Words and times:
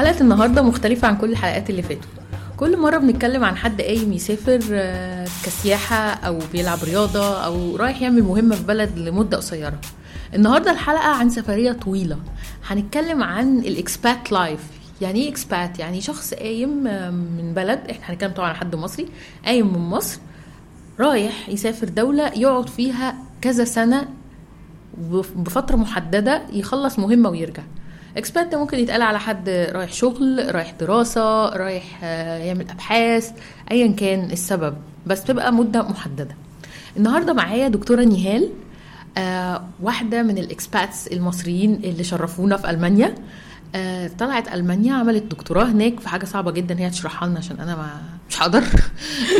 حلقة 0.00 0.20
النهاردة 0.20 0.62
مختلفة 0.62 1.08
عن 1.08 1.16
كل 1.16 1.30
الحلقات 1.30 1.70
اللي 1.70 1.82
فاتوا 1.82 2.10
كل 2.56 2.76
مرة 2.76 2.98
بنتكلم 2.98 3.44
عن 3.44 3.56
حد 3.56 3.80
قايم 3.82 4.12
يسافر 4.12 4.60
آه، 4.72 5.24
كسياحة 5.44 5.96
أو 5.96 6.38
بيلعب 6.52 6.78
رياضة 6.84 7.44
أو 7.44 7.76
رايح 7.76 8.02
يعمل 8.02 8.22
مهمة 8.22 8.56
في 8.56 8.62
بلد 8.62 8.98
لمدة 8.98 9.36
قصيرة. 9.36 9.80
النهاردة 10.34 10.70
الحلقة 10.70 11.08
عن 11.08 11.30
سفرية 11.30 11.72
طويلة. 11.72 12.18
هنتكلم 12.66 13.22
عن 13.22 13.58
الإكسبات 13.58 14.32
لايف 14.32 14.60
يعني 15.00 15.20
إيه 15.22 15.30
اكسبات 15.30 15.78
يعني 15.78 16.00
شخص 16.00 16.34
قايم 16.34 16.86
آه، 16.86 17.10
من 17.10 17.52
بلد 17.54 17.80
إحنا 17.90 18.14
هنتكلم 18.14 18.30
طبعا 18.32 18.48
عن 18.48 18.54
حد 18.56 18.74
مصري 18.74 19.08
قايم 19.44 19.66
من 19.72 19.78
مصر 19.90 20.18
رايح 21.00 21.48
يسافر 21.48 21.88
دولة 21.88 22.26
يقعد 22.36 22.68
فيها 22.68 23.14
كذا 23.40 23.64
سنة 23.64 24.08
بف- 24.98 25.32
بفترة 25.36 25.76
محددة 25.76 26.42
يخلص 26.52 26.98
مهمة 26.98 27.28
ويرجع. 27.30 27.62
اكسبات 28.16 28.54
ممكن 28.54 28.78
يتقال 28.78 29.02
على 29.02 29.18
حد 29.18 29.48
رايح 29.48 29.92
شغل 29.92 30.54
رايح 30.54 30.70
دراسة 30.70 31.48
رايح 31.48 32.00
آه، 32.02 32.38
يعمل 32.38 32.70
أبحاث 32.70 33.30
أيا 33.70 33.92
كان 33.92 34.30
السبب 34.30 34.76
بس 35.06 35.24
تبقى 35.24 35.52
مدة 35.52 35.82
محددة. 35.82 36.36
النهاردة 36.96 37.32
معايا 37.32 37.68
دكتورة 37.68 38.04
نهال 38.04 38.50
آه، 39.18 39.64
واحدة 39.82 40.22
من 40.22 40.38
الإكسباتس 40.38 41.06
المصريين 41.06 41.74
اللي 41.74 42.04
شرفونا 42.04 42.56
في 42.56 42.70
ألمانيا. 42.70 43.14
آه، 43.74 44.10
طلعت 44.18 44.54
ألمانيا 44.54 44.94
عملت 44.94 45.22
دكتوراه 45.22 45.64
هناك 45.64 46.00
في 46.00 46.08
حاجة 46.08 46.24
صعبة 46.24 46.50
جدا 46.50 46.80
هي 46.80 46.90
تشرحها 46.90 47.28
لنا 47.28 47.38
عشان 47.38 47.60
أنا 47.60 47.76
ما 47.76 48.02
مش 48.30 48.42
هقدر. 48.42 48.64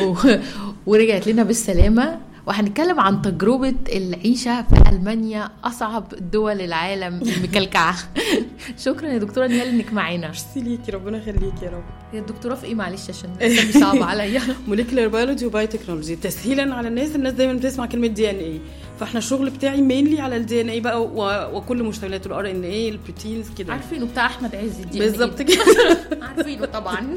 ورجعت 0.86 1.26
لنا 1.26 1.42
بالسلامة. 1.42 2.18
وهنتكلم 2.54 3.00
عن 3.00 3.22
تجربة 3.22 3.74
العيشة 3.92 4.62
في 4.62 4.88
ألمانيا 4.92 5.48
أصعب 5.64 6.08
دول 6.32 6.60
العالم 6.60 7.20
المكلكعة. 7.22 7.94
شكرا 8.84 9.08
يا 9.08 9.18
دكتورة 9.18 9.46
نهال 9.46 9.68
إنك 9.68 9.92
معانا 9.92 10.26
ميرسي 10.26 10.60
ليكي 10.60 10.92
ربنا 10.92 11.18
يخليكي 11.18 11.64
يا 11.64 11.70
رب. 11.70 11.84
هي 12.12 12.18
الدكتوراه 12.18 12.54
في 12.54 12.66
إيه؟ 12.66 12.74
معلش 12.74 13.10
عشان 13.10 13.30
الاسم 13.40 13.80
صعب 13.80 14.02
عليا. 14.02 14.42
molecular 14.68 15.08
biology 15.08 15.46
و 15.46 15.66
biotechnology 15.66 16.16
تسهيلا 16.16 16.74
على 16.74 16.88
الناس 16.88 17.16
الناس 17.16 17.32
دايما 17.32 17.52
بتسمع 17.52 17.86
كلمة 17.86 18.06
DNA 18.06 18.60
فإحنا 19.00 19.18
الشغل 19.18 19.50
بتاعي 19.50 19.82
mainly 19.82 20.20
على 20.20 20.36
ال 20.36 20.60
DNA 20.60 20.80
بقى 20.80 21.02
و- 21.02 21.56
وكل 21.56 21.82
مشتملاته 21.82 22.28
ال 22.28 22.50
RNA 22.50 22.64
ال 22.64 22.88
proteins 22.88 23.46
كده. 23.58 23.72
عارفينه 23.72 24.06
بتاع 24.06 24.26
أحمد 24.26 24.54
عز 24.54 24.80
الدين 24.80 25.02
بالظبط 25.02 25.42
كده. 25.42 25.64
عارفينه 26.28 26.66
طبعا. 26.66 27.16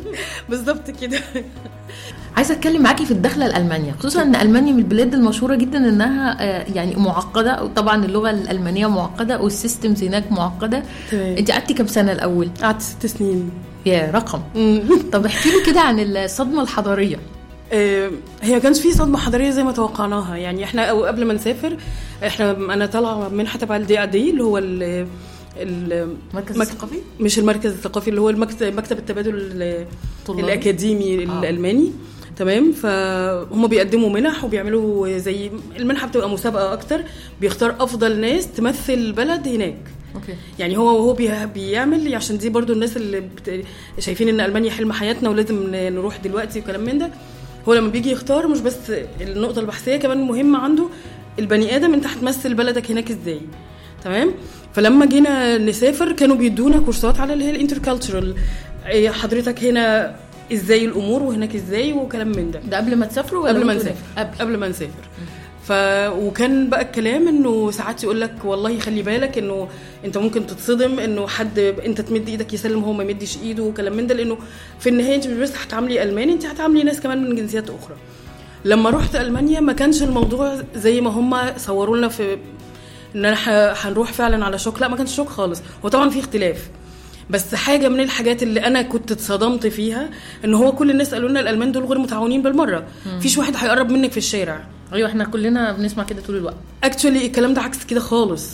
بالظبط 0.50 0.92
كده. 0.92 1.20
عايزة 2.36 2.53
أتكلم 2.53 2.81
معاكي 2.81 3.06
في 3.06 3.12
الدخلة 3.12 3.48
لالمانيا 3.48 3.94
خصوصا 4.00 4.22
إن 4.22 4.36
ألمانيا 4.36 4.73
من 4.73 4.80
البلاد 4.80 5.14
المشهورة 5.14 5.56
جدا 5.56 5.78
إنها 5.78 6.38
آه، 6.42 6.66
يعني 6.75 6.95
معقدة 6.95 7.64
وطبعا 7.64 8.06
اللغة 8.06 8.30
الألمانية 8.30 8.88
معقدة 8.88 9.42
وال 9.42 9.55
systems 9.55 10.04
هناك 10.03 10.31
معقدة. 10.31 10.84
انت 11.14 11.52
قعدتي 11.52 11.73
كام 11.73 11.88
سنة 11.88 12.12
الأول 12.12 12.50
قعدت 12.62 12.81
ست 12.81 13.06
سنين 13.06 13.50
يا 13.86 14.12
رقم. 14.14 14.40
طب 15.14 15.25
احكي 15.25 15.50
لي 15.50 15.66
كده 15.66 15.80
عن 15.81 16.00
الصدمة 16.00 16.62
الحضارية 16.62 17.20
آه، 17.73 18.12
هي 18.42 18.59
كانش 18.59 18.80
في 18.81 18.92
صدمة 18.94 19.18
حضارية 19.18 19.50
زي 19.50 19.64
ما 19.64 19.72
توقعناها 19.72 20.36
يعني 20.38 20.64
إحنا 20.64 20.81
أو 20.86 21.06
قبل 21.06 21.25
ما 21.25 21.34
نسافر 21.34 21.78
إحنا 22.28 22.52
أنا 22.52 22.86
طالعة 22.86 23.29
منحه 23.29 23.59
تبع 23.59 23.75
الدي 23.75 24.03
أدي 24.03 24.29
اللي 24.29 24.44
هو 24.44 24.58
ال 24.58 25.08
ال- 25.58 26.16
مركز 26.34 26.58
مك- 26.58 26.62
الثقافي 26.68 26.96
مش 27.19 27.40
المركز 27.40 27.72
الثقافي 27.72 28.09
اللي 28.09 28.22
هو 28.22 28.29
المكتب 28.29 28.75
مكتب 28.78 28.97
التبادل؟ 28.97 29.35
الأكاديمي 30.29 31.13
آه. 31.25 31.40
الألماني 31.40 31.91
تمام؟ 32.38 32.72
فهم 32.72 33.68
بيقدموا 33.68 34.10
منح 34.10 34.44
وبيعملوا 34.44 35.18
زي 35.18 35.52
المنحة 35.80 36.08
بتبقى 36.08 36.30
مسابقة 36.30 36.74
أكتر 36.74 37.02
بيختار 37.42 37.76
أفضل 37.80 38.20
ناس 38.20 38.48
تمثل 38.52 38.94
البلد 38.94 39.48
هناك. 39.48 39.78
Okay. 40.16 40.34
يعني 40.60 40.78
هو 40.78 40.86
وهو 40.86 41.14
بي- 41.14 41.46
بيعمل 41.54 42.16
عشان 42.16 42.38
دي 42.38 42.50
برضو 42.50 42.74
الناس 42.74 42.98
اللي 42.98 43.20
بت... 43.20 43.64
شايفين 44.00 44.30
إن 44.30 44.40
ألمانيا 44.42 44.72
حلم 44.72 44.92
حياتنا 44.92 45.30
ولازم 45.30 45.76
نروح 45.76 46.18
دلوقتي 46.18 46.60
وكلام 46.60 46.82
من 46.82 46.98
ده. 46.98 47.10
هو 47.68 47.74
لما 47.74 47.90
بيجي 47.90 48.12
يختار 48.12 48.48
مش 48.48 48.60
بس 48.60 48.76
النقطة 49.22 49.60
البحثية 49.60 49.98
كمان 49.98 50.22
مهمة 50.22 50.60
عنده 50.60 50.88
البني 51.40 51.76
آدم 51.76 51.94
أنت 51.94 52.08
هتمثل 52.08 52.54
بلدك 52.54 52.92
هناك 52.92 53.12
إزاي. 53.12 53.42
تمام؟ 54.04 54.32
فلما 54.74 55.06
جينا 55.06 55.58
نسافر 55.58 56.12
كانوا 56.12 56.36
بيدونا 56.36 56.80
كورسات 56.80 57.20
على 57.20 57.34
اللي 57.34 57.46
هي 57.46 57.50
ال 57.52 57.57
intercultural. 57.57 58.36
حضرتك 59.08 59.64
هنا 59.64 60.16
إزاي 60.54 60.86
الأمور 60.86 61.24
وهناك 61.24 61.56
إزاي 61.56 61.94
وكلام 61.94 62.28
من 62.28 62.52
ده. 62.52 62.59
ده 62.59 62.78
قبل 62.78 62.96
ما 62.96 63.06
تسافروا 63.06 63.44
ولا 63.44 63.52
قبل 63.54 63.66
ما 63.66 63.74
نسافر؟ 63.74 63.96
قبل. 64.18 64.38
قبل 64.40 64.58
ما 64.58 64.68
نسافر. 64.68 65.04
ف 65.64 65.72
وكان 66.26 66.70
بقى 66.70 66.81
الكلام 66.81 67.28
إنه 67.28 67.72
ساعات 67.72 68.04
يقول 68.04 68.22
لك 68.22 68.34
والله 68.46 68.80
خلي 68.80 69.02
بالك 69.02 69.38
إنه 69.38 69.68
أنت 70.06 70.18
ممكن 70.18 70.48
تتصدم 70.48 71.00
إنه 71.00 71.28
حد 71.28 71.59
أنت 71.59 72.02
تمد 72.02 72.30
إيدك 72.30 72.53
يسلم 72.53 72.84
هو 72.84 72.94
ما 72.94 73.03
يمدش 73.03 73.38
إيده 73.38 73.64
وكلام 73.64 73.94
من 73.98 74.08
ده 74.08 74.16
لأنه 74.16 74.38
في 74.80 74.90
النهاية 74.90 75.16
أنت 75.16 75.28
مش 75.28 75.38
بس 75.38 75.52
هتعاملي 75.56 76.03
ألماني 76.03 76.34
أنت 76.34 76.46
هتعاملي 76.46 76.84
ناس 76.84 77.00
كمان 77.02 77.30
من 77.30 77.36
جنسيات 77.36 77.70
أخرى. 77.70 77.96
لما 78.66 78.90
رحت 78.90 79.16
ألمانيا 79.16 79.59
ما 79.59 79.74
كانش 79.74 80.03
الموضوع 80.03 80.62
زي 80.76 81.02
ما 81.02 81.09
هم 81.09 81.58
صوروا 81.58 81.98
لنا 81.98 82.08
في 82.08 82.38
إن 83.16 83.26
أنا 83.26 83.38
هنروح 83.74 84.12
فعلا 84.14 84.46
على 84.46 84.59
شوك 84.59 84.82
لا 84.82 84.88
ما 84.88 84.98
كانش 84.98 85.16
شوك 85.16 85.28
خالص. 85.30 85.62
هو 85.86 85.90
طبعا 85.90 86.09
في 86.09 86.20
اختلاف. 86.20 86.70
بس 87.29 87.56
حاجة 87.56 87.89
من 87.89 88.00
الحاجات 88.00 88.44
اللي 88.44 88.67
أنا 88.67 88.81
كنت 88.81 89.11
اتصدمت 89.11 89.67
فيها 89.67 90.09
إن 90.45 90.53
هو 90.53 90.72
كل 90.72 90.91
الناس 90.91 91.13
قالوا 91.13 91.29
لنا 91.29 91.39
الألمان 91.39 91.72
دول 91.72 91.85
غير 91.85 92.00
متعاونين 92.00 92.41
بالمرة. 92.41 92.84
مفيش 93.17 93.38
واحد 93.38 93.56
هيقرب 93.56 93.91
منك 93.91 94.11
في 94.11 94.17
الشارع. 94.17 94.63
أيوه 94.94 95.09
إحنا 95.09 95.25
كلنا 95.25 95.72
بنسمع 95.72 96.03
كده 96.03 96.22
طول 96.22 96.38
الوقت. 96.38 96.56
اكشولي 96.84 97.25
الكلام 97.25 97.53
ده 97.53 97.61
عكس 97.61 97.84
كده 97.84 98.00
خالص. 98.00 98.50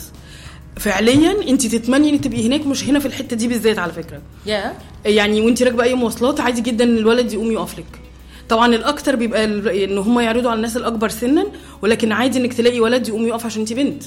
فعليا 0.76 1.48
أنت 1.48 1.66
تتمني 1.66 2.10
ان 2.10 2.20
تبقي 2.20 2.46
هناك 2.46 2.66
مش 2.66 2.84
هنا 2.84 2.98
في 2.98 3.06
الحتة 3.06 3.36
دي 3.36 3.48
بالذات 3.48 3.78
على 3.78 3.92
فكرة. 3.92 4.20
يا 4.46 4.72
يعني 5.04 5.40
وأنت 5.40 5.62
راكبة 5.62 5.82
أي 5.84 5.94
مواصلات 5.94 6.40
عادي 6.40 6.60
جدا 6.60 6.84
ان 6.84 6.96
الولد 6.98 7.32
يقوم 7.32 7.52
يقف 7.52 7.78
لك. 7.78 8.00
طبعا 8.48 8.74
الأكتر 8.74 9.16
بيبقى 9.16 9.44
إن 9.84 9.98
هم 9.98 10.20
يعرضوا 10.20 10.50
على 10.50 10.56
الناس 10.56 10.76
الأكبر 10.76 11.08
سنا 11.08 11.46
ولكن 11.82 12.12
عادي 12.12 12.38
إنك 12.38 12.52
تلاقي 12.52 12.80
ولد 12.80 13.08
يقوم 13.08 13.26
يقف 13.26 13.46
عشان 13.46 13.60
أنت 13.60 13.72
بنت. 13.72 14.02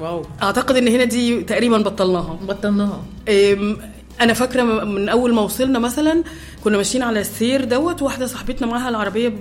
واو. 0.00 0.22
أعتقد 0.42 0.76
إن 0.76 0.88
هنا 0.88 1.04
دي 1.04 1.42
تقريبا 1.42 1.78
بطلناها. 1.78 2.38
بطلناها. 2.48 3.02
أنا 4.20 4.32
فاكرة 4.32 4.62
من 4.84 5.08
أول 5.08 5.34
ما 5.34 5.42
وصلنا 5.42 5.78
مثلا 5.78 6.22
كنا 6.64 6.76
ماشيين 6.76 7.02
على 7.04 7.20
السير 7.20 7.64
دوت 7.64 8.02
واحدة 8.02 8.26
صاحبتنا 8.26 8.66
معاها 8.66 8.88
العربية. 8.88 9.32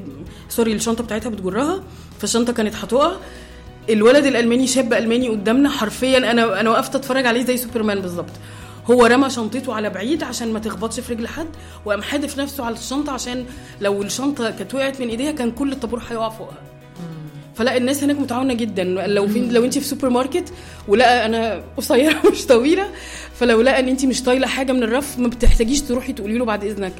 sorry 0.50 0.74
الشنطة 0.74 1.04
بتاعتها 1.04 1.30
بتجرها 1.30 1.84
فالشنطة 2.20 2.54
كانت 2.54 2.76
هتقع 2.76 3.12
الولد 3.90 4.26
الألماني 4.26 4.68
شاب 4.68 4.94
ألماني 4.94 5.28
قدامنا 5.30 5.70
حرفيا 5.70 6.18
أنا 6.32 6.60
أنا 6.62 6.70
وقفت 6.70 6.96
أتفرج 6.96 7.26
عليه 7.26 7.44
زي 7.46 7.58
سوبرمان 7.58 8.00
بالظبط 8.00 8.32
هو 8.92 9.06
رمى 9.06 9.30
شنطته 9.30 9.74
على 9.74 9.90
بعيد 9.90 10.24
عشان 10.24 10.54
ما 10.54 10.60
تخبطش 10.60 11.00
في 11.00 11.14
رجل 11.14 11.28
حد 11.28 11.48
وقام 11.86 12.02
حادف 12.02 12.38
نفسه 12.40 12.66
على 12.66 12.76
الشنطة 12.76 13.12
عشان 13.12 13.46
لو 13.82 14.02
الشنطة 14.02 14.50
كانت 14.50 14.74
وقعت 14.76 15.02
من 15.02 15.08
إيديها 15.10 15.32
كان 15.32 15.52
كل 15.52 15.72
الطابور 15.72 16.02
هيقع 16.10 16.30
فوقها 16.30 16.58
فلا 17.60 17.78
الناس 17.78 18.04
هناك 18.04 18.20
متعاونة 18.20 18.54
جدا. 18.54 18.84
لو 18.84 19.28
في 19.28 19.40
لو 19.40 19.66
انت 19.66 19.78
في 19.78 19.86
سوبر 19.86 20.10
ماركت 20.10 20.54
ولقى 20.88 21.26
أنا 21.26 21.64
قصيرة 21.78 22.22
مش 22.32 22.46
طويلة 22.46 22.90
فلو 23.34 23.62
لقى 23.62 23.80
إن 23.80 23.88
انت 23.88 24.06
مش 24.06 24.24
طايلة 24.24 24.48
حاجة 24.48 24.72
من 24.72 24.84
الرف 24.84 25.20
ما 25.20 25.28
بتحتاجيش 25.28 25.82
تروحي 25.82 26.14
تقولي 26.14 26.38
له 26.38 26.46
بعد 26.46 26.64
إذنك. 26.64 26.94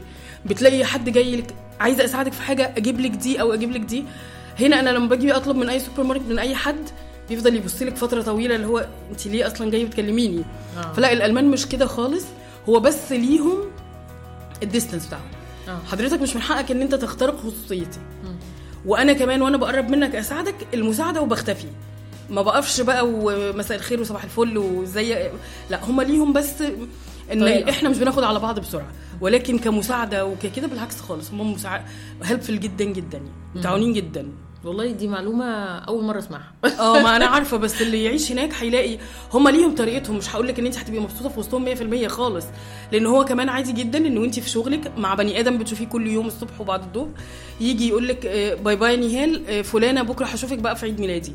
بتلاقي 0.46 0.86
حد 0.86 1.10
جاي 1.10 1.36
لك 1.36 1.56
عايزة 1.80 2.06
أساعدك 2.06 2.34
في 2.34 2.42
حاجة 2.42 2.74
أجيب 2.78 3.00
لك 3.00 3.12
دي 3.12 3.42
أو 3.42 3.54
أجيب 3.54 3.72
لك 3.72 3.80
دي. 3.82 4.04
هنا 4.60 4.80
أنا 4.80 4.90
لما 4.90 5.08
باجي 5.08 5.32
أطلب 5.36 5.56
من 5.56 5.70
أي 5.70 5.80
سوبر 5.80 6.04
ماركت 6.04 6.26
من 6.30 6.40
أي 6.40 6.56
حد 6.56 6.90
بيفضل 7.30 7.56
يبص 7.56 7.82
لك 7.82 7.96
فترة 7.96 8.22
طويلة 8.22 8.56
اللي 8.56 8.68
هو 8.68 8.88
انت 9.12 9.28
ليه 9.28 9.48
أصلا 9.48 9.72
جاية 9.72 9.86
بتكلميني 9.86 10.44
آه. 10.78 10.94
فلا 10.94 11.14
الألمان 11.14 11.46
مش 11.52 11.66
كده 11.66 11.86
خالص. 11.86 12.26
هو 12.70 12.80
بس 12.80 13.12
ليهم 13.12 13.58
ال 14.64 14.69
distance 14.69 15.06
بتاعهم. 15.08 15.24
آه. 15.68 15.80
حضرتك 15.92 16.22
مش 16.22 16.36
من 16.36 16.42
حقك 16.42 16.72
إن 16.72 16.82
أنت 16.82 16.96
تخترق 16.96 17.38
خصوصيتي. 17.38 18.00
وأنا 18.86 19.14
كمان 19.14 19.42
وأنا 19.42 19.58
بقرب 19.58 19.90
منك 19.90 20.16
أساعدك 20.16 20.56
المساعدة 20.74 21.22
وبختفي. 21.22 21.68
ما 22.30 22.42
بقفش 22.42 22.82
بقى 22.82 23.08
ومساء 23.08 23.78
الخير 23.78 24.02
وصباح 24.02 24.24
الفل 24.24 24.58
وزي 24.58 25.30
لا 25.70 25.86
هم 25.86 26.02
ليهم 26.02 26.34
بس 26.34 26.62
إن 27.32 27.40
طريقة. 27.40 27.70
إحنا 27.70 27.90
مش 27.90 27.98
بناخد 27.98 28.24
على 28.24 28.40
بعض 28.40 28.60
بسرعة. 28.60 28.92
ولكن 29.22 29.58
كمساعدة 29.58 30.26
وكده 30.26 30.68
بالعكس 30.68 31.00
خالص 31.02 31.32
هم 31.32 31.54
مساع... 31.54 31.86
هيلبفل 32.24 32.60
جدا 32.60 32.86
جدا 32.86 33.22
متعاونين 33.56 33.94
جدا. 33.94 34.28
والله 34.66 34.92
دي 34.92 35.08
معلومة 35.08 35.46
أول 35.80 36.04
مرة 36.04 36.20
أسمعها. 36.20 36.52
آه 36.80 37.02
ما 37.02 37.16
أنا 37.16 37.26
عارفة 37.26 37.58
بس 37.58 37.82
اللي 37.82 38.04
يعيش 38.04 38.32
هناك 38.32 38.54
هيلاقي 38.54 38.98
هم 39.34 39.50
ليهم 39.50 39.76
طريقتهم. 39.76 40.18
مش 40.18 40.36
هقول 40.36 40.48
لك 40.48 40.60
إن 40.60 40.66
أنت 40.66 40.78
هتبقي 40.78 41.00
مبسوطة 41.00 41.30
في 41.30 41.40
وسطهم 41.40 41.66
100% 42.06 42.08
خالص. 42.08 42.46
لأن 42.92 43.06
هو 43.06 43.26
كمان 43.26 43.50
عادي 43.50 43.72
جدا 43.72 43.98
إن 44.08 44.24
انت 44.24 44.40
في 44.40 44.50
شغلك 44.50 44.92
مع 44.98 45.16
بني 45.16 45.40
آدم 45.40 45.58
بتشوفيه 45.58 45.86
كل 45.86 46.08
يوم 46.08 46.28
الصبح 46.28 46.62
وبعد 46.62 46.84
الظهر 46.84 47.10
يجي 47.62 47.88
يقول 47.88 48.08
لك 48.08 48.26
آه، 48.26 48.54
bye 48.56 48.76
bye 48.76 48.98
نهال 48.98 49.48
آه، 49.48 49.62
فلانة 49.62 50.02
بكرة 50.02 50.26
هشوفك 50.26 50.58
بقى 50.58 50.76
في 50.76 50.86
عيد 50.86 51.00
ميلادي. 51.00 51.34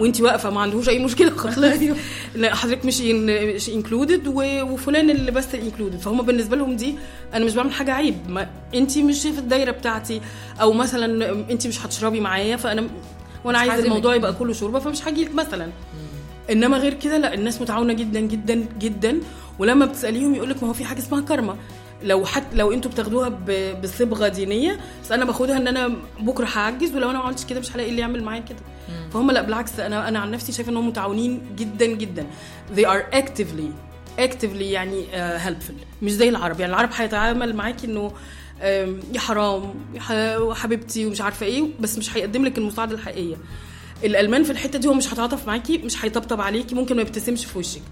وانت 0.00 0.20
واقفة 0.20 0.50
ما 0.50 0.60
عندهوش 0.60 0.88
أي 0.88 0.98
مشكلة 0.98 1.30
خالص. 1.30 1.58
لا 2.34 2.54
حضرتك 2.54 2.84
مش 2.84 3.00
مش 3.00 3.68
included 3.68 4.28
وفلان 4.28 5.10
اللي 5.10 5.30
بس 5.30 5.54
included 5.54 5.98
فهم 5.98 6.22
بالنسبة 6.22 6.56
لهم 6.56 6.76
دي 6.76 6.94
أنا 7.34 7.44
مش 7.44 7.54
بعمل 7.54 7.72
حاجة 7.72 7.92
عيب. 7.92 8.16
ما 8.28 8.50
انت 8.74 8.98
مش 8.98 9.22
في 9.22 9.38
الدايرة 9.38 9.70
بتاعتي. 9.70 10.20
أو 10.60 10.72
مثلا 10.72 11.30
انت 11.50 11.66
مش 11.66 11.86
هتشربي 11.86 12.20
معايا 12.20 12.56
فأنا 12.56 12.86
وأنا 13.44 13.58
عايز. 13.58 13.84
الموضوع 13.84 14.14
يبقى 14.14 14.32
كله 14.32 14.52
شرب 14.52 14.78
فمش 14.78 15.08
هاجي 15.08 15.24
لك 15.24 15.34
مثلا. 15.34 15.68
إنما 16.50 16.76
غير 16.78 16.94
كده 16.94 17.18
لا 17.18 17.34
الناس 17.34 17.60
متعاونة 17.60 17.92
جدا 17.92 18.20
جدا 18.20 18.66
جدا. 18.78 19.20
ولما 19.58 19.86
بتسأليهم 19.86 20.34
يقول 20.34 20.50
لك 20.50 20.62
ما 20.62 20.68
هو 20.68 20.72
في 20.72 20.84
حاجة 20.84 20.98
اسمها 20.98 21.20
كارما. 21.20 21.56
لو 22.02 22.24
حتى 22.24 22.56
لو 22.56 22.72
أنتوا 22.72 22.90
بتاخدوها 22.90 23.28
بصبغة 23.82 24.28
دينية 24.28 24.80
بس 25.04 25.12
أنا 25.12 25.24
باخدها 25.24 25.56
إن 25.56 25.68
أنا 25.68 25.96
بكرة 26.20 26.46
هعجز 26.46 26.94
ولو 26.94 27.10
أنا 27.10 27.18
ما 27.18 27.24
عملتش 27.24 27.44
كده 27.44 27.60
مش 27.60 27.72
هلاقي 27.76 27.90
اللي 27.90 28.00
يعمل 28.00 28.22
معايا 28.22 28.40
كده. 28.40 28.58
فهم 29.12 29.30
لا 29.30 29.42
بالعكس 29.42 29.80
أنا 29.80 30.08
أنا 30.08 30.18
عن 30.18 30.30
نفسي 30.30 30.52
شايفة 30.52 30.70
انهم 30.72 30.88
متعاونين 30.88 31.42
جدا 31.56 31.86
جدا. 31.86 32.26
They 32.76 32.84
are 32.84 33.14
actively 33.16 33.70
actively 34.18 34.60
يعني 34.62 35.04
uh, 35.12 35.40
helpful. 35.46 36.02
مش 36.02 36.12
زي 36.12 36.28
العرب. 36.28 36.60
يعني 36.60 36.72
العرب 36.72 36.90
هيتعامل 36.96 37.56
معاكي 37.56 37.86
إنه 37.86 38.12
يا 39.14 39.20
حرام 39.20 39.74
يا 39.94 40.54
حبيبتي 40.54 41.06
ومش 41.06 41.20
عارفة 41.20 41.46
إيه 41.46 41.64
بس 41.80 41.98
مش 41.98 42.16
هيقدم 42.16 42.44
لك 42.44 42.58
المساعدة 42.58 42.94
الحقيقية. 42.94 43.36
الألمان 44.04 44.44
في 44.44 44.50
الحتة 44.52 44.78
دي 44.78 44.88
هو 44.88 44.94
مش 44.94 45.12
هيتعاطف 45.12 45.46
معاكي 45.46 45.78
مش 45.78 46.04
هيطبطب 46.04 46.40
عليكي 46.40 46.74
ممكن 46.74 46.96
ما 46.96 47.02
يبتسمش 47.02 47.44
في 47.44 47.58
وشك. 47.58 47.82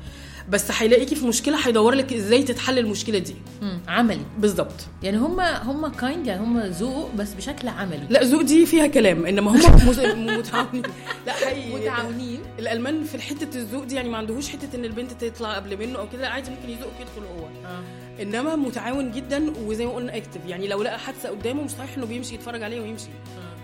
بس 0.51 0.71
هيلاقيكي 0.83 1.15
في 1.15 1.27
مشكلة 1.27 1.67
هيدور 1.67 1.95
لك 1.95 2.13
إزاي 2.13 2.43
تتحل 2.43 2.79
المشكلة 2.79 3.19
دي. 3.19 3.35
مم. 3.63 3.81
عملي. 3.89 4.21
بالظبط. 4.39 4.73
يعني 5.03 5.17
هم 5.17 5.41
هم 5.41 5.89
kind 5.89 6.27
يعني 6.27 6.41
هم 6.43 6.61
ذوق 6.61 7.15
بس 7.15 7.35
بشكل 7.35 7.69
عملي. 7.69 8.07
لا 8.11 8.23
ذوق 8.25 8.43
دي 8.43 8.67
فيها 8.67 8.87
كلام 8.87 9.27
إنما 9.27 9.51
هم 9.51 9.57
متعاونين. 10.39 10.83
لا 11.27 11.33
حقيقي. 11.33 11.75
متعاونين. 11.81 12.41
الألمان 12.59 13.05
في 13.05 13.19
حتة 13.23 13.59
الذوق 13.59 13.85
دي 13.85 13.95
يعني 13.95 14.09
ما 14.09 14.17
عندهوش 14.19 14.49
حتة 14.49 14.69
إن 14.77 14.85
البنت 14.85 15.25
تطلع 15.25 15.55
قبل 15.57 15.77
منه 15.79 15.99
أو 15.99 16.09
كده 16.09 16.23
لا 16.23 16.29
عادي 16.29 16.51
ممكن 16.51 16.71
يزق 16.71 16.93
يدخل 17.01 17.27
هو. 17.39 17.47
آه. 17.67 17.83
إنما 18.23 18.57
متعاون 18.57 19.11
جدا 19.13 19.53
وزي 19.67 19.87
ما 19.87 19.93
قلنا 19.93 20.17
active 20.17 20.41
يعني 20.47 20.69
لو 20.69 20.83
لقى 20.83 20.99
حادثة 20.99 21.29
قدامه 21.29 21.63
مش 21.63 21.71
صحيح 21.71 21.97
إنه 21.97 22.07
بيمشي 22.07 22.35
يتفرج 22.35 22.63
عليها 22.63 22.81
ويمشي. 22.83 23.09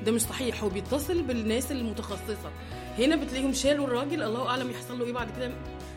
ده 0.07 0.13
مش 0.13 0.21
صحيح. 0.21 0.63
هو 0.65 0.69
بيتصل 0.69 1.23
بالناس 1.23 1.73
المتخصصة. 1.73 2.51
هنا 2.99 3.17
بتلاقيهم 3.17 3.53
شالوا 3.53 3.87
الراجل 3.87 4.23
الله 4.23 4.49
أعلم 4.49 4.71
يحصل 4.71 4.99
له 4.99 5.05
إيه 5.07 5.13
بعد 5.13 5.29
كده. 5.37 5.51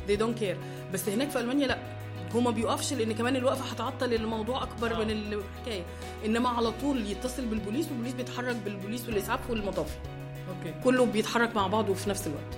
They 0.07 0.19
don't 0.21 0.41
care. 0.43 0.57
بس 0.93 1.09
هناك 1.09 1.29
في 1.29 1.39
ألمانيا 1.39 1.67
لا. 1.67 1.77
هو 2.35 2.39
ما 2.39 2.51
بيقفش 2.51 2.93
لأن 2.93 3.11
كمان 3.13 3.35
الوقفة 3.35 3.65
هتعطل 3.71 4.13
الموضوع 4.13 4.63
أكبر 4.63 5.05
من 5.05 5.11
الحكاية 5.11 5.83
إنما 6.25 6.49
على 6.49 6.71
طول 6.71 7.05
يتصل 7.11 7.45
بالبوليس 7.45 7.85
والبوليس 7.87 8.13
بيتحرك 8.13 8.55
بالبوليس 8.65 9.05
والإسعاف 9.07 9.49
والمطافي 9.49 9.95
okay 10.49 10.73
كله 10.83 11.05
بيتحرك 11.05 11.55
مع 11.55 11.67
بعضه 11.67 11.93
في 11.93 12.09
نفس 12.09 12.27
الوقت. 12.27 12.57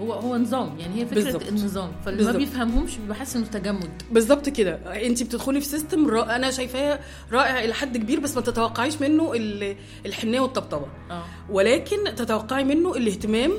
هو 0.00 0.12
هو 0.12 0.36
نظام. 0.36 0.76
يعني 0.80 1.00
هي 1.00 1.06
فكرة 1.06 1.22
بالظبط. 1.22 1.42
النظام. 1.48 1.92
فاللي 2.04 2.24
ما 2.24 2.32
بالظبط. 2.32 2.50
بيفهمهمش 2.50 2.96
بيبقى 2.96 3.16
حاسس 3.16 3.36
إنه 3.36 3.46
تجمد. 3.46 4.02
بالظبط 4.10 4.48
كده. 4.48 4.74
انت 5.06 5.22
بتدخلي 5.22 5.60
في 5.60 5.66
system 5.66 6.06
را... 6.08 6.36
أنا 6.36 6.50
شايفاه 6.50 7.00
رائع 7.32 7.64
إلى 7.64 7.74
حد 7.74 7.96
كبير 7.96 8.20
بس 8.20 8.34
ما 8.36 8.42
تتوقعيش 8.42 9.00
منه 9.00 9.32
ال- 9.34 9.76
الحنية 10.06 10.40
والطبطبة. 10.40 10.86
آه. 11.10 11.24
ولكن 11.50 11.96
تتوقعي 12.16 12.64
منه 12.64 12.94
الاهتمام 12.96 13.52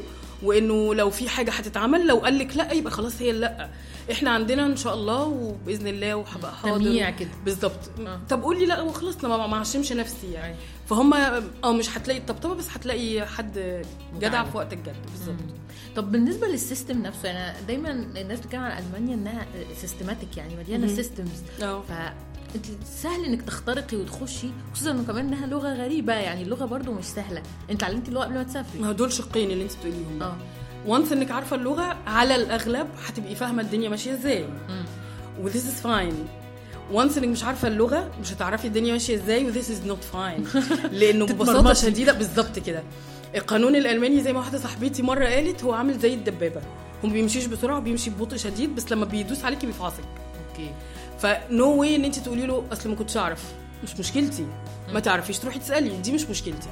وإنه 0.46 0.96
لو 0.96 1.10
في 1.10 1.30
حاجة 1.30 1.52
هتتعمل 1.52 2.08
لو 2.08 2.18
قال 2.18 2.40
لك 2.40 2.58
لأ 2.58 2.72
يبقى 2.74 2.92
خلاص 2.92 3.22
هي 3.22 3.32
لأ 3.32 3.70
إحنا 4.12 4.30
عندنا 4.30 4.66
إن 4.66 4.76
شاء 4.76 4.94
الله 4.94 5.24
وبإذن 5.24 5.88
الله 5.88 6.16
وهبقى 6.16 6.56
حاضر 6.56 7.10
كده. 7.10 7.30
بالظبط 7.46 7.80
آه. 8.00 8.20
طب 8.30 8.44
قولي 8.44 8.66
لأ 8.66 8.82
وخلصنا 8.82 9.48
ما 9.48 9.54
اعشمش 9.58 9.92
نفسي 9.92 10.32
يعني 10.32 10.46
أيوة. 10.48 10.58
فهم 10.90 11.14
آه 11.64 11.72
مش 11.72 11.98
هتلاقي 11.98 12.20
الطبطبة 12.20 12.54
بس 12.56 12.70
هتلاقي 12.70 13.26
حد 13.26 13.84
جدع. 14.20 14.44
في 14.44 14.58
وقت 14.58 14.74
الجد 14.74 14.96
بالظبط 15.12 15.36
طب 15.96 16.12
بالنسبة 16.12 16.48
لل 16.48 16.61
system 16.61 17.02
نفسه 17.02 17.30
يعني 17.30 17.58
دايما 17.68 17.92
الناس 17.92 18.40
بتتكلم 18.40 18.62
عن 18.62 18.84
ألمانيا 18.84 19.16
إنها 19.16 19.46
systematic 19.82 20.38
يعني 20.38 20.56
مليانة. 20.56 20.88
systems 20.88 21.42
فانت 22.56 22.66
سهل 22.86 23.26
إنك 23.26 23.42
تخترقي 23.42 23.98
وتخشي 23.98 24.48
خصوصا 24.74 24.92
إنه 24.92 25.04
كمان 25.04 25.28
إنها 25.28 25.48
لغة 25.48 25.74
غريبة 25.74 26.14
يعني 26.14 26.42
اللغة 26.42 26.66
برضو 26.66 26.92
مش 26.94 27.06
سهلة. 27.06 27.44
أنت 27.72 27.84
علمتي 27.84 28.10
اللغة 28.10 28.24
قبل 28.24 28.34
ما 28.34 28.44
تسافري. 28.44 28.82
ما 28.82 28.92
دول 28.92 29.14
شقين 29.14 29.52
اللي 29.52 29.64
أنت 29.64 29.76
بتقوليهم. 29.76 30.24
آه. 30.24 30.36
وانس 30.86 31.12
إنك 31.12 31.32
عارفة 31.32 31.56
اللغة 31.56 31.98
على 32.08 32.36
الأغلب 32.36 32.88
هتبقي 33.08 33.36
فاهمة 33.36 33.62
الدنيا 33.62 33.90
ماشية 33.90 34.14
إزاي. 34.14 34.44
مم. 34.70 34.86
و 35.42 35.50
this 35.50 35.54
is 35.54 35.86
fine. 35.86 36.14
وانس 36.92 37.18
إنك 37.18 37.28
مش 37.28 37.44
عارفة 37.44 37.68
اللغة 37.68 38.12
مش 38.22 38.34
هتعرفي 38.34 38.68
الدنيا 38.68 38.92
ماشية 38.92 39.16
إزاي 39.16 39.46
و 39.50 39.54
this 39.54 39.66
is 39.66 39.90
not 39.90 40.16
fine. 40.16 40.58
لأنه 41.00 41.26
ببساطة. 41.26 41.74
شديدة 41.74 42.14
بالظبط 42.14 42.60
كده. 42.60 42.84
القانون 43.36 43.76
الألماني 43.76 44.24
زي 44.24 44.34
ما 44.34 44.40
واحدة 44.40 44.58
صاحبتي 44.60 45.02
مرة 45.02 45.26
قالت 45.26 45.64
هو 45.64 45.74
عامل 45.74 46.00
زي 46.00 46.14
الدبابة. 46.14 46.62
هو 47.04 47.08
ما 47.08 47.14
بيمشيش 47.14 47.46
بسرعة 47.46 47.80
بيمشي 47.80 48.10
ببطء 48.10 48.38
شديد 48.38 48.76
بس 48.76 48.92
لما 48.92 49.06
بيدوس 49.06 49.46
عليكي 49.46 49.68
بيفعصك. 49.68 50.04
Okay. 50.50 50.72
ف 51.20 51.39
no 51.39 51.76
way 51.80 51.96
ان 51.96 52.06
انت 52.06 52.20
تقولي 52.20 52.46
له 52.46 52.64
أصل 52.72 52.90
ما 52.90 52.96
كنتش 52.96 53.18
أعرف. 53.18 53.44
مش 53.84 54.00
مشكلتي. 54.00 54.46
ما 54.94 55.00
تعرفيش. 55.00 55.40
تروحي 55.40 55.60
تسألي. 55.60 55.98
دي 55.98 56.12
مش 56.12 56.26
مشكلتي. 56.26 56.70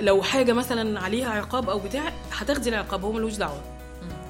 لو 0.00 0.22
حاجة 0.22 0.52
مثلا 0.52 1.00
عليها 1.00 1.30
عقاب 1.30 1.70
أو 1.70 1.78
بتاع 1.78 2.12
هتاخدي 2.32 2.68
العقاب. 2.68 3.04
هو 3.04 3.12
ملوش 3.12 3.34
دعوة. 3.34 3.60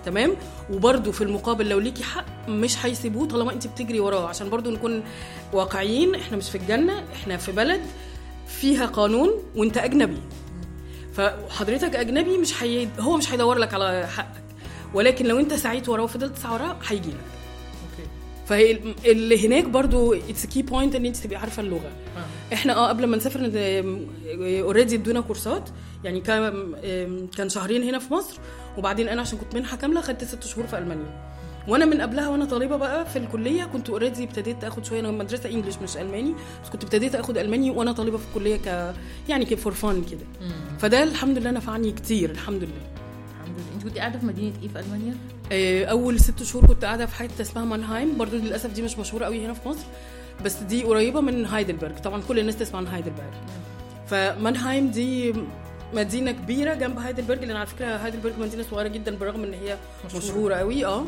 تمام؟ 0.04 0.32
وبرده 0.70 1.12
في 1.12 1.24
المقابل 1.24 1.68
لو 1.68 1.78
ليكي 1.78 2.02
حق 2.02 2.24
مش 2.48 2.86
هيسيبوه 2.86 3.28
طالما 3.28 3.52
انت 3.52 3.66
بتجري 3.66 4.00
وراه. 4.00 4.28
عشان 4.28 4.50
برضو 4.50 4.70
نكون 4.70 5.02
واقعيين 5.52 6.14
إحنا 6.14 6.36
مش 6.36 6.50
في 6.50 6.58
الجنة 6.58 7.04
إحنا 7.12 7.36
في 7.36 7.52
بلد 7.52 7.80
فيها 8.46 8.86
قانون 8.86 9.30
وانت 9.56 9.76
أجنبي. 9.78 10.20
فحضرتك 11.14 11.96
أجنبي 11.96 12.38
مش 12.38 12.52
حي... 12.52 12.88
هو 12.98 13.16
مش 13.16 13.32
هيدور 13.32 13.58
لك 13.58 13.74
على 13.74 14.08
حقك. 14.16 14.42
ولكن 14.94 15.26
لو 15.26 15.38
انت 15.38 15.54
سعيت 15.54 15.88
وراه 15.88 16.02
وفضلت 16.02 16.36
تسعى 16.36 16.52
وراه 16.54 16.76
هيجي 16.88 17.08
لك 17.08 17.37
فهي 18.48 18.70
ال- 18.72 18.94
اللي 19.06 19.46
هناك 19.46 19.64
برضو 19.64 20.14
it's 20.14 20.46
key 20.46 20.62
point 20.62 20.94
ان 20.94 21.06
انت 21.06 21.16
تبقي 21.16 21.36
عارفة 21.36 21.62
اللغة. 21.62 21.90
آه. 22.16 22.54
إحنا 22.54 22.76
آه 22.76 22.88
قبل 22.88 23.06
ما 23.06 23.16
نسافر 23.16 23.40
already 24.62 24.94
ادونا 24.94 25.20
كورسات. 25.20 25.68
يعني 26.04 26.20
كان 26.20 26.74
كان 27.36 27.48
شهرين 27.48 27.82
هنا 27.82 27.98
في 27.98 28.14
مصر 28.14 28.38
وبعدين 28.78 29.08
أنا 29.08 29.20
عشان 29.20 29.38
كنت 29.38 29.54
منحة 29.54 29.76
كاملة 29.76 30.00
خدت 30.00 30.24
ست 30.24 30.44
شهور 30.44 30.66
في 30.66 30.78
ألمانيا. 30.78 31.28
وأنا 31.68 31.84
من 31.84 32.00
قبلها 32.00 32.28
وأنا 32.28 32.44
طالبة 32.44 32.76
بقى 32.76 33.06
في 33.06 33.16
الكلية 33.18 33.64
كنت 33.64 33.90
already 33.90 34.24
ابتديت 34.24 34.64
اخد 34.64 34.84
شوية. 34.84 35.00
أنا 35.00 35.10
مدرسة 35.10 35.50
English 35.50 35.76
مش 35.82 35.96
ألماني. 35.96 36.34
بس 36.64 36.70
كنت 36.70 36.84
ابتديت 36.84 37.14
اخد 37.14 37.38
ألماني 37.38 37.70
وأنا 37.70 37.92
طالبة 37.92 38.16
في 38.18 38.24
الكلية 38.28 38.56
ك 38.56 38.94
يعني 39.28 39.56
for 39.56 39.72
fun 39.72 40.04
كده. 40.10 40.48
فده 40.78 41.02
الحمد 41.02 41.38
لله 41.38 41.50
نفعني 41.50 41.92
كتير 41.92 42.30
الحمد 42.30 42.62
لله. 42.62 42.97
كنت 43.88 43.98
قاعدة 43.98 44.18
في 44.18 44.26
مدينة 44.26 44.52
إيه 44.62 44.68
في 44.68 44.78
ألمانيا؟ 44.80 45.14
آه، 45.52 45.84
أول 45.84 46.20
ست 46.20 46.42
شهور 46.42 46.66
كنت 46.66 46.84
قاعدة 46.84 47.06
في 47.06 47.14
حتة 47.14 47.42
اسمها 47.42 47.64
مانهايم. 47.64 48.18
برضو 48.18 48.36
للأسف 48.36 48.72
دي 48.72 48.82
مش 48.82 48.98
مشهورة 48.98 49.24
قوي 49.24 49.44
هنا 49.46 49.52
في 49.54 49.68
مصر 49.68 49.84
بس 50.44 50.54
دي 50.56 50.82
قريبة 50.82 51.20
من 51.20 51.46
هايدلبرج 51.46 51.96
طبعا 51.98 52.22
كل 52.28 52.38
الناس 52.38 52.56
تسمع 52.56 52.78
عن 52.78 52.86
هايدلبرج 52.86 53.32
فمانهايم 54.06 54.90
دي 54.90 55.34
مدينة 55.94 56.32
كبيرة 56.32 56.74
جنب 56.74 56.98
هايدلبرج 56.98 57.44
لأن 57.44 57.56
على 57.56 57.66
فكرة 57.66 57.86
هايدلبرج 57.86 58.32
مدينة 58.40 58.62
صغيرة 58.70 58.88
جدا 58.88 59.16
بالرغم 59.16 59.44
إن 59.44 59.54
هي 59.54 59.76
مشهورة. 60.06 60.24
مشهورة 60.24 60.54
قوي 60.54 60.84
آه. 60.86 61.04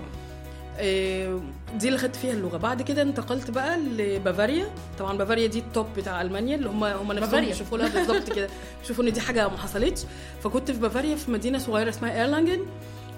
دي 1.78 1.86
اللي 1.88 1.98
خدت 1.98 2.16
فيها 2.16 2.32
اللغة. 2.32 2.56
بعد 2.56 2.82
كده 2.82 3.02
انتقلت 3.02 3.50
بقى 3.50 3.78
لبافاريا. 3.80 4.66
طبعا 4.98 5.16
بافاريا 5.18 5.46
دي 5.46 5.58
ال 5.58 5.65
top 5.65 5.86
بتاع 5.96 6.22
ألمانيا 6.22 6.56
اللي 6.56 6.68
هم 6.68 6.84
هم 6.84 7.12
نفسهم. 7.12 7.44
بيشوفوها 7.44 7.88
بالظبط 7.88 8.32
كده. 8.32 8.48
بيشوفوا 8.82 9.04
إن 9.04 9.12
دي 9.12 9.20
حاجة 9.20 9.48
ما 9.48 9.56
حصلتش. 9.58 10.02
فكنت 10.42 10.70
في 10.70 10.78
بافاريا 10.80 11.16
في 11.16 11.30
مدينة 11.30 11.58
صغيرة 11.58 11.88
اسمها 11.88 12.20
إيرلانجن. 12.20 12.60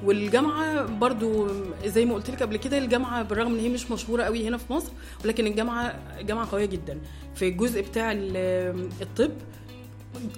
والجامعة 0.04 0.84
برضو 0.86 1.48
زي 1.86 2.04
ما 2.04 2.14
قلت 2.14 2.30
لك 2.30 2.42
قبل 2.42 2.56
كده 2.56 2.78
الجامعة 2.78 3.22
بالرغم 3.22 3.52
إن 3.54 3.60
هي 3.60 3.68
مش 3.68 3.90
مشهورة 3.90 4.22
قوي 4.22 4.48
هنا 4.48 4.56
في 4.58 4.72
مصر 4.72 4.88
ولكن 5.24 5.46
الجامعة 5.46 5.94
جامعه 6.22 6.50
قوية 6.52 6.64
جدا. 6.66 6.98
في 7.34 7.48
الجزء 7.48 7.80
بتاع 7.82 8.12
ال- 8.12 8.88
الطب 9.02 9.30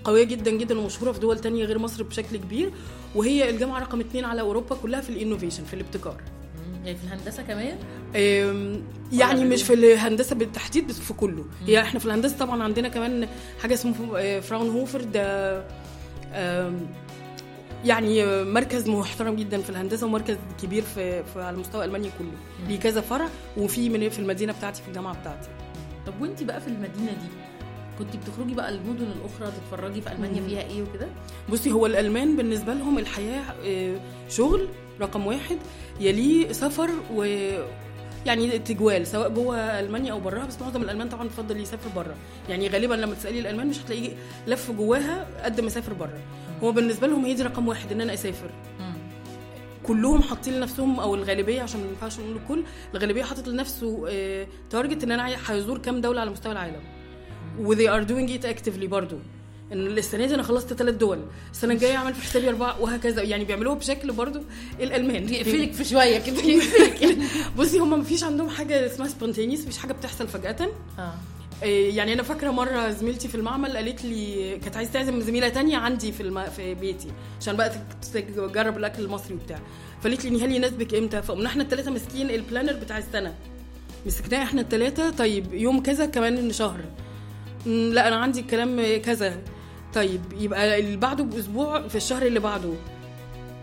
قوية 0.04 0.24
جدا 0.24 0.50
جدا 0.50 0.78
ومشهورة 0.78 1.12
في 1.12 1.20
دول 1.20 1.38
تانية 1.38 1.64
غير 1.64 1.78
مصر 1.78 2.02
بشكل 2.02 2.36
كبير. 2.36 2.70
وهي 3.14 3.50
الجامعة 3.50 3.80
رقم 3.80 4.00
اتنين 4.00 4.24
على 4.24 4.40
أوروبا 4.40 4.74
كلها 4.82 5.00
في 5.00 5.10
ال 5.10 5.15
innovation 5.15 5.64
في 5.64 5.74
الابتكار. 5.74 6.16
يعني 6.84 6.98
في 6.98 7.04
الهندسة 7.04 7.42
كمان؟ 7.42 7.76
يعني 9.12 9.44
مش 9.44 9.62
في 9.62 9.74
الهندسة 9.74 10.36
بالتحديد 10.36 10.86
بس 10.86 11.00
في 11.00 11.12
كله. 11.14 11.44
هي 11.66 11.80
إحنا 11.80 12.00
في 12.00 12.06
الهندسة 12.06 12.36
طبعا 12.38 12.62
عندنا 12.62 12.88
كمان 12.88 13.28
حاجة 13.62 13.74
اسمه 13.74 13.94
آه، 14.18 14.40
فراونهوفر 14.40 15.00
ده 15.00 15.58
أم، 16.34 16.86
يعني 17.84 18.44
مركز 18.44 18.88
محترم 18.90 19.36
جدا 19.36 19.60
في 19.62 19.70
الهندسة 19.70 20.06
ومركز 20.06 20.36
كبير 20.62 20.82
في, 20.82 21.24
في 21.24 21.42
على 21.42 21.56
مستوى 21.56 21.84
ألمانيا 21.84 22.10
كله. 22.18 22.68
ليه 22.68 22.78
كذا 22.80 23.00
فرع 23.00 23.28
وفي 23.56 23.88
من 23.88 24.08
في 24.08 24.18
المدينة 24.18 24.52
بتاعتي 24.52 24.82
في 24.82 24.88
الجامعة 24.88 25.20
بتاعتي. 25.20 25.48
طب 26.06 26.12
وانت 26.20 26.42
بقى 26.42 26.60
في 26.60 26.68
المدينة 26.68 27.10
دي 27.12 27.28
كنت 27.98 28.16
بتخرجي 28.16 28.54
بقى 28.54 28.68
المدن 28.74 29.06
الأخرى 29.20 29.52
تتفرجي 29.60 30.00
في 30.00 30.12
ألمانيا 30.12 30.40
مم. 30.40 30.46
فيها 30.48 30.60
إيه 30.60 30.82
وكده؟ 30.82 31.08
بصي 31.48 31.72
هو 31.72 31.86
الألمان 31.86 32.36
بالنسبة 32.36 32.74
لهم 32.74 32.98
الحياة 32.98 33.42
آه، 33.66 34.00
شغل 34.28 34.68
رقم 35.00 35.26
واحد 35.26 35.58
يليه 36.00 36.52
سفر 36.52 36.90
و 37.14 37.24
يعني 38.26 38.58
تجوال 38.58 39.06
سواء 39.06 39.28
جوه 39.28 39.56
ألمانيا 39.80 40.12
أو 40.12 40.20
براها 40.20 40.46
بس 40.46 40.60
معظم 40.60 40.82
الألمان 40.82 41.08
طبعا 41.08 41.22
بيفضل 41.22 41.60
يسافر 41.60 41.88
بره 41.96 42.14
يعني 42.48 42.68
غالبا 42.68 42.94
لما 42.94 43.14
تسألي 43.14 43.38
الألمان 43.40 43.66
مش 43.66 43.80
هتلاقيه 43.80 44.10
لف 44.46 44.70
جواها 44.70 45.26
قد 45.44 45.60
ما 45.60 45.68
سافر 45.70 45.92
بره 45.92 46.18
هو 46.62 46.72
بالنسبة 46.72 47.06
لهم 47.06 47.24
هي 47.24 47.34
دي 47.34 47.42
رقم 47.42 47.68
واحد 47.68 47.92
إن 47.92 48.00
أنا 48.00 48.14
أسافر. 48.14 48.50
كلهم 49.82 50.22
حاطين 50.22 50.54
لنفسهم 50.54 51.00
أو 51.00 51.14
الغالبية 51.14 51.62
عشان 51.62 51.80
ما 51.80 51.86
ينفعش 51.88 52.20
نقول 52.20 52.36
الكل 52.36 52.64
الغالبية 52.94 53.22
حاطط 53.22 53.48
لنفسه 53.48 54.06
آه، 54.08 54.46
تارجت 54.70 55.04
إن 55.04 55.12
أنا 55.12 55.36
هيزور 55.46 55.78
كام 55.78 56.00
دولة 56.00 56.20
على 56.20 56.30
مستوى 56.30 56.52
العالم. 56.52 56.80
و 57.60 57.74
they 57.74 57.88
are 57.88 58.08
doing 58.08 58.30
it 58.40 58.46
actively 58.46 58.84
برضو. 58.86 59.18
إن 59.72 59.86
السنة 59.86 60.26
دي 60.26 60.34
أنا 60.34 60.42
خلصت 60.42 60.72
ثلاث 60.72 60.94
دول. 60.94 61.18
السنة 61.52 61.74
الجاية 61.74 61.96
اعمل 61.96 62.14
في 62.14 62.22
حسابي 62.22 62.48
أربعة 62.48 62.80
وهكذا. 62.82 63.22
يعني 63.22 63.44
بيعملوها 63.44 63.74
بشكل 63.74 64.12
برضو 64.12 64.40
الالمان 64.80 65.28
يقفلك 65.34 65.72
في 65.72 65.84
شوية 65.84 66.18
كده. 66.18 66.62
بصي 67.58 67.78
هم 67.78 67.98
ما 67.98 68.04
فيش 68.04 68.24
عندهم 68.24 68.48
حاجة 68.48 68.86
اسمها 68.86 69.08
spontaneous 69.08 69.60
مفيش 69.60 69.78
حاجة 69.78 69.92
بتحصل 69.92 70.28
فجأة. 70.28 70.56
آه. 70.98 71.14
إيه، 71.62 71.96
يعني 71.96 72.12
أنا 72.12 72.22
فاكرة 72.22 72.50
مرة 72.50 72.90
زميلتي 72.90 73.28
في 73.28 73.34
المعمل 73.34 73.76
قالت 73.76 74.04
لي 74.04 74.58
كانت 74.58 74.76
عايزة 74.76 74.92
تعزم 74.92 75.20
زميلة 75.20 75.48
تانية 75.48 75.76
عندي 75.76 76.12
في 76.12 76.20
الم... 76.22 76.44
في 76.44 76.74
بيتي 76.74 77.08
عشان 77.40 77.56
بقى 77.56 77.72
تجرب 78.14 78.76
الأكل 78.78 79.02
المصري 79.02 79.34
وبتاع. 79.34 79.58
فقالت 80.00 80.24
لي 80.24 80.30
نهال 80.30 80.52
يناسبك 80.52 80.94
إمتى؟ 80.94 81.22
فقمنا 81.22 81.46
إحنا 81.48 81.62
الثلاثه 81.62 81.90
ماسكين 81.90 82.30
ال 82.30 82.35
planner 82.35 82.72
بتاع 82.72 82.98
السنة. 82.98 83.34
مسكناه 84.06 84.42
إحنا 84.42 84.60
الثلاثه 84.60 85.10
طيب 85.10 85.54
يوم 85.54 85.82
كذا 85.82 86.06
كمان 86.06 86.52
شهر. 86.52 86.80
"مم، 87.66 87.92
لا 87.92 88.08
أنا 88.08 88.16
عندي 88.16 88.40
الكلام 88.40 88.96
كذا. 89.02 89.38
طيب 89.94 90.20
يبقى 90.38 90.80
اللي 90.80 90.96
بعده 90.96 91.24
بأسبوع 91.24 91.88
في 91.88 91.94
الشهر 91.94 92.22
اللي 92.26 92.40
بعده. 92.40 92.72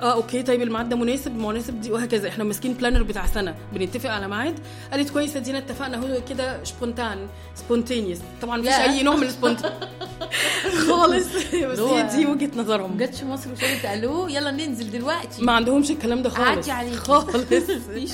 آه 0.01 0.13
okay 0.13 0.43
طيب 0.43 0.61
الميعاد 0.61 0.89
ده 0.89 0.95
مناسب؟ 0.95 1.35
مناسب 1.37 1.81
دي 1.81 1.91
وهكذا. 1.91 2.29
إحنا 2.29 2.43
ماسكين 2.43 2.73
planner 2.73 3.03
بتاع 3.03 3.25
سنة. 3.25 3.55
بنتفق 3.73 4.09
على 4.09 4.27
ميعاد. 4.27 4.59
قالت 4.91 5.09
كويس 5.09 5.35
ادينا 5.35 5.57
اتفقنا. 5.57 5.97
هو 5.97 6.21
كده 6.29 6.63
spontan 6.63 7.27
spontaneous 7.55 8.17
طبعا 8.41 8.57
مفيش. 8.57 8.71
أي 8.73 9.03
نوع 9.03 9.15
من 9.15 9.23
ال 9.23 9.29
spontan 9.30 9.73
خالص. 10.89 11.27
بس 11.65 11.79
هي 11.79 12.03
دي 12.17 12.25
وجهة 12.25 12.51
نظرهم. 12.55 12.91
ما 12.91 12.97
جاتش 12.97 13.23
مصر 13.23 13.51
وشالت 13.51 13.85
ألو 13.85 14.27
يلا 14.27 14.51
ننزل 14.51 14.91
دلوقتي. 14.91 15.41
ما 15.43 15.51
عندهمش 15.51 15.91
الكلام 15.91 16.21
ده 16.21 16.29
خالص. 16.29 16.69
خالص. 16.97 17.35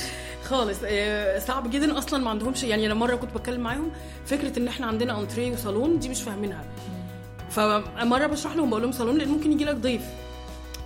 خالص. 0.48 0.78
آه، 0.84 1.38
صعب 1.38 1.70
جدا. 1.70 1.98
أصلا 1.98 2.24
ما 2.24 2.30
عندهمش 2.30 2.62
يعني 2.62 2.86
أنا 2.86 2.94
مرة 2.94 3.16
كنت 3.16 3.34
بتكلم 3.34 3.60
معاهم 3.60 3.90
فكرة 4.26 4.58
إن 4.58 4.68
إحنا 4.68 4.86
عندنا 4.86 5.20
انتريه 5.20 5.52
وصالون 5.52 5.98
دي 5.98 6.08
مش 6.08 6.22
فاهمينها. 6.22 6.64
فمرة 7.50 8.26
بشرح 8.26 8.56
لهم 8.56 8.70
بقول 8.70 8.82
لهم 8.82 8.92
صالون 8.92 9.18
لأن 9.18 9.28
ممكن 9.28 9.52
يجي 9.52 9.64
لك 9.64 9.74
ضيف. 9.76 10.02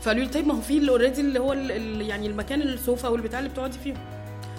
فقالوا 0.03 0.25
لي 0.25 0.29
طيب 0.31 0.47
ما 0.47 0.55
هو 0.55 0.61
في 0.61 0.89
already 0.89 1.21
اللي 1.21 1.39
هو 1.39 1.53
ال- 1.53 2.01
يعني 2.03 2.27
المكان 2.27 2.63
السوفا 2.63 3.09
والبتاع 3.09 3.39
اللي 3.39 3.51
بتقعدي 3.51 3.79
فيه 3.85 3.95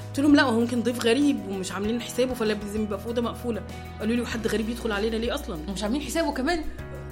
قلت 0.07 0.19
لهم 0.19 0.35
لا 0.35 0.43
هو 0.43 0.59
ممكن 0.59 0.83
ضيف 0.83 1.05
غريب 1.05 1.37
ومش 1.49 1.71
عاملين 1.71 2.01
حسابه 2.01 2.33
فلازم 2.33 2.81
يبقى 2.83 2.99
في 2.99 3.05
أوضة 3.05 3.21
مقفولة. 3.21 3.61
قالوا 3.99 4.15
لي 4.15 4.21
وحد 4.21 4.47
غريب 4.47 4.69
يدخل 4.69 4.91
علينا 4.91 5.15
ليه 5.15 5.35
أصلا؟ 5.35 5.57
مش 5.75 5.83
عاملين 5.83 6.01
حسابه 6.01 6.33
كمان. 6.33 6.63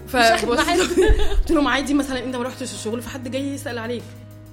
ف. 0.08 0.16
قلت 1.40 1.52
لهم 1.52 1.68
عادي 1.68 1.94
مثلا 1.94 2.24
أنت 2.24 2.36
ما 2.36 2.44
رحتش 2.44 2.74
الشغل 2.74 3.02
فحد 3.02 3.32
جاي 3.32 3.54
يسأل 3.54 3.78
عليك. 3.78 4.04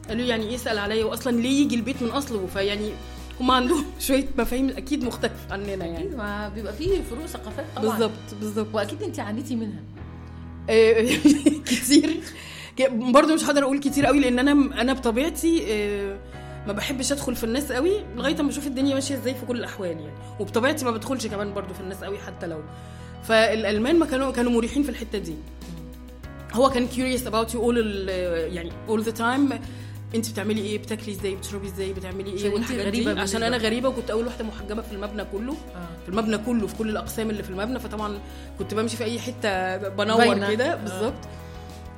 قالوا 0.08 0.24
يعني 0.26 0.44
إيه 0.48 0.52
يسأل 0.54 0.78
عليا؟ 0.78 1.04
واصلا 1.04 1.36
ليه 1.36 1.62
يجي 1.64 1.74
البيت 1.74 2.02
من 2.02 2.08
أصله؟ 2.10 2.46
فيعني 2.46 2.90
هم 3.40 3.50
عندهم 3.50 3.84
شوية 4.06 4.26
مفاهيم 4.38 4.68
أكيد 4.70 5.04
مختلف 5.04 5.32
عننا 5.50 5.68
يعني. 5.68 5.98
أكيد 5.98 6.14
ما 6.16 6.48
بيبقى 6.48 6.72
فيه 6.72 7.02
فروق 7.10 7.26
ثقافات 7.26 7.64
طبعا. 7.76 7.88
بالظبط 7.90 8.40
بالظبط. 8.40 8.66
وأكيد 8.74 9.02
أنت 9.02 9.20
عانيتي 9.20 9.56
منها. 9.56 9.80
كتير. 11.70 12.20
برضه 12.90 13.34
مش 13.34 13.44
هقدر 13.44 13.62
أقول 13.62 13.78
كتير 13.80 14.06
قوي 14.06 14.20
لأن 14.20 14.38
أنا 14.38 14.80
أنا 14.80 14.92
بطبيعتي 14.92 15.64
آه، 15.68 16.18
ما 16.66 16.72
بحبش 16.72 17.12
أدخل 17.12 17.36
في 17.36 17.44
الناس 17.44 17.72
قوي 17.72 17.92
لغاية 18.16 18.40
أما 18.40 18.50
أشوف 18.50 18.66
الدنيا 18.66 18.94
ماشية 18.94 19.14
إزاي 19.14 19.34
في 19.34 19.46
كل 19.46 19.56
الأحوال 19.56 19.90
يعني. 19.90 20.12
وبطبيعتي 20.40 20.84
ما 20.84 20.90
بدخلش 20.90 21.26
كمان 21.26 21.54
برضه 21.54 21.74
في 21.74 21.80
الناس 21.80 22.04
قوي 22.04 22.18
حتى 22.18 22.46
لو. 22.46 22.60
فالألمان 23.22 23.98
ما 23.98 24.06
كانوا 24.06 24.32
كانوا 24.32 24.52
مريحين 24.52 24.82
في 24.82 24.88
الحتة 24.88 25.18
دي. 25.18 25.34
هو 26.52 26.70
كان 26.70 26.88
curious 26.88 27.20
about 27.20 27.52
you 27.52 27.58
all 27.58 27.76
يعني 28.54 28.72
all 28.88 29.00
the 29.04 29.18
time. 29.18 29.54
انت 30.14 30.30
بتعملي 30.30 30.60
إيه؟ 30.60 30.78
بتاكلي 30.78 31.12
إزاي؟ 31.14 31.34
بتشربي 31.36 31.66
إزاي؟ 31.66 31.92
بتعملي 31.92 32.30
إيه؟ 32.30 32.46
انت 32.46 32.54
والحاجات 32.54 32.80
غريبة 32.80 32.90
دي. 32.90 33.04
بالنسبة 33.04 33.22
عشان 33.22 33.42
أنا. 33.42 33.56
غريبة 33.56 33.88
وكنت 33.88 34.10
أول 34.10 34.26
واحدة 34.26 34.44
محجبة 34.44 34.82
في 34.82 34.92
المبنى 34.92 35.24
كله. 35.32 35.52
آه. 35.52 35.86
في 36.02 36.08
المبنى 36.08 36.38
كله 36.38 36.66
في 36.66 36.76
كل 36.76 36.88
الأقسام 36.90 37.30
اللي 37.30 37.42
في 37.42 37.50
المبنى. 37.50 37.78
فطبعا 37.80 38.18
كنت 38.58 38.74
بمشي 38.74 38.96
في 38.96 39.04
أي 39.04 39.20
حتة 39.20 39.76
بنور. 39.76 40.50
كده. 40.50 40.72
آه. 40.72 40.76
بالظبط. 40.76 41.14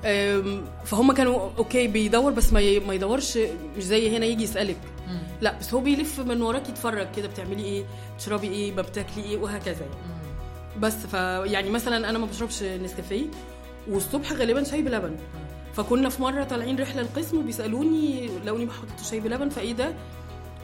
أم، 0.04 0.64
فهم 0.84 1.12
كانوا 1.12 1.50
أوكي 1.58 1.86
بيدور 1.86 2.32
بس 2.32 2.52
ما 2.52 2.78
ما 2.78 2.94
يدورش 2.94 3.38
مش 3.76 3.82
زي 3.84 4.16
هنا 4.16 4.26
يجي 4.26 4.42
يسألك. 4.44 4.76
لا 5.40 5.58
بس 5.58 5.74
هو 5.74 5.80
بيلف 5.80 6.20
من 6.20 6.42
وراك 6.42 6.68
يتفرج 6.68 7.08
كده 7.16 7.28
بتعملي 7.28 7.64
إيه؟ 7.64 7.84
بتشربي 8.16 8.48
إيه؟ 8.48 8.72
ما 8.72 8.82
بتاكلي 8.82 9.24
إيه؟ 9.24 9.36
وهكذا 9.38 9.80
يعني. 9.80 10.20
بس 10.80 10.94
فيعني 10.94 11.70
مثلا 11.70 12.10
أنا 12.10 12.18
ما 12.18 12.26
بشربش 12.26 12.62
نسكافيه 12.62 13.26
والصبح 13.88 14.32
غالبا 14.32 14.64
شاي 14.64 14.82
بلبن. 14.82 15.16
فكنا 15.82 16.08
في 16.08 16.22
مرة 16.22 16.44
طالعين 16.44 16.80
رحلة 16.80 17.00
القسم 17.02 17.38
وبيسالوني 17.38 18.28
لقوني 18.46 18.64
بحط 18.66 19.00
شاي 19.10 19.20
بلبن 19.20 19.48
فإيه 19.48 19.72
ده؟ 19.72 19.94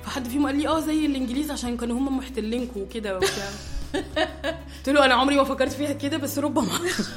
فحد 0.04 0.28
فيهم 0.28 0.46
قال 0.46 0.56
لي 0.56 0.68
آه 0.68 0.80
زي 0.80 1.06
الإنجليز 1.06 1.50
عشان 1.50 1.76
كانوا 1.76 1.98
هم 1.98 2.16
محتلينكوا 2.18 2.82
وكده 2.82 3.16
وبتاع. 3.16 3.48
قلت 4.76 4.88
له 4.88 5.04
أنا 5.04 5.14
عمري 5.14 5.36
ما 5.36 5.44
فكرت 5.44 5.72
فيها 5.72 5.92
كده 5.92 6.16
بس 6.16 6.38
ربما. 6.38 6.68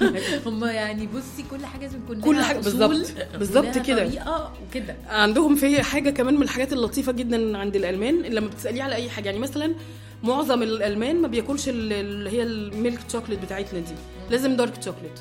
هم 0.46 0.65
يعني 0.65 1.08
بصي 1.08 1.44
كل 1.51 1.65
حاجة 1.65 1.82
لازم 1.82 1.98
يكون 2.03 2.22
كل 2.22 2.39
أصول 2.41 2.53
بالظبط. 2.62 3.12
بالظبط 3.38 3.77
كده. 3.77 4.06
طريقة 4.08 4.53
وكده. 4.70 4.96
عندهم 5.10 5.56
في 5.56 5.84
حاجة 5.84 6.10
كمان 6.10 6.36
من 6.36 6.41
الحاجات 6.41 6.74
اللطيفة 6.74 7.12
جدا 7.12 7.58
عند 7.58 7.75
الألمان 7.75 8.22
لما 8.22 8.48
بتسأليه 8.48 8.84
على 8.84 8.96
أي 8.96 9.10
حاجة 9.10 9.25
يعني 9.25 9.39
مثلا 9.39 9.75
معظم 10.24 10.63
الألمان 10.63 11.22
ما 11.22 11.27
بياكلش 11.27 11.70
ال- 11.70 11.94
اللي 11.94 12.29
هي 12.29 12.44
الميلك 12.44 13.00
شوكليت 13.12 13.39
بتاعتنا 13.41 13.79
دي 13.79 13.94
لازم 14.29 14.56
dark 14.56 14.84
chocolate. 14.84 15.20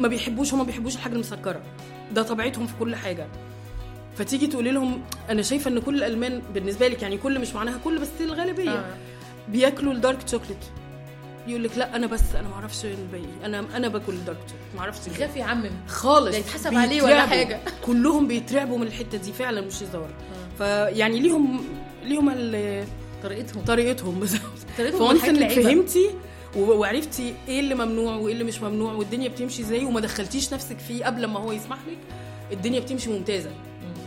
ما 0.00 0.08
بيحبوش 0.08 0.52
هما 0.54 0.62
ما 0.62 0.66
بيحبوش 0.66 0.94
الحاجة 0.94 1.12
المسكرة. 1.12 1.60
ده 2.14 2.22
طبيعتهم 2.22 2.66
في 2.66 2.72
كل 2.80 2.96
حاجة 2.96 3.26
فتيجي 4.16 4.46
تقولي 4.46 4.70
لهم 4.70 5.02
أنا 5.30 5.42
شايفة 5.42 5.70
إن 5.70 5.78
كل 5.78 5.94
الألمان 5.96 6.42
بالنسبة 6.54 6.88
لك 6.88 7.02
يعني 7.02 7.18
كل 7.18 7.38
مش 7.40 7.54
معناها 7.54 7.78
كل 7.84 7.98
بس 7.98 8.08
الغالبية 8.20 8.70
آه. 8.70 8.84
بياكلوا 9.48 9.92
ال 9.92 9.99
dark 9.99 10.28
chocolate 10.28 10.64
يقول 11.46 11.64
لك 11.64 11.78
لا 11.78 11.96
أنا 11.96 12.06
بس 12.06 12.34
أنا 12.34 12.48
ما 12.48 12.54
أعرفش 12.54 12.84
الباقي 12.84 13.24
أنا 13.44 13.64
أنا 13.76 13.88
باكل 13.88 14.12
ال 14.12 14.17
dark 14.17 14.38
chocolate 14.38 14.74
ما 14.74 14.80
أعرفش. 14.80 15.06
يخاف 15.06 15.36
يعمم 15.36 15.70
خالص 15.88 16.30
ده 16.32 16.36
يتحسب 16.38 16.74
عليه 16.74 17.02
ولا. 17.02 17.26
حاجة. 17.26 17.60
كلهم 17.86 18.28
بيترعبوا 18.28 18.78
من 18.78 18.86
الحتة 18.86 19.18
دي 19.18 19.32
فعلا 19.32 19.60
مش 19.60 19.82
هزار 19.82 20.08
فيعني 20.58 21.20
ليهم 21.20 21.64
ليهم 22.04 22.28
طريقتهم 23.22 23.64
طريقتهم 23.64 24.20
بالظبط 24.20 24.40
طريقتهم 24.78 25.08
بالحاجة 25.12 25.30
إنك. 25.30 25.52
فهمتي 25.60 26.10
وعرفتي 26.56 27.34
إيه 27.48 27.60
اللي 27.60 27.74
ممنوع 27.74 28.14
وايه 28.16 28.32
اللي 28.32 28.44
مش 28.44 28.62
ممنوع 28.62 28.92
والدنيا 28.92 29.28
بتمشي 29.28 29.62
إزاي 29.62 29.84
وما 29.84 30.00
دخلتيش 30.00 30.54
نفسك 30.54 30.78
فيه 30.78 31.04
قبل 31.04 31.24
ما 31.24 31.40
هو 31.40 31.52
يسمح 31.52 31.78
لك 31.88 31.98
الدنيا 32.52 32.80
بتمشي 32.80 33.10
ممتازة. 33.10 33.50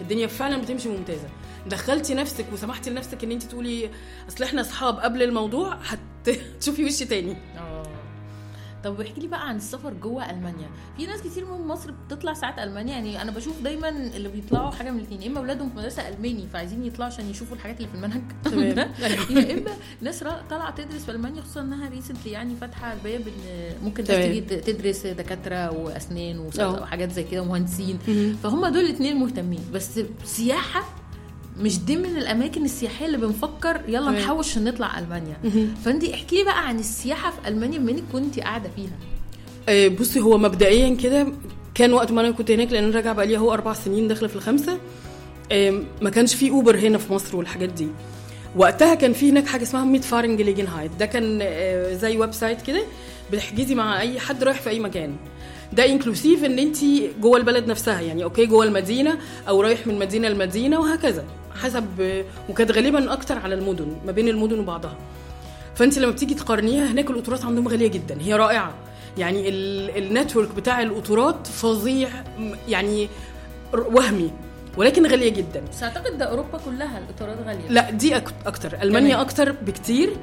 الدنيا 0.01 0.27
فعلا 0.27 0.61
بتمشي 0.61 0.89
ممتازة. 0.89 1.27
دخلتي 1.67 2.13
نفسك 2.13 2.45
وسمحتي 2.53 2.89
لنفسك 2.89 3.23
ان 3.23 3.31
انت 3.31 3.43
تقولي 3.43 3.89
اصل 4.29 4.43
إحنا 4.43 4.61
اصحاب 4.61 4.99
قبل 4.99 5.23
الموضوع 5.23 5.77
هتشوفي 6.27 6.85
وش 6.85 6.99
تاني. 6.99 7.35
آه. 7.57 7.72
طب 8.83 9.01
احكي 9.01 9.21
لي 9.21 9.27
بقى 9.27 9.47
عن 9.47 9.55
السفر 9.55 9.93
جوه 9.93 10.29
ألمانيا. 10.29 10.69
في 10.97 11.05
ناس 11.05 11.21
كتير 11.21 11.45
من 11.45 11.67
مصر 11.67 11.91
بتطلع 11.91 12.33
ساعات 12.33 12.59
ألمانيا 12.59 12.93
يعني 12.93 13.21
أنا 13.21 13.31
بشوف 13.31 13.61
دايما 13.61 13.89
اللي 13.89 14.29
بيطلعوا 14.29 14.71
حاجة 14.71 14.91
من 14.91 14.97
الاثنين 14.99 15.23
إما 15.23 15.39
اولادهم 15.39 15.69
في 15.69 15.77
مدرسة 15.77 16.07
ألماني 16.07 16.47
فعايزين 16.47 16.85
يطلعوا 16.85 17.11
عشان 17.11 17.29
يشوفوا 17.29 17.55
الحاجات 17.55 17.77
اللي 17.77 17.87
في 17.87 17.95
المنهج. 17.95 18.21
تمام. 18.43 18.77
يا 19.29 19.53
إما 19.53 19.71
ناس 20.01 20.23
طالعة 20.49 20.75
تدرس 20.75 21.05
في 21.05 21.11
ألمانيا 21.11 21.41
خصوصا 21.41 21.61
إنها 21.61 21.89
ريسنتلي 21.89 22.31
يعني 22.31 22.55
فاتحة 22.55 22.93
الباب 22.93 23.27
إن 23.27 23.75
ممكن 23.83 24.03
ناس. 24.03 24.11
تيجي 24.11 24.41
تدرس 24.41 25.07
دكاترة 25.07 25.71
وأسنان 25.71 26.49
أه. 26.59 26.81
وحاجات 26.81 27.11
زي 27.11 27.23
كده 27.23 27.41
ومهندسين. 27.41 27.97
فهم 28.43 28.67
دول 28.67 28.85
الاثنين 28.85 29.17
مهتمين. 29.17 29.61
بس 29.73 29.99
سياحة 30.23 30.83
مش 31.59 31.79
ضمن 31.79 32.17
الأماكن 32.17 32.65
السياحية 32.65 33.05
اللي 33.05 33.17
بنفكر 33.17 33.81
يلا 33.87 34.05
تمام. 34.05 34.15
نحوش 34.15 34.49
عشان 34.49 34.63
نطلع 34.63 34.99
المانيا. 34.99 35.37
فانت 35.85 36.03
احكي 36.03 36.35
لي 36.35 36.43
بقى 36.43 36.67
عن 36.67 36.79
السياحة 36.79 37.31
في 37.31 37.47
ألمانيا 37.47 37.77
انك 37.77 38.03
كنت 38.13 38.39
قاعدة 38.39 38.69
فيها. 38.75 38.91
آه، 39.69 39.87
بصي 39.87 40.19
هو 40.21 40.37
مبدئيا 40.37 40.95
كده 40.95 41.27
كان 41.75 41.93
وقت 41.93 42.11
ما 42.11 42.21
أنا 42.21 42.31
كنت 42.31 42.51
هناك 42.51 42.71
لأن 42.71 42.83
أنا 42.83 42.95
راجعة 42.95 43.13
بقى 43.13 43.27
لي 43.27 43.37
أهو 43.37 43.53
أربع 43.53 43.73
سنين 43.73 44.07
داخلة 44.07 44.27
في 44.27 44.35
الخمسة. 44.35 44.79
ما 46.01 46.09
كانش 46.09 46.35
في 46.35 46.49
اوبر 46.49 46.77
هنا 46.77 46.97
في 46.97 47.13
مصر 47.13 47.37
والحاجات 47.37 47.69
دي. 47.69 47.87
وقتها 48.55 48.95
كان 48.95 49.13
في 49.13 49.29
هناك 49.29 49.47
حاجة 49.47 49.63
اسمها 49.63 49.83
Mitfahrgelegenheit 49.85 50.91
ده 50.99 51.05
كان 51.05 51.39
آه، 51.41 51.93
زي 51.93 52.17
website 52.17 52.61
كده 52.61 52.83
بتحجزي 53.31 53.75
مع 53.75 54.01
أي 54.01 54.19
حد 54.19 54.43
رايح 54.43 54.61
في 54.61 54.69
أي 54.69 54.79
مكان. 54.79 55.15
ده 55.73 55.85
inclusive 55.85 56.43
إن 56.43 56.59
انت 56.59 56.77
جوه 57.21 57.37
البلد 57.37 57.67
نفسها 57.67 58.01
يعني 58.01 58.23
okay 58.23 58.45
جوه 58.45 58.65
المدينة 58.65 59.17
أو 59.47 59.61
رايح 59.61 59.87
من 59.87 59.99
مدينة 59.99 60.27
لمدينة 60.29 60.79
وهكذا. 60.79 61.25
حسب 61.61 62.23
وكانت 62.49 62.71
غالبا 62.71 63.13
أكتر 63.13 63.37
على 63.39 63.55
المدن 63.55 63.95
ما 64.05 64.11
بين 64.11 64.27
المدن 64.27 64.59
وبعضها. 64.59 64.95
فأنت 65.75 65.97
لما 65.99 66.11
بتيجي 66.11 66.33
تقارنيها 66.33 66.91
هناك 66.91 67.09
القطارات 67.09 67.45
عندهم 67.45 67.67
غالية 67.67 67.87
جدا 67.87 68.17
هي 68.21 68.33
رائعة. 68.33 68.73
يعني 69.17 69.49
ال- 69.49 69.97
ال 69.97 70.04
network 70.04 70.55
بتاع 70.55 70.81
القطورات 70.81 71.47
فظيع 71.47 72.09
يعني 72.67 73.09
وهمي 73.73 74.31
ولكن 74.77 75.07
غالية 75.07 75.29
جدا. 75.29 75.63
بس 75.71 75.83
أعتقد 75.83 76.17
ده 76.17 76.25
أوروبا 76.25 76.57
كلها 76.65 76.99
القطارات 76.99 77.37
غالية. 77.47 77.67
لا 77.69 77.89
دي 77.91 78.15
أكتر. 78.45 78.81
ألمانيا 78.81 79.09
كمان. 79.13 79.25
أكتر 79.25 79.51
بكتير. 79.51 80.13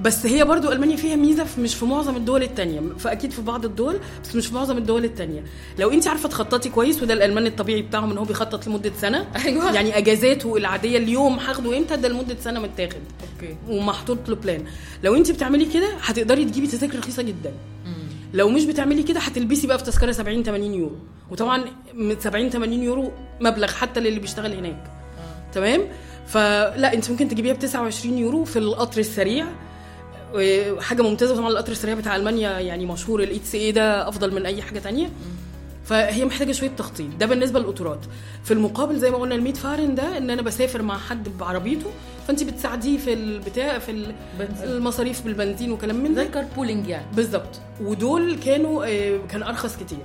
بس 0.00 0.26
هي 0.26 0.44
برضو 0.44 0.72
ألمانيا 0.72 0.96
فيها 0.96 1.16
ميزة 1.16 1.44
في 1.44 1.60
مش 1.60 1.74
في 1.74 1.84
معظم 1.84 2.16
الدول 2.16 2.42
التانية. 2.42 2.80
فأكيد 2.98 3.30
في 3.30 3.42
بعض 3.42 3.64
الدول 3.64 3.98
بس 4.24 4.36
مش 4.36 4.46
في 4.46 4.54
معظم 4.54 4.78
الدول 4.78 5.04
التانية. 5.04 5.44
لو 5.78 5.90
أنت 5.90 6.08
عارفة 6.08 6.28
تخططي 6.28 6.68
كويس 6.68 7.02
وده 7.02 7.14
الالمان 7.14 7.46
الطبيعي 7.46 7.82
بتاعهم 7.82 8.10
إن 8.10 8.18
هو 8.18 8.24
بيخطط 8.24 8.66
لمدة 8.66 8.92
سنة. 9.00 9.26
أيوة. 9.46 9.72
يعني 9.72 9.98
أجازاته 9.98 10.56
العادية 10.56 10.98
اليوم 10.98 11.38
هاخده 11.38 11.78
إمتى؟ 11.78 11.96
ده 11.96 12.08
لمدة 12.08 12.36
سنة 12.40 12.60
متاخد. 12.60 13.00
okay. 13.34 13.56
ومحطوط 13.68 14.28
له 14.28 14.36
plan 14.36 14.64
لو 15.04 15.14
أنت 15.14 15.30
بتعملي 15.30 15.64
كده 15.64 15.88
هتقدري 16.02 16.44
تجيبي 16.44 16.66
تذاكر 16.66 16.98
رخيصة 16.98 17.22
جدا. 17.22 17.52
لو 18.34 18.48
مش 18.48 18.64
بتعملي 18.64 19.02
كده 19.02 19.20
هتلبسي 19.20 19.66
بقى 19.66 19.78
في 19.78 19.84
تذكرة 19.84 20.12
70 20.12 20.42
80 20.42 20.74
يورو. 20.74 20.96
وطبعا 21.30 21.64
من 21.94 22.20
70 22.20 22.50
80 22.50 22.82
يورو 22.82 23.12
مبلغ 23.40 23.72
حتى 23.72 24.00
للي 24.00 24.20
بيشتغل 24.20 24.52
هناك. 24.52 24.90
تمام؟ 25.52 25.80
فلا 26.26 26.94
أنت 26.94 27.10
ممكن 27.10 27.28
تجيبيها 27.28 27.52
ب 27.54 27.58
29 27.58 28.18
يورو 28.18 28.44
في 28.44 28.58
القطر 28.58 29.00
السريع. 29.00 29.46
حاجة 30.80 31.02
ممتازة 31.02 31.36
طبعا 31.36 31.48
القطر 31.48 31.72
السريع 31.72 31.94
بتاع 31.94 32.16
ألمانيا 32.16 32.50
يعني 32.58 32.86
مشهور 32.86 33.22
ال 33.22 33.40
ICE 33.44 33.72
ده 33.72 34.08
أفضل 34.08 34.34
من 34.34 34.46
أي 34.46 34.62
حاجة 34.62 34.78
تانية. 34.78 35.10
فهي 35.84 36.24
محتاجة 36.24 36.52
شوية 36.52 36.70
تخطيط. 36.70 37.06
ده 37.20 37.26
بالنسبة 37.26 37.60
للقطورات. 37.60 38.00
في 38.44 38.50
المقابل 38.54 38.98
زي 38.98 39.10
ما 39.10 39.16
قلنا 39.16 39.34
ال 39.34 39.42
Mitfahren 39.42 39.94
ده 39.94 40.18
إن 40.18 40.30
أنا 40.30 40.42
بسافر 40.42 40.82
مع 40.82 40.98
حد 40.98 41.28
بعربيته 41.38 41.86
فانت 42.28 42.42
بتساعديه 42.44 42.98
في 42.98 43.12
البتاع 43.12 43.78
في. 43.78 44.12
المصاريف 44.64 45.22
بالبنزين 45.24 45.72
وكلام 45.72 45.96
من 45.96 46.08
زي 46.08 46.14
ده 46.14 46.22
ال 46.22 46.28
carpooling 46.28 46.88
يعني. 46.88 47.06
بالظبط. 47.16 47.60
ودول 47.80 48.36
كانوا 48.36 48.84
آه، 48.86 49.18
كان 49.30 49.42
أرخص 49.42 49.76
كتير. 49.76 49.98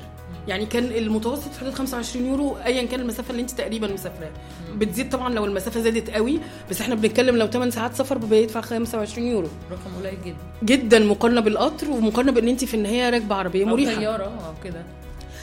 يعني 0.48 0.66
كان 0.66 0.84
المتوسط 0.84 1.52
في 1.54 1.60
حدود 1.60 1.74
25 1.74 2.26
يورو 2.26 2.58
ايا 2.66 2.86
كان 2.86 3.00
المسافة 3.00 3.32
اللي 3.32 3.42
انت 3.42 3.52
تقريبا 3.52 3.88
مسافراها 3.94 4.32
بتزيد 4.76 5.10
طبعا 5.10 5.34
لو 5.34 5.46
المسافة 5.46 5.82
زادت 5.82 6.10
قوي 6.10 6.40
بس 6.70 6.82
إحنا 6.82 6.96
بنتكلم 6.96 7.36
لو 7.38 7.48
8 7.48 7.72
ساعات 7.72 7.96
سفر 7.96 8.18
بيدفع 8.18 8.62
25 8.62 9.28
يورو. 9.28 9.48
رقم 9.72 9.96
قليل 10.00 10.18
جدا. 10.26 10.36
جدا 10.64 11.00
مقارنة 11.00 11.42
بالقطر 11.42 11.92
ومقارنة 11.92 12.32
بإن 12.32 12.48
انت 12.48 12.66
في 12.66 12.74
النهاية 12.74 13.10
راكبة 13.10 13.36
عربية 13.36 13.66
مريحة. 13.66 13.96
طيارة 13.96 14.24
أو 14.24 14.54
كده. 14.64 14.84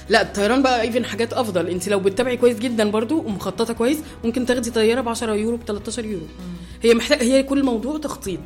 لا 0.08 0.22
الطيران 0.22 0.62
بقى 0.62 0.80
even 0.80 1.04
حاجات 1.04 1.32
أفضل. 1.32 1.68
انت 1.68 1.88
لو 1.88 2.00
بتتابعي 2.00 2.36
كويس 2.36 2.58
جدا 2.58 2.90
برضو 2.90 3.18
ومخططة 3.18 3.74
كويس 3.74 3.98
ممكن 4.24 4.46
تاخدي 4.46 4.70
طيارة 4.70 5.00
ب 5.00 5.08
10 5.08 5.34
يورو 5.34 5.56
ب 5.56 5.60
13 5.66 6.04
يورو. 6.04 6.26
هي 6.82 6.94
محتاج 6.94 7.22
هي 7.22 7.42
كل 7.42 7.58
الموضوع 7.58 7.98
تخطيط. 7.98 8.40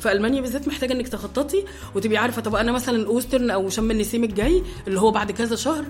فالمانيا 0.00 0.40
بالذات 0.40 0.68
محتاجة 0.68 0.92
انك 0.92 1.08
تخططي 1.08 1.64
وتبقي 1.94 2.16
عارفة 2.16 2.42
طب 2.42 2.54
أنا 2.54 2.72
مثلا 2.72 3.06
Ostern 3.06 3.50
أو 3.50 3.68
شم 3.68 3.90
النسيم 3.90 4.24
الجاي 4.24 4.62
اللي 4.88 5.00
هو 5.00 5.10
بعد 5.10 5.30
كذا 5.32 5.56
شهر 5.56 5.84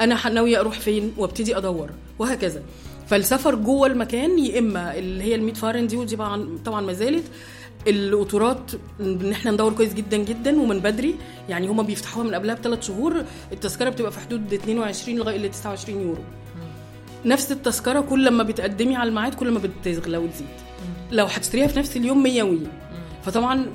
أنا 0.00 0.28
ناوية 0.28 0.60
أروح 0.60 0.80
فين؟ 0.80 1.12
وأبتدي 1.16 1.56
أدور 1.56 1.90
وهكذا. 2.18 2.62
فالسفر 3.06 3.54
جوه 3.54 3.86
المكان 3.86 4.38
يا 4.38 4.58
إما 4.58 4.98
اللي 4.98 5.24
هي 5.24 5.34
ال 5.34 5.42
Mitfahren 5.42 5.86
دي 5.86 5.96
ودي 5.96 6.16
طبعا 6.64 6.80
ما 6.80 6.92
زالت. 6.92 7.24
القطورات 7.86 8.70
إن 9.00 9.32
إحنا 9.32 9.50
ندور 9.50 9.72
كويس 9.72 9.94
جدا 9.94 10.16
جدا 10.16 10.60
ومن 10.60 10.80
بدري. 10.80 11.14
يعني 11.48 11.66
هما 11.66 11.82
بيفتحوها 11.82 12.26
من 12.26 12.34
قبلها 12.34 12.54
بثلاث 12.54 12.86
شهور. 12.86 13.24
التذكرة 13.52 13.90
بتبقى 13.90 14.12
في 14.12 14.20
حدود 14.20 14.52
22 14.52 15.18
لغاية 15.18 15.38
ل 15.38 15.50
29 15.50 16.00
يورو. 16.00 16.22
نفس 17.24 17.52
التذكرة 17.52 18.00
كل 18.00 18.24
لما 18.24 18.42
بتقدمي 18.42 18.96
على 18.96 19.08
الميعاد 19.08 19.34
كل 19.34 19.50
ما 19.50 19.60
بتغلى 19.84 20.16
وتزيد. 20.18 20.46
لو 21.12 21.24
هتشتريها 21.24 21.66
في 21.66 21.78
نفس 21.78 21.96
اليوم 21.96 22.22
100 22.22 22.42
وي 22.42 22.60
فطبعا 23.24 23.66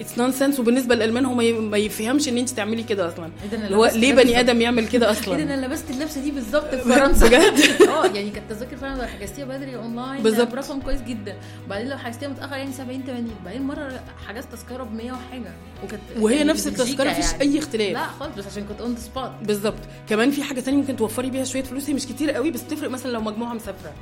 it's 0.00 0.18
nonsense 0.18 0.60
وبالنسبة 0.60 0.94
للألمان 0.94 1.24
هو 1.26 1.34
ما 1.60 1.76
يفهمش 1.78 2.28
إن 2.28 2.38
أنت 2.38 2.50
تعملي 2.50 2.82
كده 2.82 3.08
أصلا. 3.08 3.30
إيه 3.52 3.58
اللي 3.58 3.76
هو 3.76 3.86
ليه 3.94 4.14
بني 4.14 4.40
آدم 4.40 4.60
يعمل 4.60 4.88
كده 4.88 5.06
إيه 5.08 5.12
ده 5.14 5.20
أصلا 5.20 5.42
أنا 5.42 5.66
لبست 5.66 5.90
اللبسة 5.90 6.20
دي 6.20 6.30
بالظبط 6.30 6.74
في 6.74 6.78
فرنسا. 6.94 7.26
بجد؟ 7.26 7.60
آه 7.88 8.06
يعني 8.06 8.30
كانت 8.30 8.50
تذاكر 8.52 8.76
فعلا 8.76 9.00
لو 9.02 9.06
حجزتيها 9.08 9.44
بدري 9.44 9.76
اونلاين 9.76 10.22
بالظبط. 10.22 10.52
برقم 10.52 10.80
كويس 10.80 11.02
جدا. 11.02 11.36
بعدين 11.68 11.88
لو 11.88 11.96
حجزتيها 11.98 12.28
متأخر 12.28 12.56
يعني 12.56 12.72
70 12.72 13.02
80 13.02 13.30
بعدين 13.44 13.62
مرة 13.62 14.00
حجزت 14.28 14.48
تذكرة 14.52 14.82
ب 14.82 14.94
100 14.94 15.12
وحاجة. 15.12 15.52
وكانت 15.84 16.02
وهي 16.18 16.36
يعني 16.36 16.48
نفس 16.48 16.66
التذكرة 16.66 17.10
مفيش 17.10 17.24
يعني. 17.32 17.42
أي 17.42 17.58
اختلاف. 17.58 17.92
لا 17.92 18.06
خالص 18.06 18.36
بس 18.38 18.46
عشان 18.46 18.64
كنت 18.64 18.80
on 18.80 18.94
the 18.94 19.00
spot 19.00 19.30
بالظبط. 19.42 19.80
كمان 20.08 20.30
في 20.30 20.42
حاجة 20.42 20.60
تانية 20.60 20.78
ممكن 20.78 20.96
توفري 20.96 21.30
بيها 21.30 21.44
شوية 21.44 21.62
فلوس. 21.62 21.88
هي 21.90 21.94
مش 21.94 22.06
كتير 22.06 22.30
قوي 22.30 22.50
بس 22.50 22.64
تفرق 22.66 22.90
مثلا 22.90 23.12
لو 23.12 23.20
مجموعة 23.20 23.54
مسافرة. 23.54 23.92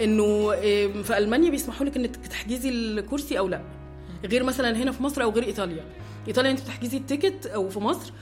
إنه 0.00 0.52
إيه، 0.52 1.02
في 1.02 1.18
ألمانيا 1.18 1.50
بيسمحوا 1.50 1.86
لك 1.86 1.96
إنك 1.96 2.16
تحجزي 2.16 2.68
الكرسي 2.68 3.38
أو 3.38 3.48
لأ. 3.48 3.60
غير 4.24 4.42
مثلا 4.44 4.76
هنا 4.76 4.92
في 4.92 5.02
مصر 5.02 5.22
أو 5.22 5.30
غير 5.30 5.44
إيطاليا. 5.44 5.84
إيطاليا 6.28 6.50
أنت 6.50 6.60
بتحجزي 6.60 6.96
ال 6.96 7.03
ticket 7.03 7.46
أو 7.46 7.68
في 7.68 7.78
مصر 7.78 8.12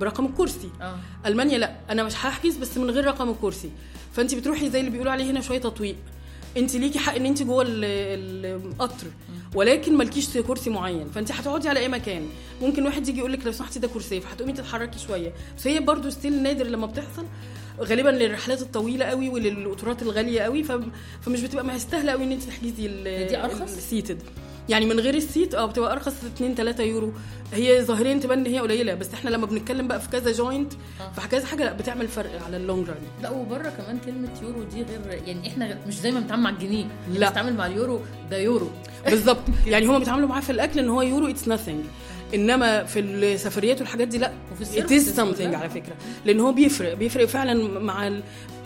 برقم 0.00 0.26
الكرسي. 0.26 0.70
آه. 0.80 0.96
ألمانيا 1.26 1.58
لا. 1.58 1.76
أنا 1.90 2.02
مش 2.02 2.14
هحجز 2.16 2.56
بس 2.56 2.78
من 2.78 2.90
غير 2.90 3.04
رقم 3.04 3.30
الكرسي. 3.30 3.70
فأنت 4.12 4.34
بتروحي 4.34 4.70
زي 4.70 4.80
اللي 4.80 4.90
بيقولوا 4.90 5.12
عليه 5.12 5.30
هنا 5.30 5.40
شوية 5.40 5.58
تطويق. 5.58 5.96
أنت 6.56 6.76
ليكي 6.76 6.98
حق 6.98 7.14
إن 7.14 7.26
أنت 7.26 7.42
جوه 7.42 7.62
ال- 7.68 8.64
القطر. 8.66 9.06
ولكن 9.54 9.96
مالكيش 9.96 10.38
كرسي 10.38 10.70
معين. 10.70 11.08
فأنت 11.10 11.32
هتقعدي 11.32 11.68
على 11.68 11.80
أي 11.80 11.88
مكان. 11.88 12.26
ممكن 12.62 12.84
واحد 12.86 13.08
يجي 13.08 13.18
يقول 13.18 13.32
لك 13.32 13.46
لو 13.46 13.52
سمحتي 13.52 13.78
ده 13.78 13.88
كرسي 13.88 14.20
فهتقومي 14.20 14.52
تتحركي 14.52 14.98
شوية. 14.98 15.32
بس 15.58 15.66
هي 15.66 15.80
برضو 15.80 16.10
still 16.10 16.42
نادر 16.42 16.66
لما 16.66 16.86
بتحصل. 16.86 17.24
غالبا 17.80 18.08
للرحلات 18.08 18.62
الطويلة 18.62 19.04
قوي 19.04 19.28
وللقطارات 19.28 20.02
الغالية 20.02 20.40
قوي. 20.40 20.64
فمش 21.22 21.40
بتبقى 21.42 21.64
مستاهلة 21.64 22.12
قوي 22.12 22.24
إن 22.24 22.32
أنت 22.32 22.42
تحجزي 22.42 22.86
ال- 22.86 23.28
دي؟ 23.28 23.64
ال 23.64 23.72
seated 23.72 24.22
يعني 24.68 24.86
من 24.86 25.00
غير 25.00 25.14
ال 25.14 25.22
seat 25.22 25.54
آه 25.54 25.66
بتبقى 25.66 25.92
أرخص 25.92 26.14
2 26.36 26.54
3 26.54 26.84
يورو 26.84 27.12
هي 27.52 27.82
ظاهريا 27.84 28.14
تبان 28.18 28.38
إن 28.38 28.46
هي 28.46 28.58
قليلة 28.60 28.94
بس 28.94 29.14
إحنا 29.14 29.30
لما 29.30 29.46
بنتكلم 29.46 29.88
بقى 29.88 30.00
في 30.00 30.08
كذا 30.08 30.32
joint 30.32 30.72
آه. 31.00 31.20
في 31.20 31.28
كذا 31.28 31.46
حاجة 31.46 31.64
لأ 31.64 31.72
بتعمل 31.72 32.08
فرق 32.08 32.42
على 32.46 32.56
ال 32.56 32.62
long 32.62 32.88
run 32.88 32.96
لا 33.22 33.30
وبره 33.30 33.68
كمان 33.78 33.98
كلمة 34.06 34.28
يورو 34.42 34.62
دي 34.62 34.82
غير 34.82 35.22
يعني 35.26 35.48
إحنا 35.48 35.78
مش 35.86 35.94
زي 36.00 36.10
ما 36.10 36.20
بنتعامل 36.20 36.42
مع 36.42 36.50
الجنيه 36.50 36.84
لأ. 37.14 37.28
بنتعامل 37.28 37.54
مع 37.56 37.66
اليورو 37.66 38.00
ده 38.30 38.38
يورو 38.38 38.68
بالظبط 39.10 39.42
يعني 39.66 39.86
هم 39.86 39.98
بيتعاملوا 39.98 40.28
معاه 40.28 40.40
في 40.40 40.50
الأكل 40.52 40.78
إن 40.78 40.88
هو 40.88 41.02
يورو 41.02 41.26
it's 41.28 41.48
nothing 41.48 41.84
إنما 42.34 42.84
في 42.84 43.00
السفريات 43.00 43.80
والحاجات 43.80 44.08
دي 44.08 44.18
لأ 44.18 44.32
وفي 44.52 44.80
it 44.80 44.92
is 44.92 45.16
something. 45.16 45.54
على 45.54 45.70
فكرة 45.70 45.94
لأن 46.24 46.40
هو 46.40 46.52
بيفرق 46.52 46.94
بيفرق 46.94 47.24
فعلا 47.24 47.78
مع. 47.80 48.20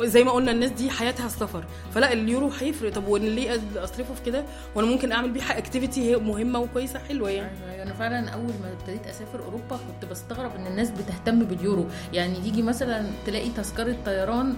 زي 0.05 0.25
ما 0.25 0.31
قلنا 0.31 0.51
الناس 0.51 0.71
دي 0.71 0.91
حياتها 0.91 1.27
السفر. 1.27 1.65
فلا 1.95 2.13
اليورو 2.13 2.49
هيفرق. 2.49 2.93
طب 2.93 3.09
وأنا 3.09 3.25
ليه 3.25 3.61
أصرفه 3.77 4.15
في 4.15 4.23
كده؟ 4.27 4.45
وأنا 4.75 4.89
ممكن 4.89 5.13
أعمل 5.13 5.31
بيه 5.31 5.43
activity 5.59 6.11
هي 6.11 6.17
مهمة 6.17 6.59
وكويسة 6.59 6.99
حلوة 6.99 7.31
يعني. 7.31 7.51
أيوة، 7.73 7.83
أنا 7.83 7.93
فعلا 7.93 8.29
أول 8.29 8.53
ما 8.63 8.73
ابتديت 8.81 9.07
أسافر 9.07 9.45
أوروبا 9.45 9.77
كنت 9.77 10.11
بستغرب 10.11 10.57
إن 10.57 10.67
الناس 10.67 10.91
بتهتم 10.91 11.39
باليورو. 11.39 11.87
يعني 12.13 12.35
تيجي 12.35 12.63
مثلا 12.63 13.07
تلاقي 13.27 13.49
تذكرة 13.49 13.97
طيران 14.07 14.57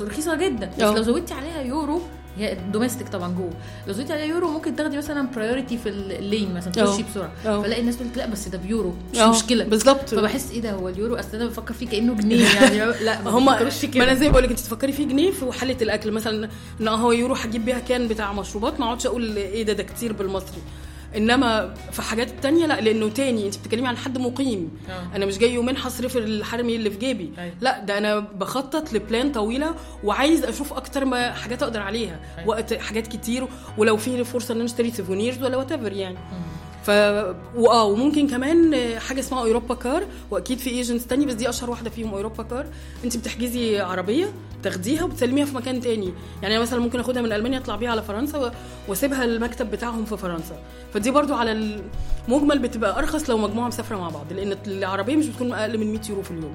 رخيصة 0.00 0.34
جدا. 0.36 0.70
بس 0.76 0.82
أه. 0.82 0.94
لو 0.94 1.02
زودتي 1.02 1.34
عليها 1.34 1.62
يورو 1.62 2.00
هي 2.38 2.56
domestic 2.72 3.08
طبعا 3.08 3.34
جوه. 3.34 3.50
لو 3.86 3.92
زودتي 3.92 4.12
عليها 4.12 4.24
يورو 4.24 4.50
ممكن 4.50 4.76
تاخدي 4.76 4.96
مثلا 4.96 5.28
priority 5.36 5.78
في 5.78 5.88
ال 5.88 6.01
line 6.01 6.54
مثلا. 6.54 6.72
تخشي 6.72 7.02
بسرعة. 7.02 7.62
فلاقي 7.62 7.80
الناس 7.80 7.96
تقول 7.96 8.08
لك 8.08 8.18
لا 8.18 8.26
بس 8.26 8.48
ده 8.48 8.58
بيورو. 8.58 8.94
مش 9.12 9.18
آه، 9.18 9.30
مشكلة. 9.30 9.64
بالظبط. 9.64 10.08
فبحس 10.14 10.50
إيه 10.50 10.60
ده؟ 10.60 10.72
هو 10.72 10.88
اليورو 10.88 11.16
أصل 11.16 11.36
أنا 11.36 11.46
بفكر 11.46 11.74
فيه 11.74 11.88
كأنه 11.88 12.14
جنيه 12.14 12.44
يعني. 12.54 12.78
لا 13.04 13.22
ما 13.22 13.30
هم 13.30 13.46
ما 13.46 13.70
أنا 13.96 14.14
زي 14.14 14.28
بقول 14.28 14.42
لك 14.42 14.50
أنت 14.50 14.60
تفكري 14.60 14.92
في 14.92 15.04
جنيه 15.04 15.30
في 15.30 15.52
حاله 15.52 15.76
الأكل. 15.82 16.12
مثلا 16.12 16.48
ان 16.80 16.88
هو 16.88 17.12
يورو 17.12 17.34
هجيب 17.34 17.64
بيها 17.64 17.78
can 17.78 18.08
بتاع 18.08 18.32
مشروبات 18.32 18.80
ما 18.80 18.86
اقعدش 18.86 19.06
أقول 19.06 19.36
إيه 19.36 19.62
ده 19.62 19.72
ده 19.72 19.82
كتير 19.82 20.12
بالمصري. 20.12 20.62
إنما 21.16 21.74
في 21.92 22.02
حاجات 22.02 22.28
تانية 22.42 22.66
لا 22.66 22.80
لأنه 22.80 23.08
تاني 23.08 23.46
أنت 23.46 23.58
بتتكلمي 23.58 23.88
عن 23.88 23.96
حد 23.96 24.18
مقيم 24.18 24.70
آه. 24.90 25.16
أنا 25.16 25.26
مش 25.26 25.38
جاي 25.38 25.54
يومين 25.54 25.76
هصرف 25.76 26.16
الحرمي 26.16 26.76
اللي 26.76 26.90
في 26.90 26.98
جيبي 26.98 27.32
أيوة. 27.38 27.54
لا 27.60 27.78
ده 27.80 27.98
أنا 27.98 28.18
بخطط 28.18 28.92
ل 28.92 29.00
plan 29.00 29.32
طويلة 29.32 29.74
وعايز 30.04 30.44
أشوف 30.44 30.72
أكتر 30.72 31.04
ما 31.04 31.32
حاجات 31.32 31.62
أقدر 31.62 31.80
عليها 31.80 32.20
أيوة. 32.38 32.48
وقت 32.48 32.74
حاجات 32.74 33.06
كتير 33.06 33.46
ولو 33.78 33.96
في 33.96 34.24
فرصة 34.24 34.52
إن 34.52 34.56
أنا 34.56 34.66
أشتري 34.66 34.90
souvenirs 34.90 35.42
ولا 35.42 35.56
what 35.56 35.70
يعني 35.70 36.18
ف 36.84 36.90
واه 37.56 37.84
وممكن 37.84 38.28
كمان 38.28 38.74
حاجة 38.98 39.20
اسمها 39.20 39.40
Europcar 39.40 40.06
وأكيد 40.30 40.58
في 40.58 40.70
agents 40.70 41.06
تاني 41.06 41.26
بس 41.26 41.34
دي 41.34 41.48
أشهر 41.48 41.70
واحدة 41.70 41.90
فيهم 41.90 42.14
Europcar. 42.14 42.66
انت 43.04 43.16
بتحجزي 43.16 43.80
عربية 43.80 44.32
تاخديها 44.62 45.04
وبتسلميها 45.04 45.44
في 45.44 45.54
مكان 45.54 45.80
تاني. 45.80 46.12
يعني 46.42 46.54
أنا 46.54 46.62
مثلا 46.62 46.80
ممكن 46.80 47.00
آخدها 47.00 47.22
من 47.22 47.32
ألمانيا 47.32 47.58
أطلع 47.58 47.76
بيها 47.76 47.90
على 47.90 48.02
فرنسا 48.02 48.52
وأسيبها 48.88 49.24
المكتب 49.24 49.70
بتاعهم 49.70 50.04
في 50.04 50.16
فرنسا. 50.16 50.58
فدي 50.94 51.10
برضو 51.10 51.34
على 51.34 51.80
المجمل 52.28 52.58
بتبقى 52.58 52.98
أرخص 52.98 53.30
لو 53.30 53.38
مجموعة 53.38 53.68
مسافرة 53.68 53.96
مع 53.96 54.08
بعض 54.08 54.32
لأن 54.32 54.56
العربية 54.66 55.16
مش 55.16 55.26
بتكون 55.26 55.52
أقل 55.52 55.78
من 55.78 55.92
100 55.92 56.00
يورو 56.08 56.22
في 56.22 56.30
اليوم. 56.30 56.54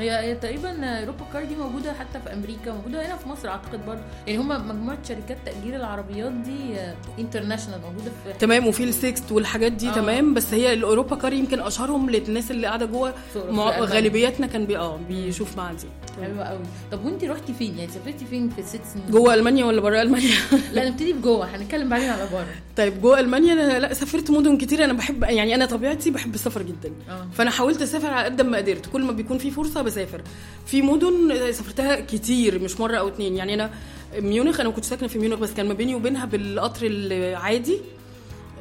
هي 0.00 0.34
تقريبا 0.34 1.00
Europcar 1.00 1.44
دي 1.44 1.56
موجودة 1.56 1.92
حتى 1.92 2.20
في 2.24 2.32
أمريكا 2.32 2.72
موجودة 2.72 3.06
هنا 3.06 3.16
في 3.16 3.28
مصر 3.28 3.48
أعتقد 3.48 3.86
برضه 3.86 4.00
يعني 4.26 4.38
هم 4.38 4.68
مجموعة 4.68 4.98
شركات 5.08 5.38
تأجير 5.46 5.76
العربيات 5.76 6.32
دي 6.32 6.76
international 7.18 7.80
موجودة 7.80 8.10
في 8.24 8.32
تمام 8.38 8.66
وفي 8.66 8.84
ال 8.84 8.94
Sixt 8.94 9.32
والحاجات 9.32 9.72
دي 9.72 9.88
آه. 9.88 9.90
آه. 9.90 9.94
تمام 9.94 10.34
بس 10.34 10.54
هي 10.54 10.72
ال 10.72 11.16
Europcar 11.16 11.32
يمكن 11.32 11.60
أشهرهم 11.60 12.10
للناس 12.10 12.50
اللي 12.50 12.66
قاعدة 12.66 12.86
جوه 12.86 13.14
مع-. 13.50 13.78
غالبيتنا 13.80 14.46
كان 14.46 14.66
بي 14.66 14.78
آه 14.78 15.00
بيشوف 15.08 15.56
مع 15.56 15.72
دي 15.72 15.86
حلوة 16.22 16.44
قوي. 16.44 16.60
طب 16.92 17.04
وانت 17.04 17.24
رحتي 17.24 17.52
فين؟ 17.54 17.78
يعني 17.78 17.90
سافرتي 17.92 18.24
فين 18.24 18.48
في 18.50 18.58
الست 18.58 18.80
سنين؟ 18.94 19.10
جوه 19.10 19.34
ألمانيا 19.34 19.64
ولا 19.64 19.80
بره 19.80 20.02
ألمانيا؟ 20.02 20.34
لا 20.74 20.88
نبتدي 20.88 21.12
بجوه. 21.12 21.56
هنتكلم 21.56 21.88
بعدين 21.88 22.10
على 22.10 22.28
بره. 22.32 22.54
طيب 22.76 23.00
جوه 23.00 23.20
ألمانيا 23.20 23.52
أنا 23.52 23.78
لا 23.78 23.94
سافرت 23.94 24.30
مدن 24.30 24.56
كتير. 24.56 24.84
أنا 24.84 24.92
بحب 24.92 25.22
يعني 25.22 25.54
أنا 25.54 25.66
طبيعتي 25.66 26.10
بحب 26.10 26.34
السفر 26.34 26.62
جدا. 26.62 26.92
آه. 27.08 27.26
فأنا 27.34 27.50
حاولت 27.50 27.82
أسافر 27.82 28.10
على 28.10 28.24
قد 28.24 28.42
ما 28.42 28.56
قدرت. 28.56 28.86
كل 28.86 29.02
ما 29.02 29.12
بيكون 29.12 29.38
في 29.38 29.50
فرصة 29.50 29.82
بسافر. 29.82 30.22
في 30.66 30.82
مدن 30.82 31.52
سافرتها 31.52 32.00
كتير 32.00 32.58
مش 32.58 32.80
مرة 32.80 32.96
أو 32.96 33.08
اتنين. 33.08 33.36
يعني 33.36 33.54
أنا 33.54 33.70
ميونخ 34.18 34.60
أنا 34.60 34.68
ما 34.68 34.74
كنتش 34.74 34.88
ساكنة 34.88 35.08
في 35.08 35.18
ميونخ 35.18 35.38
بس 35.38 35.52
كان 35.52 35.68
ما 35.68 35.74
بيني 35.74 35.94
وبينها 35.94 36.24
بالقطر 36.24 36.86
العادي 36.86 37.78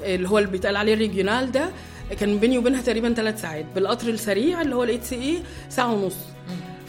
اللي 0.04 0.30
هو 0.30 0.38
اللي 0.38 0.50
بيتقال 0.50 0.76
عليه 0.76 0.94
ال 0.94 1.00
Regional 1.00 1.52
ده 1.52 1.70
كان 2.20 2.38
بيني 2.38 2.58
وبينها 2.58 2.82
تقريبا 2.82 3.14
ثلاث 3.14 3.42
ساعات. 3.42 3.66
بالقطر 3.76 4.10
السريع 4.10 4.62
اللي 4.62 4.76
هو 4.76 4.84
ال 4.84 5.00
ICE 5.04 5.40
ساعة 5.70 5.94
ونص. 5.94 6.16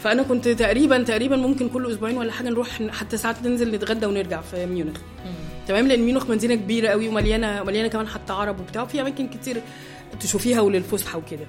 فأنا 0.03 0.23
كنت 0.23 0.47
تقريبا 0.47 1.03
تقريبا 1.03 1.35
ممكن 1.35 1.69
كل 1.69 1.91
أسبوعين 1.91 2.17
ولا 2.17 2.31
حاجة 2.31 2.49
نروح 2.49 2.67
حتى 2.91 3.17
ساعات 3.17 3.35
ننزل 3.43 3.71
نتغدى 3.71 4.05
ونرجع 4.05 4.41
في 4.41 4.65
ميونخ. 4.65 4.97
تمام؟ 5.67 5.87
لأن 5.87 5.99
ميونخ 5.99 6.29
مدينة 6.29 6.55
كبيرة 6.55 6.87
قوي 6.87 7.07
ومليانة 7.07 7.63
مليانة 7.63 7.87
كمان 7.87 8.07
حتى 8.07 8.33
عرب 8.33 8.59
وبتاع 8.59 8.81
وفي 8.81 9.01
أماكن 9.01 9.27
كتير 9.27 9.61
تشوفيها 10.19 10.61
وللفسحة 10.61 11.17
وكده. 11.17 11.45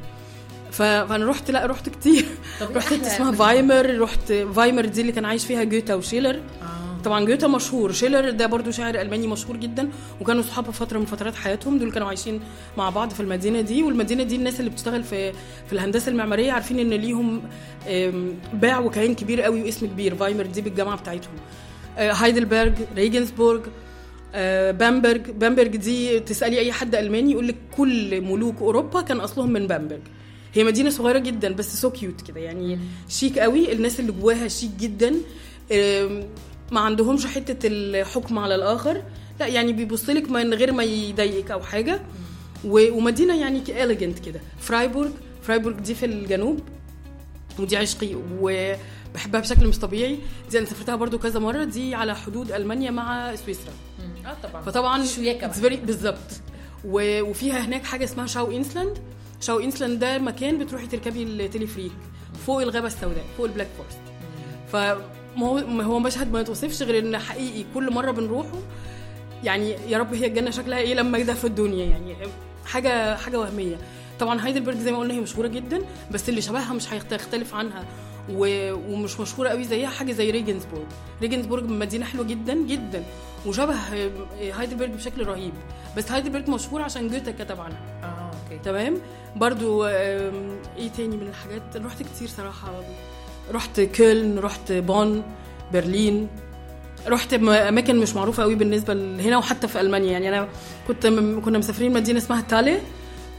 فأنا 0.72 1.30
رحت 1.30 1.50
لأ 1.50 1.66
رحت 1.66 1.88
كتير. 1.88 2.24
إيه 2.60 2.76
رحت 2.76 2.94
حتة 2.94 3.06
اسمها؟ 3.06 3.32
فايمر 3.32 3.98
رحت 3.98 4.32
فايمر 4.32 4.84
دي 4.84 5.00
اللي 5.00 5.12
كان 5.12 5.24
عايش 5.24 5.46
فيها 5.46 5.64
جوتا 5.64 5.94
وشيلر. 5.94 6.34
آه. 6.62 6.81
طبعا 7.04 7.24
جوتا 7.24 7.46
مشهور 7.46 7.92
شيلر 7.92 8.30
ده 8.30 8.46
برضو 8.46 8.70
شاعر 8.70 9.00
ألماني 9.00 9.26
مشهور 9.26 9.56
جدا 9.56 9.88
وكانوا 10.20 10.42
صحاب 10.42 10.64
في 10.64 10.72
فترة 10.72 10.98
من 10.98 11.04
فترات 11.04 11.34
حياتهم 11.34 11.78
دول 11.78 11.92
كانوا 11.92 12.08
عايشين 12.08 12.40
مع 12.78 12.90
بعض 12.90 13.10
في 13.10 13.20
المدينة 13.20 13.60
دي 13.60 13.82
والمدينة 13.82 14.22
دي 14.22 14.36
الناس 14.36 14.60
اللي 14.60 14.70
بتشتغل 14.70 15.02
في 15.04 15.32
في 15.66 15.72
الهندسة 15.72 16.10
المعمارية 16.10 16.52
عارفين 16.52 16.78
إن 16.78 16.90
ليهم 16.90 17.42
باع 18.54 18.78
وكيان 18.78 19.14
كبير 19.14 19.42
قوي 19.42 19.62
واسم 19.62 19.86
كبير 19.86 20.14
فايمر 20.14 20.46
دي 20.46 20.60
بالجامعة 20.60 20.96
بتاعتهم. 20.96 21.34
آه، 21.98 22.12
هايدلبرج 22.12 22.72
ريجنسبورج 22.96 23.60
آه، 24.34 24.70
بامبرج. 24.70 25.30
بامبرج 25.30 25.76
دي 25.76 26.20
تسألي 26.20 26.58
أي 26.58 26.72
حد 26.72 26.94
ألماني 26.94 27.32
يقول 27.32 27.48
لك 27.48 27.56
كل 27.76 28.20
ملوك 28.20 28.56
أوروبا 28.60 29.00
كان 29.00 29.20
أصلهم 29.20 29.52
من 29.52 29.66
بامبرج. 29.66 30.00
هي 30.54 30.64
مدينة 30.64 30.90
صغيرة 30.90 31.18
جدا 31.18 31.52
بس 31.52 31.80
so 31.80 31.90
cute 31.90 32.20
كده 32.20 32.40
يعني 32.40 32.78
شيك 33.08 33.38
قوي 33.38 33.72
الناس 33.72 34.00
اللي 34.00 34.12
جواها 34.12 34.48
شيك 34.48 34.70
جدا. 34.80 35.14
ما 36.72 36.80
عندهمش 36.80 37.26
حتة 37.26 37.68
الحكم 37.68 38.38
على 38.38 38.54
الآخر. 38.54 39.02
لا 39.40 39.46
يعني 39.46 39.72
بيبص 39.72 40.08
لك 40.08 40.30
من 40.30 40.54
غير 40.54 40.72
ما 40.72 40.82
يضايقك 40.82 41.50
أو 41.50 41.60
حاجة. 41.60 42.02
و- 42.64 42.92
ومدينة 42.96 43.40
يعني 43.40 43.62
elegant 43.84 44.18
كده. 44.18 44.40
فرايبورغ 44.60 45.10
فرايبورغ 45.42 45.76
دي 45.78 45.94
في 45.94 46.06
الجنوب. 46.06 46.60
ودي 47.58 47.76
عشقي 47.76 48.14
وبحبها 48.40 49.40
بشكل 49.40 49.66
مش 49.68 49.78
طبيعي. 49.78 50.18
دي 50.50 50.58
أنا 50.58 50.66
سافرتها 50.66 50.96
برضو 50.96 51.18
كذا 51.18 51.40
مرة. 51.40 51.64
دي 51.64 51.94
على 51.94 52.16
حدود 52.16 52.52
ألمانيا 52.52 52.90
مع 52.90 53.34
سويسرا. 53.36 53.72
آه 54.26 54.36
طبعا. 54.48 54.62
فطبعا 54.62 55.02
very- 55.62 55.86
بالظبط. 55.86 56.40
و- 56.84 57.22
وفيها 57.22 57.58
هناك 57.66 57.84
حاجة 57.84 58.04
اسمها 58.04 58.26
شاو 58.26 58.50
إنسلاند. 58.52 58.98
شاو 59.40 59.60
إنسلاند 59.60 59.98
ده 59.98 60.18
مكان 60.18 60.58
بتروحي 60.58 60.86
تركبي 60.86 61.22
التليفريك 61.22 61.92
فوق 62.46 62.62
الغابة 62.62 62.86
السوداء 62.86 63.24
فوق 63.36 63.46
ال 63.46 63.50
Black 63.50 63.68
Forest. 63.76 63.98
فما 65.36 65.46
هو 65.46 65.54
ما 65.66 65.84
هو 65.84 65.98
مشهد 65.98 66.32
ما 66.32 66.40
يتوصفش 66.40 66.82
غير 66.82 66.98
إن 66.98 67.18
حقيقي 67.18 67.64
كل 67.74 67.92
مرة 67.92 68.10
بنروحه 68.10 68.58
يعني 69.44 69.76
يا 69.88 69.98
رب 69.98 70.14
هي 70.14 70.26
الجنة 70.26 70.50
شكلها 70.50 70.78
إيه 70.78 70.94
لما 70.94 71.18
ده 71.18 71.34
في 71.34 71.44
الدنيا 71.44 71.84
يعني 71.84 72.16
حاجة 72.66 73.16
حاجة 73.16 73.40
وهمية. 73.40 73.76
طبعا 74.20 74.40
هايدلبرج 74.46 74.76
زي 74.76 74.92
ما 74.92 74.98
قلنا 74.98 75.14
هي 75.14 75.20
مشهورة 75.20 75.48
جدا 75.48 75.80
بس 76.10 76.28
اللي 76.28 76.40
شبهها 76.40 76.72
مش 76.74 76.92
هيختلف 76.92 77.54
عنها. 77.54 77.84
و... 78.30 78.72
ومش 78.72 79.20
مشهورة 79.20 79.48
قوي 79.48 79.64
زيها 79.64 79.88
حاجة 79.88 80.12
زي 80.12 80.30
ريجنسبورج 80.30 80.86
ريجنسبورج 81.22 81.64
مدينة 81.64 82.04
حلوة 82.06 82.24
جدا 82.24 82.54
جدا. 82.54 83.04
وشبه 83.46 83.74
هايدلبرج 84.40 84.90
بشكل 84.90 85.26
رهيب. 85.26 85.52
بس 85.96 86.12
هايدلبرج 86.12 86.48
مشهور 86.50 86.82
عشان 86.82 87.08
جوتا 87.08 87.30
كتب 87.32 87.60
عنها 87.60 87.80
آه 88.02 88.30
okay. 88.44 88.62
تمام؟ 88.64 88.96
برضو 89.36 89.86
إيه 89.86 90.88
تاني 90.96 91.16
من 91.16 91.26
الحاجات؟ 91.26 91.76
رحت 91.76 92.02
كتير 92.02 92.28
صراحة. 92.28 92.72
رحت 93.52 93.80
كولن 93.80 94.38
رحت 94.38 94.72
بون 94.72 95.22
برلين. 95.72 96.28
رحت 97.08 97.34
أماكن 97.34 97.96
مش 97.98 98.14
معروفة 98.16 98.42
قوي 98.42 98.54
بالنسبة 98.54 98.92
هنا 99.20 99.38
وحتى 99.38 99.68
في 99.68 99.80
ألمانيا. 99.80 100.10
يعني 100.12 100.28
أنا 100.28 100.48
كنت 100.88 101.06
م- 101.06 101.40
كنا 101.40 101.58
مسافرين 101.58 101.92
مدينة 101.92 102.18
اسمها 102.18 102.40
تالي 102.40 102.78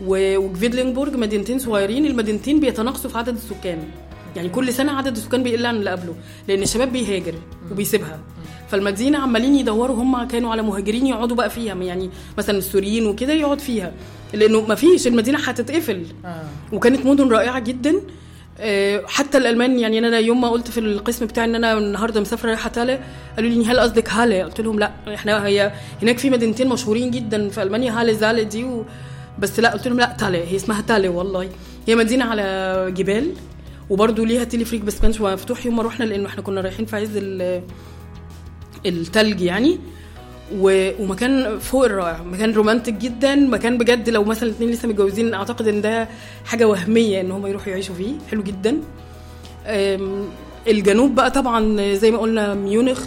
و- 0.06 0.38
وجفيدلينبورج 0.38 1.16
مدينتين 1.16 1.60
صغيرين. 1.60 2.06
المدينتين 2.06 2.60
بيتناقصوا 2.60 3.10
في 3.10 3.18
عدد 3.18 3.36
السكان. 3.36 3.84
يعني 4.36 4.50
كل 4.50 4.74
سنة 4.74 4.92
عدد 4.92 5.16
السكان 5.18 5.44
بيقل 5.44 5.66
عن 5.66 5.76
اللي 5.76 5.90
قبله 5.90 6.16
لأن 6.48 6.62
الشباب 6.62 6.92
بيهاجر 6.92 7.34
وبيسيبها. 7.72 8.20
فالمدينة 8.70 9.18
عمالين 9.20 9.56
يدوروا 9.56 9.96
هم 9.96 10.24
كانوا 10.24 10.52
على 10.52 10.62
مهاجرين 10.62 11.08
يقعدوا 11.08 11.36
بقى 11.38 11.50
فيها 11.50 11.74
يعني 11.76 12.10
مثلا 12.38 12.58
السوريين 12.58 13.06
وكده 13.08 13.34
يقعد 13.34 13.60
فيها. 13.60 13.92
لأنه 14.34 14.62
ما 14.62 14.76
فيش 14.76 15.08
المدينة 15.08 15.40
هتتقفل. 15.40 16.06
آه. 16.26 16.44
وكانت 16.74 17.06
مدن 17.06 17.28
رائعة 17.30 17.60
جدا. 17.60 17.90
آه، 17.92 18.02
حتى 19.06 19.38
الالمان 19.38 19.80
يعني 19.80 20.00
أنا 20.00 20.20
يوم 20.20 20.42
ما 20.42 20.50
قلت 20.50 20.68
في 20.68 20.80
القسم 20.80 21.26
بتاعي 21.26 21.48
إن 21.48 21.56
أنا 21.56 21.78
النهارده 21.78 22.22
مسافرة 22.22 22.50
رايحة 22.50 22.70
تاله 22.70 23.00
قالوا 23.36 23.50
لي 23.50 23.66
هل 23.66 23.80
قصدك 23.80 24.10
هالة؟ 24.10 24.44
قلت 24.44 24.62
لهم 24.62 24.80
لا 24.80 24.92
إحنا 25.14 25.46
هي 25.46 25.72
هناك 26.02 26.18
في 26.18 26.30
مدينتين 26.30 26.70
مشهورين 26.70 27.12
جدا 27.12 27.50
في 27.50 27.64
ألمانيا 27.64 28.02
هالة 28.02 28.14
زالة 28.14 28.44
دي 28.44 28.64
و... 28.64 28.86
بس 29.40 29.60
لا 29.60 29.70
قلت 29.72 29.88
لهم 29.88 30.00
لا 30.00 30.16
تالة 30.20 30.38
هي 30.44 30.56
اسمها 30.56 30.82
تالة 30.82 31.10
والله. 31.10 31.50
هي 31.88 31.96
مدينة 31.96 32.26
على 32.26 32.88
جبال 32.98 33.32
وبرده 33.90 34.26
ليها 34.26 34.44
تليفريك 34.44 34.82
بس 34.82 35.00
كانش 35.00 35.22
مفتوح 35.22 35.66
يوم 35.66 35.76
ما 35.76 35.84
رحنا 35.84 36.06
لأنه 36.06 36.28
إحنا 36.28 36.42
كنا 36.42 36.62
رايحين 36.62 36.86
في 36.86 36.96
عز 36.96 37.12
ال- 37.18 37.62
التلج 38.86 39.42
يعني. 39.42 39.80
و... 40.60 40.90
ومكان 41.04 41.60
فوق 41.60 41.86
الرائع 41.86 42.24
مكان 42.24 42.52
رومانتك 42.54 42.94
جدا. 42.94 43.36
مكان 43.36 43.78
بجد 43.78 44.10
لو 44.10 44.24
مثلا 44.24 44.50
اتنين 44.50 44.70
لسه 44.70 44.88
متجوزين 44.88 45.34
أعتقد 45.34 45.68
إن 45.68 45.82
ده 45.82 46.08
حاجة 46.46 46.68
وهمية 46.68 47.22
إن 47.22 47.32
هم 47.32 47.48
يروحوا 47.48 47.70
يعيشوا 47.72 47.96
فيه. 47.96 48.14
حلو 48.32 48.44
جدا. 48.44 48.78
الجنوب 50.68 51.16
بقى 51.16 51.32
طبعا 51.32 51.94
زي 51.94 52.12
ما 52.12 52.18
قلنا 52.18 52.54
ميونخ 52.54 53.02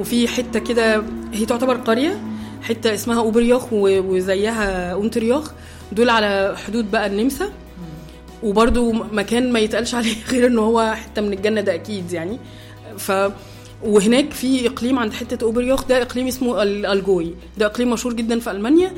وفي 0.00 0.28
حتة 0.28 0.60
كده 0.60 1.02
هي 1.32 1.46
تعتبر 1.46 1.74
قرية 1.76 2.20
حتة 2.62 2.94
اسمها 2.94 3.20
اوبريوخ 3.20 3.72
و- 3.72 4.00
وزيها 4.00 4.92
اونتريوخ 4.92 5.50
دول 5.92 6.10
على 6.10 6.54
حدود 6.66 6.90
بقى 6.90 7.06
النمسا. 7.06 7.48
وبرده 8.42 8.92
مكان 8.92 9.52
ما 9.52 9.58
يتقالش 9.58 9.94
عليه 9.94 10.14
غير 10.30 10.46
إن 10.46 10.58
هو 10.58 10.94
حتة 10.96 11.22
من 11.22 11.32
الجنة 11.32 11.60
ده 11.60 11.74
أكيد 11.74 12.12
يعني. 12.12 12.38
ف 12.98 13.12
وهناك 13.82 14.32
في 14.32 14.66
إقليم 14.66 14.98
عند 14.98 15.12
حتة 15.12 15.44
أوبريوخ 15.44 15.84
ده 15.84 16.02
إقليم 16.02 16.26
اسمه 16.26 16.62
ال- 16.62 16.86
الجوي 16.86 17.34
ده 17.58 17.66
إقليم 17.66 17.90
مشهور 17.90 18.14
جدا 18.14 18.40
في 18.40 18.50
ألمانيا. 18.50 18.92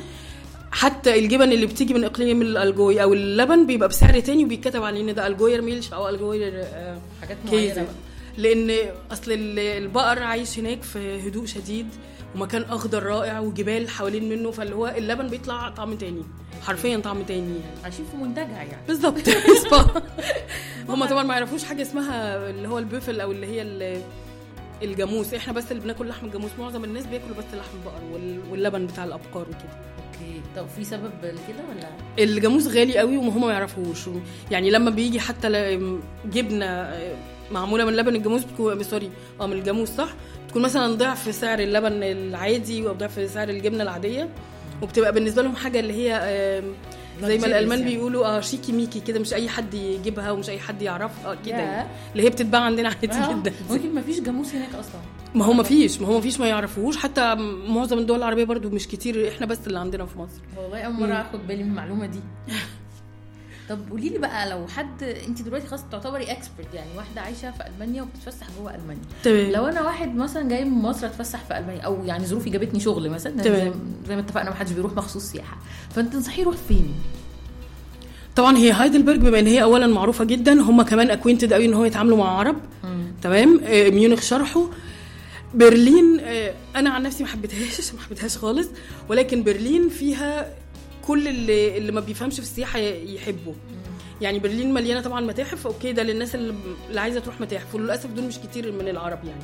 حتى 0.71 1.19
الجبن 1.19 1.51
اللي 1.51 1.65
بتيجي 1.65 1.93
من 1.93 2.03
إقليم 2.03 2.41
الألجوي 2.41 3.03
أو 3.03 3.13
اللبن 3.13 3.65
بيبقى 3.67 3.89
بسعر 3.89 4.19
تاني 4.19 4.45
وبيتكتب 4.45 4.83
عليه 4.83 5.01
إن 5.01 5.15
ده 5.15 5.27
Allgäuer 5.27 5.61
Milch 5.61 5.93
أو 5.93 6.09
Allgäuer 6.09 6.51
آه، 6.55 6.97
حاجات 7.21 7.37
معينة. 7.45 7.87
لأن 8.37 8.71
أصل 9.11 9.31
ال- 9.31 9.59
البقر 9.59 10.23
عايش 10.23 10.59
هناك 10.59 10.83
في 10.83 11.27
هدوء 11.27 11.45
شديد 11.45 11.87
ومكان 12.35 12.61
أخضر 12.61 13.03
رائع 13.03 13.39
وجبال 13.39 13.89
حوالين 13.89 14.29
منه 14.29 14.51
فاللي 14.51 14.75
هو 14.75 14.93
اللبن 14.97 15.27
بيطلع 15.27 15.69
طعم 15.69 15.95
تاني 15.95 16.23
حرفيا 16.61 16.97
طعم 16.97 17.23
تاني 17.23 17.39
يعني. 17.49 17.61
عايشين 17.83 18.05
في 18.11 18.17
منتجع 18.17 18.63
يعني. 18.63 18.77
بالظبط. 18.87 19.21
هم 20.89 21.05
طبعا 21.05 21.23
ما 21.23 21.33
يعرفوش 21.33 21.63
حاجة 21.63 21.81
اسمها 21.81 22.49
اللي 22.49 22.67
هو 22.67 22.79
البوفل 22.79 23.21
أو 23.21 23.31
اللي 23.31 23.47
هي 23.47 23.61
ال- 23.61 24.01
الجاموس 24.83 25.33
إحنا 25.33 25.53
بس 25.53 25.71
اللي 25.71 25.83
بناكل 25.83 26.07
لحم 26.07 26.25
الجاموس 26.25 26.51
معظم 26.59 26.83
الناس 26.83 27.05
بياكلوا 27.05 27.35
بس 27.37 27.43
لحم 27.53 27.77
البقر 27.77 28.01
وال- 28.13 28.39
واللبن 28.51 28.85
بتاع 28.87 29.03
الأبقار 29.03 29.41
وكده. 29.41 29.69
okay. 29.97 30.41
طب 30.55 30.65
في 30.77 30.83
سبب 30.83 31.11
لكده 31.23 31.63
ولا؟ 31.75 31.87
الجاموس 32.23 32.67
غالي 32.67 32.97
قوي 32.97 33.17
وهم 33.17 33.41
ما 33.45 33.51
يعرفوش. 33.51 34.09
يعني 34.51 34.69
لما 34.71 34.89
بيجي 34.89 35.19
حتى 35.19 35.49
جبنة 36.25 36.65
آه، 36.65 37.15
معمولة 37.51 37.85
من 37.85 37.95
لبن 37.95 38.15
الجاموس 38.15 38.43
بتكون 38.43 38.83
sorry 38.83 39.09
آه 39.41 39.47
من 39.47 39.53
الجاموس 39.53 39.89
صح؟ 39.89 40.09
بتكون 40.47 40.61
مثلا 40.61 40.95
ضعف 40.95 41.35
سعر 41.35 41.59
اللبن 41.59 42.03
العادي 42.03 42.87
أو 42.87 42.93
ضعف 42.93 43.29
سعر 43.33 43.49
الجبنة 43.49 43.83
العادية 43.83 44.29
وبتبقى 44.81 45.13
بالنسبة 45.13 45.41
لهم 45.41 45.55
حاجة 45.55 45.79
اللي 45.79 45.93
هي 45.93 46.15
آه، 46.23 46.63
زي 47.21 47.37
ما 47.37 47.45
الألمان 47.45 47.79
يعني. 47.79 47.91
بيقولوا 47.91 48.25
آه 48.25 48.39
schickimicki 48.41 48.99
كده 48.99 49.19
مش 49.19 49.33
أي 49.33 49.49
حد 49.49 49.73
يجيبها 49.73 50.31
ومش 50.31 50.49
أي 50.49 50.59
حد 50.59 50.81
يعرفها 50.81 51.35
كده 51.35 51.55
ياه. 51.57 51.61
يعني. 51.61 51.89
اللي 52.11 52.23
هي 52.23 52.29
بتتباع 52.29 52.61
عندنا 52.61 52.89
عادي 52.89 53.11
آه، 53.11 53.33
جدا. 53.33 53.53
ممكن 53.69 53.95
ما 53.95 54.01
فيش 54.01 54.19
جاموس 54.19 54.55
هناك 54.55 54.75
أصلا. 54.75 55.01
ما 55.35 55.45
هو 55.45 55.53
ما 55.53 55.63
فيش 55.63 56.01
ما 56.01 56.07
هو 56.07 56.13
ما 56.13 56.21
فيش 56.21 56.39
ما 56.39 56.47
يعرفوش 56.47 56.97
حتى 56.97 57.35
معظم 57.67 57.97
الدول 57.97 58.17
العربية 58.17 58.43
برضو 58.43 58.69
مش 58.69 58.87
كتير 58.87 59.27
إحنا 59.29 59.45
بس 59.45 59.67
اللي 59.67 59.79
عندنا 59.79 60.05
في 60.05 60.19
مصر. 60.19 60.41
والله 60.57 60.81
أول 60.81 60.93
مرة 60.93 61.13
أخد 61.13 61.47
بالي 61.47 61.63
من 61.63 61.69
المعلومة 61.69 62.05
دي. 62.05 62.19
طب 63.69 63.79
قولي 63.91 64.09
لي 64.09 64.17
بقى 64.17 64.49
لو 64.49 64.67
حد 64.67 65.03
انت 65.03 65.41
دلوقتي 65.41 65.67
خلاص 65.67 65.81
تعتبري 65.91 66.23
expert 66.23 66.73
يعني 66.73 66.89
واحدة 66.97 67.21
عايشة 67.21 67.51
في 67.51 67.63
ألمانيا 67.67 68.01
وبتتفسح 68.01 68.47
جوه 68.59 68.75
ألمانيا. 68.75 69.03
تمام. 69.23 69.51
لو 69.51 69.65
أنا 69.65 69.81
واحد 69.81 70.15
مثلا 70.15 70.49
جاي 70.49 70.65
من 70.65 70.71
مصر 70.81 71.07
أتفسح 71.07 71.39
في 71.43 71.57
ألمانيا 71.57 71.81
أو 71.81 72.05
يعني 72.05 72.25
ظروفي 72.25 72.49
جابتني 72.49 72.79
شغل 72.79 73.09
مثلا 73.09 73.41
تمام. 73.41 73.73
زي, 74.07 74.15
ما 74.15 74.21
اتفقنا 74.21 74.49
ما 74.49 74.55
حدش 74.55 74.71
بيروح 74.71 74.93
مخصوص 74.93 75.23
سياحة. 75.23 75.57
فانت 75.95 76.13
تنصحيه 76.13 76.41
يروح 76.41 76.55
فين؟ 76.67 76.93
طبعا 78.35 78.57
هي 78.57 78.71
هايدلبرج 78.71 79.19
بما 79.19 79.39
إن 79.39 79.47
هي 79.47 79.63
اولا 79.63 79.87
معروفة 79.87 80.25
جدا 80.25 80.61
هم 80.61 80.81
كمان 80.81 81.11
acquainted 81.11 81.53
قوي 81.53 81.65
إن 81.65 81.73
هو 81.73 81.85
يتعاملوا 81.85 82.17
مع 82.17 82.39
عرب. 82.39 82.55
تمام. 83.21 83.61
آه، 83.63 83.89
ميونخ 83.89 84.21
شرحه. 84.21 84.69
برلين 85.55 86.19
آه، 86.19 86.53
أنا 86.75 86.89
عن 86.89 87.03
نفسي 87.03 87.23
ما 87.23 87.29
حبيتهاش 87.29 87.93
ما 87.93 88.01
حبيتهاش 88.01 88.37
خالص 88.37 88.67
ولكن 89.09 89.43
برلين 89.43 89.89
فيها 89.89 90.53
كل 91.07 91.27
اللي 91.27 91.77
اللي 91.77 91.91
ما 91.91 91.99
بيفهمش 92.01 92.33
في 92.35 92.39
السياحة 92.41 92.79
يحبه. 92.79 93.55
يعني 94.21 94.39
برلين 94.39 94.73
مليانة 94.73 95.01
طبعا 95.01 95.21
متاحف 95.21 95.67
أوكي 95.67 95.91
ده 95.93 96.03
للناس 96.03 96.35
اللي 96.35 96.53
اللي 96.89 97.01
عايزة 97.01 97.19
تروح 97.19 97.41
متاحف 97.41 97.75
وللأسف 97.75 98.09
دول 98.09 98.25
مش 98.25 98.39
كتير 98.39 98.71
من 98.71 98.87
العرب 98.87 99.19
يعني. 99.25 99.41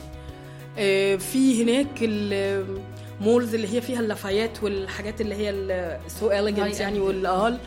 آه، 0.78 1.15
في 1.15 1.63
هناك 1.63 1.88
ال 2.02 2.27
malls 2.27 3.56
اللي 3.56 3.74
هي 3.76 3.82
فيها 3.82 4.00
اللافايات 4.00 4.63
والحاجات 4.63 5.22
اللي 5.22 5.36
هي 5.36 5.50
ال 5.50 5.77
so 5.77 6.32
elegant 6.32 6.80
يعني 6.80 6.98
end. 7.00 7.02
وال 7.02 7.58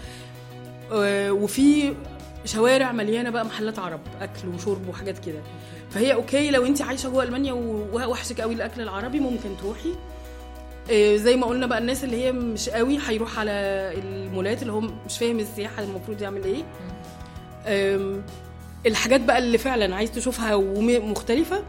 آه، 0.93 1.33
وفي 1.33 1.95
شوارع 2.45 2.93
مليانة 2.93 3.31
بقى 3.31 3.45
محلات 3.45 3.79
عرب 3.79 4.01
أكل 4.21 4.49
وشرب 4.55 4.89
وحاجات 4.89 5.19
كده. 5.27 5.41
فهي 5.91 6.15
أوكي 6.15 6.51
لو 6.51 6.67
أنت 6.67 6.83
عايشة 6.83 7.09
جوه 7.09 7.23
ألمانيا 7.25 7.53
ووحشك 7.53 8.41
قوي 8.41 8.55
الأكل 8.55 8.81
العربي 8.81 9.21
ممكن 9.21 9.57
تروحي. 9.61 9.89
آه، 9.91 10.12
زي 11.17 11.37
ما 11.37 11.47
قلنا 11.47 11.67
بقى 11.67 11.79
الناس 11.79 12.05
اللي 12.05 12.25
هي 12.25 12.33
مش 12.33 12.69
قوي 12.69 12.99
هيروح 13.07 13.39
على 13.39 13.51
المولات 14.05 14.63
اللي 14.63 14.73
هو 14.73 14.81
مش 14.81 15.19
فاهم 15.19 15.39
السياحة 15.39 15.83
المفروض 15.83 16.23
يعمل 16.23 16.43
إيه. 16.45 16.63
الحاجات 18.87 19.21
بقى 19.21 19.39
اللي 19.39 19.59
فعلا 19.59 19.97
عايز 19.97 20.11
تشوفها 20.13 20.55
ومختلفة. 20.55 21.63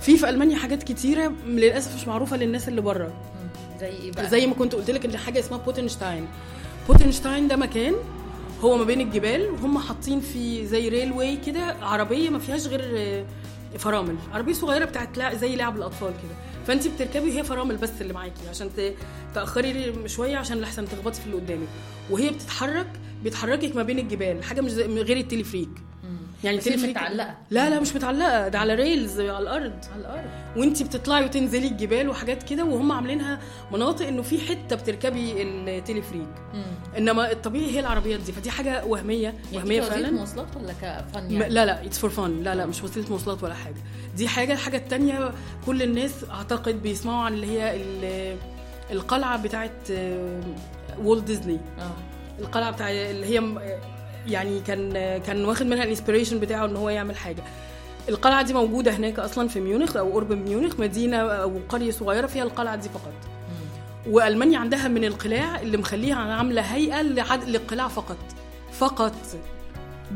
في 0.00 0.16
في 0.16 0.28
ألمانيا 0.28 0.56
حاجات 0.56 0.82
كتيرة 0.82 1.32
للأسف 1.46 1.94
مش 1.94 2.08
معروفة 2.08 2.36
للناس 2.36 2.68
اللي 2.68 2.80
بره. 2.80 3.12
زي 3.80 3.86
إيه 3.88 4.12
بقى؟ 4.12 4.28
زي 4.28 4.46
ما 4.46 4.54
كنت 4.54 4.74
قلت 4.74 4.90
لك 4.90 5.04
إن 5.04 5.16
حاجة 5.16 5.38
اسمها 5.38 5.58
بوتنشتاين. 5.58 6.26
بوتنشتاين 6.88 7.48
ده 7.48 7.56
مكان 7.56 7.94
هو 8.60 8.76
ما 8.76 8.84
بين 8.84 9.00
الجبال 9.00 9.50
وهم 9.50 9.78
حاطين 9.78 10.20
فيه 10.20 10.64
زي 10.64 10.88
railway 10.88 11.36
كده 11.46 11.76
عربية 11.82 12.30
ما 12.30 12.38
فيهاش 12.38 12.66
غير 12.66 13.24
فرامل. 13.78 14.16
عربية 14.32 14.52
صغيرة 14.52 14.84
بتاعت 14.84 15.18
لع- 15.18 15.34
زي 15.34 15.56
لعب 15.56 15.76
الأطفال 15.76 16.08
كده. 16.10 16.36
فأنت 16.66 16.88
بتركبي 16.88 17.38
هي 17.38 17.44
فرامل 17.44 17.76
بس 17.76 17.90
اللي 18.00 18.12
معاكي 18.12 18.48
عشان 18.50 18.70
تأخري 19.34 20.08
شوية 20.08 20.36
عشان 20.36 20.60
لحسن 20.60 20.84
تخبطي 20.88 21.20
في 21.20 21.26
اللي 21.26 21.36
قدامك. 21.36 21.68
وهي 22.10 22.30
بتتحرك 22.30 22.86
بتحركك 23.24 23.76
ما 23.76 23.82
بين 23.82 23.98
الجبال 23.98 24.44
حاجة 24.44 24.60
مش 24.60 24.72
غير 24.72 25.16
التليفريك. 25.16 25.70
يعني 26.44 26.56
التليفريك 26.58 26.96
متعلقة. 26.96 27.34
لا 27.50 27.70
لا 27.70 27.80
مش 27.80 27.96
متعلقة. 27.96 28.48
ده 28.48 28.58
على 28.58 28.74
rails 28.74 29.20
على 29.20 29.38
الأرض. 29.38 29.72
على 29.92 30.00
الأرض. 30.00 30.30
وانت 30.56 30.82
بتطلعي 30.82 31.24
وتنزلي 31.24 31.66
الجبال 31.68 32.08
وحاجات 32.08 32.42
كده 32.42 32.64
وهم 32.64 32.92
عاملينها 32.92 33.38
مناطق 33.72 34.06
إنه 34.06 34.22
في 34.22 34.38
حتة 34.40 34.76
بتركبي 34.76 35.42
التليفريك. 35.42 36.28
إنما 36.98 37.32
الطبيعي 37.32 37.70
هي 37.70 37.80
العربيات 37.80 38.20
دي. 38.20 38.32
فدي 38.32 38.50
حاجة 38.50 38.84
وهمية. 38.84 39.22
يعني 39.22 39.56
وهمية 39.56 39.80
فعلا. 39.80 40.10
مواصلات 40.10 40.56
ولا 40.56 40.72
ك 40.72 40.87
fun 40.87 41.30
يعني؟ 41.32 41.48
لا 41.54 41.64
لا 41.66 41.84
it's 41.84 41.98
for 41.98 42.10
fun 42.10 42.42
لا 42.42 42.54
لا 42.54 42.66
مش 42.66 42.82
وسيلة 42.84 43.08
مواصلات 43.10 43.42
ولا 43.42 43.54
حاجة. 43.54 43.74
دي 44.16 44.28
حاجة 44.28 44.52
الحاجة 44.52 44.76
التانية 44.76 45.32
كل 45.66 45.82
الناس 45.82 46.12
أعتقد 46.30 46.82
بيسمعوا 46.82 47.24
عن 47.24 47.34
اللي 47.34 47.46
هي 47.46 47.76
ال- 47.76 48.36
القلعة 48.90 49.42
بتاعت 49.42 49.72
وولت 51.04 51.24
ديزني 51.24 51.60
آه. 51.78 51.90
القلعة 52.40 52.70
بتاع 52.70 52.90
اللي 52.90 53.26
هي 53.26 53.40
يعني 54.28 54.60
كان 54.60 54.92
كان 55.18 55.44
واخد 55.44 55.66
منها 55.66 55.84
ال 55.84 55.88
inspiration 55.88 56.38
بتاعه 56.40 56.64
إن 56.66 56.76
هو 56.76 56.88
يعمل 56.88 57.16
حاجة. 57.16 57.42
القلعة 58.08 58.42
دي 58.42 58.54
موجودة 58.54 58.90
هناك 58.90 59.18
أصلا 59.18 59.48
في 59.48 59.60
ميونخ 59.60 59.96
أو 59.96 60.12
قرب 60.12 60.32
ميونخ 60.32 60.80
مدينة 60.80 61.16
أو 61.16 61.52
قرية 61.68 61.90
صغيرة 61.90 62.26
فيها 62.26 62.42
القلعة 62.42 62.76
دي 62.76 62.88
فقط. 62.88 63.12
وألمانيا 64.06 64.58
عندها 64.58 64.88
من 64.88 65.04
القلاع 65.04 65.60
اللي 65.60 65.76
مخليها 65.76 66.16
عاملة 66.16 66.62
هيئة 66.62 67.02
لعد... 67.02 67.44
للقلاع 67.44 67.88
فقط. 67.88 68.16
فقط. 68.72 69.14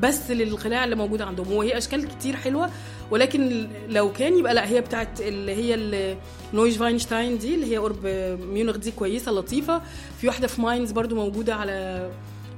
بس 0.01 0.31
للقلاع 0.31 0.85
اللي 0.85 0.97
موجودة 0.97 1.25
عندهم. 1.25 1.53
وهي 1.53 1.79
أشكال 1.79 2.09
كتير 2.09 2.37
حلوة 2.37 2.71
ولكن 3.11 3.69
لو 3.89 4.13
كان 4.13 4.39
يبقى 4.39 4.55
لأ 4.55 4.69
هي 4.69 4.81
بتاعت 4.81 5.21
اللي 5.21 5.55
هي 5.55 6.17
نويش 6.55 6.77
فاينشتاين 6.77 7.39
دي 7.39 7.55
اللي 7.55 7.73
هي 7.73 7.77
قرب 7.77 8.07
ميونخ 8.53 8.77
دي 8.77 8.91
كويسة 8.91 9.33
لطيفة. 9.33 9.83
في 10.21 10.27
واحدة 10.27 10.47
في 10.47 10.61
ماينز 10.61 10.93
برضو 10.93 11.15
موجودة 11.17 11.55
على 11.55 12.09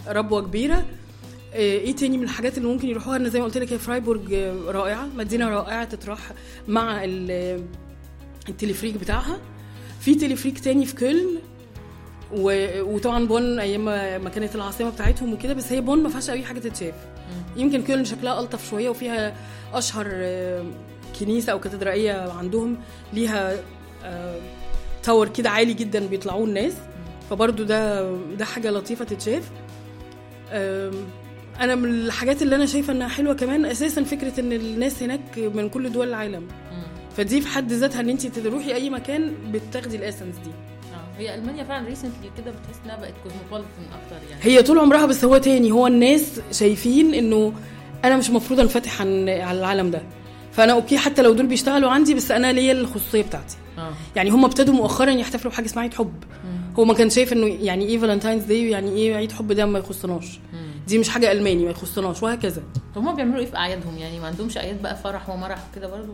ربوة 0.08 0.42
كبيرة. 0.42 0.84
إيه 1.54 1.96
تاني 1.96 2.18
من 2.18 2.24
الحاجات 2.24 2.58
اللي 2.58 2.68
ممكن 2.68 2.88
يروحوها؟ 2.88 3.16
إن 3.16 3.30
زي 3.30 3.38
ما 3.38 3.44
قلت 3.44 3.58
لك 3.58 3.72
هي 3.72 3.78
فرايبورج 3.78 4.34
رائعة 4.66 5.06
مدينة 5.16 5.48
رائعة 5.48 5.84
تتراح 5.84 6.18
مع 6.68 7.04
ال- 7.04 7.64
التليفريك 8.48 8.94
بتاعها. 8.96 9.38
في 10.00 10.14
تليفريك 10.14 10.58
تاني 10.60 10.86
في 10.86 10.94
كولن. 10.94 11.38
وطبعا 12.82 13.26
بون 13.26 13.58
أيام 13.58 13.84
ما 14.24 14.28
كانت 14.28 14.54
العاصمة 14.54 14.90
بتاعتهم 14.90 15.32
وكده 15.32 15.54
بس 15.54 15.72
هي 15.72 15.80
بون 15.80 16.02
ما 16.02 16.08
فيهاش 16.08 16.30
أي 16.30 16.44
حاجة 16.44 16.58
تتشاف. 16.58 16.94
يمكن 17.56 17.82
كولن 17.82 18.04
شكلها 18.04 18.40
ألطف 18.40 18.70
شوية 18.70 18.88
وفيها 18.88 19.34
أشهر 19.74 20.06
آه، 20.12 20.64
كنيسة 21.20 21.52
أو 21.52 21.60
كاتدرائية 21.60 22.30
عندهم 22.32 22.76
ليها 23.12 23.56
آه، 24.04 24.40
tower 25.02 25.28
كده 25.28 25.50
عالي 25.50 25.74
جدا 25.74 26.06
بيطلعوه 26.06 26.44
الناس. 26.44 26.72
فبرضو 27.30 27.62
ده 27.62 28.12
ده 28.16 28.44
حاجة 28.44 28.70
لطيفة 28.70 29.04
تتشاف. 29.04 29.50
أنا 31.60 31.74
من 31.74 31.88
الحاجات 31.88 32.42
اللي 32.42 32.56
أنا 32.56 32.66
شايفة 32.66 32.92
إنها 32.92 33.08
حلوة 33.08 33.34
كمان 33.34 33.64
أساسا 33.64 34.02
فكرة 34.02 34.40
إن 34.40 34.52
الناس 34.52 35.02
هناك 35.02 35.38
من 35.54 35.68
كل 35.68 35.92
دول 35.92 36.08
العالم. 36.08 36.42
مم. 36.42 36.82
فدي 37.16 37.40
في 37.40 37.48
حد 37.48 37.72
ذاتها 37.72 38.00
إن 38.00 38.08
انت 38.08 38.26
تروحي 38.26 38.74
أي 38.74 38.90
مكان 38.90 39.32
بتاخدي 39.52 39.96
ال 39.96 40.01
essence 40.01 40.34
دي. 40.44 40.50
آه. 40.50 41.18
هي 41.18 41.34
ألمانيا 41.34 41.64
فعلا 41.64 41.88
recently 41.88 42.30
كده 42.38 42.50
بتحس 42.50 42.80
إنها 42.84 42.96
بقت 42.96 43.14
cosmopolitan 43.22 43.84
أكتر 44.02 44.16
يعني. 44.30 44.42
هي 44.44 44.62
طول 44.62 44.78
عمرها 44.78 45.06
بس 45.06 45.24
هو 45.24 45.38
تاني 45.38 45.70
هو 45.72 45.86
الناس 45.86 46.40
شايفين 46.52 47.14
إنه 47.14 47.52
أنا 48.04 48.16
مش 48.16 48.28
المفروض 48.28 48.60
أنفتح 48.60 49.00
عن 49.00 49.28
على 49.28 49.58
العالم 49.58 49.90
ده. 49.90 50.02
فأنا 50.52 50.72
أوكي 50.72 50.98
حتى 50.98 51.22
لو 51.22 51.32
دول 51.32 51.46
بيشتغلوا 51.46 51.90
عندي 51.90 52.14
بس 52.14 52.30
أنا 52.30 52.52
ليا 52.52 52.72
الخصوصية 52.72 53.22
بتاعتي. 53.22 53.56
آه. 53.78 53.92
يعني 54.16 54.30
هم 54.30 54.44
ابتدوا 54.44 54.74
مؤخرا 54.74 55.10
يحتفلوا 55.10 55.52
بحاجة 55.52 55.66
اسمها 55.66 55.82
عيد 55.82 55.94
حب. 55.94 56.24
هو 56.78 56.84
ما 56.84 56.94
كان 56.94 57.10
شايف 57.10 57.32
إنه 57.32 57.46
يعني 57.46 57.86
إيه 57.86 57.98
Valentine's 57.98 58.44
Day 58.44 58.70
يعني 58.70 58.90
إيه 58.90 59.14
عيد 59.16 59.32
حب 59.32 59.52
ده 59.52 59.66
ما 59.66 59.78
يخصناش. 59.78 60.40
دي 60.92 60.98
مش 60.98 61.08
حاجة 61.08 61.32
ألماني 61.32 61.64
ما 61.64 61.70
يخصناش 61.70 62.22
وهكذا. 62.22 62.62
طب 62.94 63.00
هما 63.00 63.14
بيعملوا 63.14 63.40
إيه 63.40 63.46
في 63.46 63.56
أعيادهم؟ 63.56 63.98
يعني 63.98 64.20
ما 64.20 64.26
عندهمش 64.26 64.56
أعياد 64.58 64.82
بقى 64.82 64.96
فرح 64.96 65.30
ومرح 65.30 65.66
كده 65.74 65.88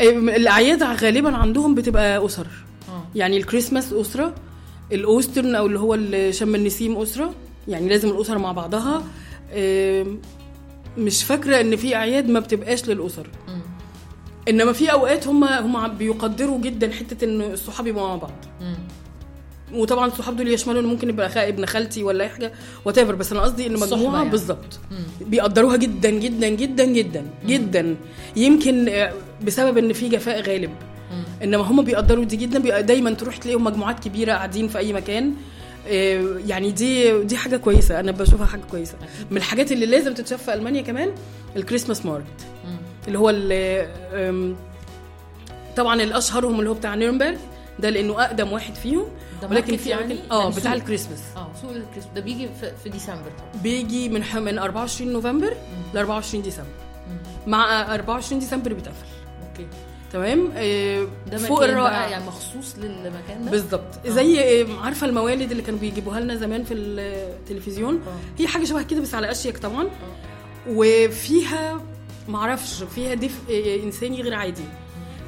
إيه، 0.00 0.18
الأعياد 0.18 0.82
غالبا 0.82 1.36
عندهم 1.36 1.74
بتبقى 1.74 2.26
أسر. 2.26 2.46
آه. 2.88 3.02
يعني 3.14 3.36
الكريسماس 3.36 3.92
أسرة 3.92 4.34
ال 4.92 5.01
Ostern 5.01 5.54
أو 5.54 5.66
اللي 5.66 5.78
هو 5.78 5.98
شم 6.30 6.54
النسيم 6.54 6.96
أسرة 6.96 7.34
يعني 7.68 7.88
لازم 7.88 8.08
الأسر 8.08 8.38
مع 8.38 8.52
بعضها. 8.52 9.02
مش 10.98 11.24
فاكرة 11.24 11.60
إن 11.60 11.76
في 11.76 11.96
أعياد 11.96 12.28
ما 12.28 12.40
بتبقاش 12.40 12.88
للأسر. 12.88 13.26
إنما 14.48 14.72
في 14.72 14.92
أوقات 14.92 15.28
هم 15.28 15.44
هم 15.44 15.88
بيقدروا 15.88 16.58
جدا 16.58 16.92
حتة 16.92 17.24
إن 17.24 17.40
الصحاب 17.40 17.86
يبقوا 17.86 18.08
مع 18.08 18.16
بعض. 18.16 18.44
وطبعا 19.74 20.06
الصحاب 20.06 20.36
دول 20.36 20.48
يشملوا 20.48 20.80
ان 20.80 20.86
ممكن 20.86 21.08
يبقى 21.08 21.48
ابن 21.48 21.66
خالتي 21.66 22.02
ولا 22.02 22.24
أي 22.24 22.28
حاجة 22.28 22.52
وات 22.84 22.98
بس 23.14 23.32
أنا 23.32 23.40
قصدي 23.40 23.66
إن 23.66 23.72
مجموعة 23.72 24.16
يعني. 24.18 24.30
بالظبط. 24.30 24.80
مم. 24.90 25.26
بيقدروها 25.26 25.76
جدا 25.76 26.10
جدا 26.10 26.48
جدا 26.48 26.84
جدا 26.84 27.24
جدا. 27.46 27.96
يمكن 28.36 28.88
آه، 28.88 29.12
بسبب 29.44 29.78
إن 29.78 29.92
في 29.92 30.08
جفاء 30.08 30.40
غالب. 30.42 30.70
مم. 31.12 31.24
إنما 31.42 31.62
هم 31.62 31.82
بيقدروا 31.82 32.24
دي 32.24 32.36
جدا 32.36 32.58
بيبقى 32.58 32.82
دايما 32.82 33.10
تروح 33.10 33.36
تلاقيهم 33.36 33.64
مجموعات 33.64 34.00
كبيرة 34.04 34.32
قاعدين 34.32 34.68
في 34.68 34.78
أي 34.78 34.92
مكان. 34.92 35.34
آه، 35.88 36.36
يعني 36.46 36.70
دي 36.70 37.22
دي 37.22 37.36
حاجة 37.36 37.56
كويسة 37.56 38.00
أنا 38.00 38.12
بشوفها 38.12 38.46
حاجة 38.46 38.62
كويسة. 38.70 38.94
من 39.30 39.36
الحاجات 39.36 39.72
اللي 39.72 39.86
لازم 39.86 40.14
تتشاف 40.14 40.42
في 40.42 40.54
ألمانيا 40.54 40.82
كمان 40.82 41.10
ال 41.56 41.61
Christmas 41.61 42.06
market 42.06 42.26
مم. 42.64 42.76
اللي 43.08 43.18
هو 43.18 43.30
ال- 43.30 43.86
آم، 44.14 44.56
طبعا 45.76 46.02
الأشهرهم 46.02 46.58
اللي 46.58 46.70
هو 46.70 46.74
بتاع 46.74 46.94
نيرنبرج 46.94 47.36
ده 47.78 47.90
لأنه 47.90 48.24
أقدم 48.24 48.52
واحد 48.52 48.74
فيهم. 48.74 49.04
ولكن 49.50 49.76
في 49.76 49.88
يعني؟ 49.88 50.18
آه 50.30 50.42
يعني 50.42 50.54
بتاع. 50.54 50.72
الكريسماس. 50.72 51.20
آه 51.36 51.50
سوق 51.62 51.70
الكريسماس 51.70 52.14
ده 52.14 52.20
بيجي 52.20 52.48
في, 52.82 52.88
ديسمبر 52.88 53.32
بيجي 53.62 54.08
من 54.08 54.22
من 54.34 54.58
24 54.58 55.12
نوفمبر 55.12 55.56
ل 55.94 55.98
24 55.98 56.42
ديسمبر. 56.42 56.68
مع 57.46 57.94
24 57.94 58.40
ديسمبر 58.40 58.72
بيتقفل. 58.72 59.06
أوكي. 59.50 59.66
تمام؟ 60.12 60.52
آه، 60.56 61.06
ده 61.30 61.38
فوق 61.38 61.58
مكان 61.62 61.70
الرائع 61.70 62.08
يعني 62.08 62.26
مخصوص 62.26 62.76
للمكان 62.78 63.44
ده؟ 63.44 63.50
بالظبط. 63.50 64.06
زي 64.06 64.62
آه، 64.62 64.66
عارفة 64.80 65.06
الموالد 65.06 65.50
اللي 65.50 65.62
كانوا 65.62 65.80
بيجيبوها 65.80 66.20
لنا 66.20 66.36
زمان 66.36 66.64
في 66.64 66.74
التلفزيون؟ 66.74 67.94
آه. 67.94 68.40
هي 68.42 68.46
حاجة 68.48 68.64
شبه 68.64 68.82
كده 68.82 69.00
بس 69.00 69.14
على 69.14 69.30
أشيك 69.30 69.58
طبعا. 69.58 69.88
وفيها 70.68 71.80
معرفش 72.28 72.82
فيها 72.82 73.14
دفء 73.14 73.40
آه، 73.50 73.84
إنساني 73.84 74.22
غير 74.22 74.34
عادي. 74.34 74.64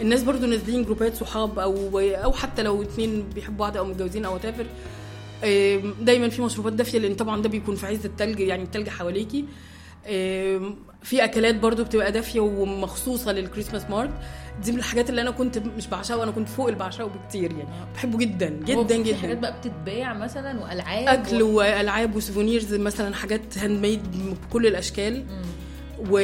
الناس 0.01 0.23
برضو 0.23 0.47
نازلين 0.47 0.85
جروبات 0.85 1.15
صحاب 1.15 1.59
أو 1.59 1.99
أو 1.99 2.33
حتى 2.33 2.63
لو 2.63 2.83
اتنين 2.83 3.25
بيحبوا 3.35 3.59
بعض 3.59 3.77
أو 3.77 3.85
متجوزين 3.85 4.25
أو 4.25 4.39
تافر 4.39 4.67
دايما 6.01 6.29
في 6.29 6.43
مشروبات 6.43 6.73
دافية 6.73 6.99
لأن 6.99 7.15
طبعا 7.15 7.43
ده 7.43 7.49
بيكون 7.49 7.77
في 7.77 7.87
عز 7.87 8.05
التلج 8.05 8.41
يعني 8.41 8.63
التلج 8.63 8.89
حواليكي. 8.89 9.45
في 11.03 11.25
أكلات 11.25 11.55
برضو 11.55 11.85
بتبقى 11.85 12.13
دافية 12.13 12.41
ومخصوصة 12.41 13.33
للكريسماس 13.33 13.91
مارك. 13.91 14.11
دي 14.65 14.73
من 14.73 14.79
الحاجات 14.79 15.11
اللي 15.11 15.21
أنا 15.21 15.31
كنت 15.31 15.59
مش 15.59 15.87
بعشقه 15.87 16.23
أنا 16.23 16.31
كنت 16.31 16.49
فوق 16.49 16.67
اللي 16.67 16.79
بعشقه 16.79 17.09
بكتير 17.09 17.51
يعني. 17.53 17.69
بحبه 17.95 18.19
جدا 18.19 18.49
جدا 18.49 19.03
في 19.03 19.15
حاجات 19.15 19.37
جدا 19.37 19.41
بقى 19.41 19.59
بتتباع 19.59 20.15
مثلا 20.15 20.61
وألعاب 20.61 21.09
أكل 21.09 21.43
و... 21.43 21.57
وألعاب 21.57 22.17
و 22.17 22.23
souvenirs 22.23 22.75
مثلا 22.75 23.15
حاجات 23.15 23.59
handmade 23.59 24.03
بكل 24.49 24.67
الأشكال. 24.67 25.25
و 26.11 26.19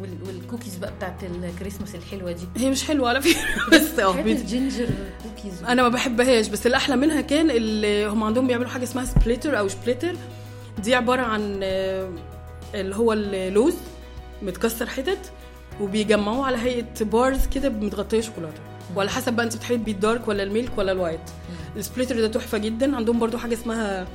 والكوكيز 0.00 0.76
بقى 0.76 0.92
بتاعت 0.92 1.24
الكريسماس 1.24 1.94
الحلوة 1.94 2.32
دي. 2.32 2.46
هي 2.56 2.70
مش 2.70 2.84
حلوة 2.84 3.08
على 3.08 3.22
فكره 3.22 3.68
بس 3.72 3.98
آه 3.98 4.20
ال 4.20 4.30
ginger 4.30 4.88
cookies 5.22 5.62
أنا 5.64 5.82
ما 5.82 5.88
بحبهاش 5.88 6.48
بس 6.48 6.66
الاحلى 6.66 6.96
منها 6.96 7.20
كان 7.20 7.50
اللي 7.50 8.06
هم 8.06 8.24
عندهم 8.24 8.46
بيعملوا 8.46 8.68
حاجة 8.68 8.82
اسمها 8.82 9.04
Splitter 9.04 9.58
أو 9.58 9.68
Splitter 9.68 10.14
دي 10.78 10.94
عبارة 10.94 11.22
عن 11.22 11.60
آه، 11.62 12.10
اللي 12.74 12.96
هو 12.96 13.12
اللوز 13.12 13.74
متكسر 14.42 14.86
حتت 14.86 15.32
وبيجمعوه 15.80 16.46
على 16.46 16.56
هيئة 16.58 17.04
bars 17.04 17.46
كده 17.46 17.68
متغطيه 17.68 18.20
شوكولاتة. 18.20 18.60
وعلى 18.96 19.10
حسب 19.10 19.32
بقى 19.32 19.44
أنت 19.44 19.56
بتحبي 19.56 19.90
ال 19.90 19.98
dark 19.98 20.28
ولا 20.28 20.42
ال 20.42 20.49
milk 20.49 20.78
ولا 20.78 20.92
ال 20.92 20.97
white 20.97 21.20
ال 21.76 21.81
Splitter 21.81 22.20
ده 22.20 22.28
تحفة 22.28 22.58
جدا. 22.58 22.96
عندهم 22.96 23.18
برضو 23.18 23.38
حاجة 23.38 23.54
اسمها 23.54 24.06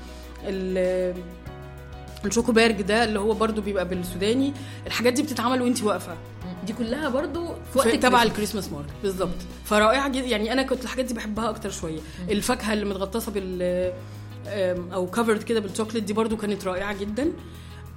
ال 2.25 2.51
Schokoberg 2.51 2.81
ده 2.81 3.03
اللي 3.03 3.19
هو 3.19 3.33
برضو 3.33 3.62
بيبقى 3.62 3.88
بالسوداني 3.88 4.53
الحاجات 4.88 5.13
دي 5.13 5.23
بتتعمل 5.23 5.62
وانت 5.62 5.83
واقفة. 5.83 6.17
دي 6.65 6.73
كلها 6.73 7.09
برضو 7.09 7.47
في 7.47 7.77
وقت 7.77 7.95
تبع 7.95 8.23
الكريسماس. 8.23 8.71
market 8.71 8.89
بالظبط. 9.03 9.36
فرائعه 9.65 10.09
جدا 10.09 10.25
يعني 10.25 10.53
أنا 10.53 10.63
كنت 10.63 10.83
الحاجات 10.83 11.05
دي 11.05 11.13
بحبها 11.13 11.49
أكتر 11.49 11.69
شوية. 11.69 11.99
الفاكهة 12.29 12.73
اللي 12.73 12.86
متغطسة 12.86 13.31
بال 13.31 13.91
أو 14.93 15.07
covered 15.07 15.43
كده 15.43 15.59
بالشوكليت 15.59 16.03
دي 16.03 16.13
برضو 16.13 16.38
كانت 16.38 16.65
رائعة 16.65 16.99
جدا. 16.99 17.31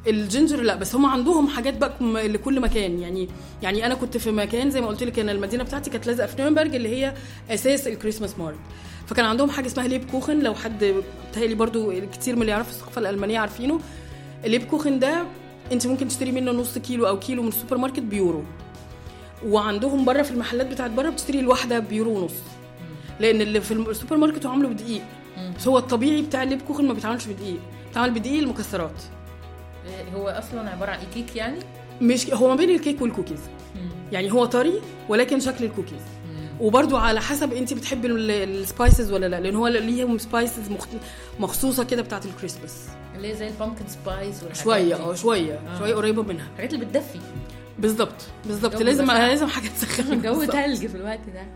ال 0.07 0.15
ginger 0.15 0.63
لا 0.63 0.75
بس 0.75 0.95
هم 0.95 1.07
عندهم 1.07 1.49
حاجات 1.49 1.77
بقى 1.77 1.93
لكل 2.29 2.61
مكان. 2.61 2.99
يعني 3.01 3.29
يعني 3.63 3.87
أنا 3.87 3.95
كنت 3.95 4.17
في 4.17 4.31
مكان 4.31 4.71
زي 4.71 4.81
ما 4.81 4.87
قلت 4.87 5.03
لك 5.03 5.19
أنا 5.19 5.33
المدينة 5.33 5.65
بتاعتي 5.65 5.91
كانت 5.91 6.07
لازقة 6.07 6.27
في 6.27 6.43
نيرنبرج 6.43 6.75
اللي 6.75 6.89
هي 6.89 7.15
أساس 7.51 7.87
ال 7.87 7.92
Christmas 7.92 8.39
market 8.39 8.59
فكان 9.07 9.25
عندهم 9.25 9.51
حاجة 9.51 9.67
اسمها 9.67 9.89
Lebkuchen. 9.89 10.41
لو 10.41 10.55
حد 10.55 10.95
بتهيألي 11.31 11.55
برضو 11.55 11.93
كتير 12.13 12.37
من 12.37 12.41
اللي 12.41 12.53
يعرفوا 12.53 12.73
الثقافة 12.73 13.01
الألمانية 13.01 13.39
عارفينه. 13.39 13.81
ال 14.47 14.65
Lebkuchen 14.65 14.99
ده 14.99 15.25
انت 15.73 15.87
ممكن 15.87 16.09
تشتري 16.09 16.33
منه 16.33 16.53
نص 16.53 16.79
كيلو 16.79 17.09
أو 17.09 17.19
كيلو 17.19 17.43
من 17.43 17.49
السوبر 17.49 17.77
ماركت 17.77 18.01
بيورو. 18.01 18.43
وعندهم 19.47 20.05
بره 20.05 20.23
في 20.23 20.31
المحلات 20.31 20.67
بتاعت 20.67 20.91
بره 20.91 21.11
بتشتري 21.11 21.41
الواحدة 21.41 21.79
بيورو 21.79 22.19
ونص. 22.19 22.33
لأن 23.21 23.41
اللي 23.41 23.61
في 23.61 23.73
السوبر 23.73 24.17
ماركت 24.17 24.47
هو 24.47 24.53
عامله 24.53 24.69
بدقيق. 24.69 25.03
بس 25.57 25.69
هو 25.69 25.79
الطبيعي 25.79 26.23
بتاع 26.23 26.43
ال 26.43 26.63
Lebkuchen 26.63 26.87
ما 26.87 26.93
بيتعملش 26.93 27.27
بدقيق. 27.27 27.61
بيتعمل 27.89 28.11
بدقيق 28.11 28.43
المكسرات. 28.43 29.03
هو 30.15 30.29
أصلا 30.29 30.71
عبارة 30.71 30.91
عن 30.91 30.99
كيك 31.15 31.37
يعني؟ 31.37 31.59
مش 32.01 32.31
هو 32.31 32.49
ما 32.49 32.55
بين 32.55 32.71
الكيك 32.71 33.03
والكوكيز. 33.03 33.41
يعني 34.13 34.33
هو 34.33 34.45
طري 34.45 34.81
ولكن 35.09 35.41
شكل 35.41 35.65
الكوكيز. 35.65 36.03
وبرضو 36.61 36.97
على 36.97 37.21
حسب 37.21 37.53
انت 37.53 37.73
بتحبي 37.75 38.07
ال- 38.09 38.31
ال 38.31 38.42
spices 38.42 39.13
ولا 39.13 39.27
لا 39.27 39.41
لأن 39.41 39.57
هو 39.57 39.67
ليهم 39.69 40.19
spices. 40.19 40.63
مخصوصة 41.41 41.85
كده 41.85 42.03
بتاعت 42.03 42.27
الكريسماس 42.27 42.75
اللي 43.17 43.29
هي 43.29 43.35
زي 43.37 43.49
ال 43.49 43.53
pumpkin 43.53 43.85
spice 43.89 44.45
شوية. 44.63 44.95
آه 44.97 45.15
شوية 45.15 45.55
آه. 45.55 45.79
شوية 45.79 45.95
قريبة 45.95 46.23
منها 46.23 46.47
الحاجات 46.53 46.75
اللي 46.75 46.85
بتدفي 46.85 47.19
بالظبط 47.79 48.15
بالظبط 48.47 48.83
لازم 48.83 49.07
لازم 49.11 49.47
حاجة 49.47 49.69
تسخن 49.69 50.13
الجو. 50.13 50.45
تلج 50.45 50.87
في 50.87 50.95
الوقت 50.97 51.21
ده 51.35 51.47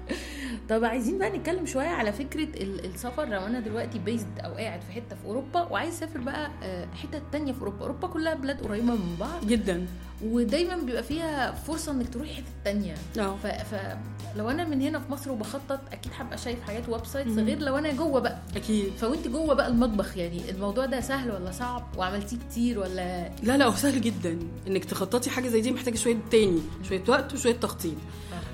طب 0.70 0.84
عايزين 0.84 1.18
بقى 1.18 1.30
نتكلم 1.30 1.66
شوية 1.66 1.86
على 1.88 2.12
فكرة 2.12 2.42
ال- 2.62 2.84
السفر. 2.84 3.24
لو 3.24 3.40
أنا 3.46 3.60
دلوقتي 3.60 3.98
based 3.98 4.38
أو 4.44 4.52
قاعد 4.54 4.80
في 4.80 4.92
حتة 4.92 5.16
في 5.16 5.24
أوروبا 5.26 5.62
وعايز 5.62 5.94
اسافر 5.94 6.20
بقى 6.20 6.50
آه، 6.62 6.86
حتة 7.02 7.22
تانية 7.32 7.52
في 7.52 7.58
أوروبا. 7.60 7.80
أوروبا 7.80 8.08
كلها 8.08 8.34
بلاد 8.34 8.60
قريبة 8.62 8.84
من 8.94 9.16
بعض. 9.20 9.46
جدا. 9.46 9.86
ودايما 10.24 10.76
بيبقى 10.76 11.02
فيها 11.02 11.52
فرصة 11.52 11.92
إنك 11.92 12.08
تروحي 12.14 12.34
حتة 12.34 12.44
تانية. 12.64 12.94
آه. 13.18 13.36
ف... 13.36 13.46
فلو 13.46 14.50
أنا 14.50 14.64
من 14.64 14.80
هنا 14.82 14.98
في 14.98 15.12
مصر 15.12 15.30
وبخطط 15.32 15.80
أكيد 15.92 16.12
هبقى 16.18 16.38
شايف 16.38 16.60
حاجات 16.62 16.88
websites. 16.88 17.30
غير 17.38 17.58
لو 17.58 17.78
أنا 17.78 17.92
جوه 17.92 18.20
بقى. 18.20 18.38
أكيد. 18.56 18.92
فوانت 18.96 19.28
جوه 19.28 19.54
بقى 19.54 19.68
المطبخ 19.68 20.16
يعني 20.16 20.50
الموضوع 20.50 20.86
ده 20.86 21.00
سهل 21.00 21.30
ولا 21.30 21.50
صعب؟ 21.50 21.86
وعملتيه 21.96 22.36
كتير 22.50 22.78
ولا؟ 22.78 23.28
لا 23.42 23.56
لا 23.56 23.64
هو 23.66 23.74
سهل 23.74 24.00
جدا. 24.00 24.38
إنك 24.66 24.84
تخططي 24.84 25.30
حاجة 25.30 25.48
زي 25.48 25.60
دي 25.60 25.70
محتاجة 25.72 25.96
شوية 25.96 26.16
تاني 26.30 26.60
شوية 26.88 27.02
وقت 27.08 27.32
وشوية 27.34 27.54
تخطيط. 27.56 27.94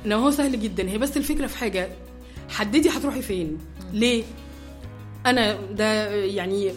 انما 0.07 0.17
هو 0.27 0.31
سهل 0.31 0.61
جدا. 0.61 0.89
هي 0.89 0.99
بس 0.99 1.17
الفكرة 1.17 1.47
في 1.47 1.59
حاجة. 1.59 1.89
حددي 2.49 2.89
هتروحي 2.89 3.23
فين. 3.23 3.59
ليه؟ 3.93 4.25
أنا 5.27 5.59
ده 5.73 6.11
يعني 6.15 6.73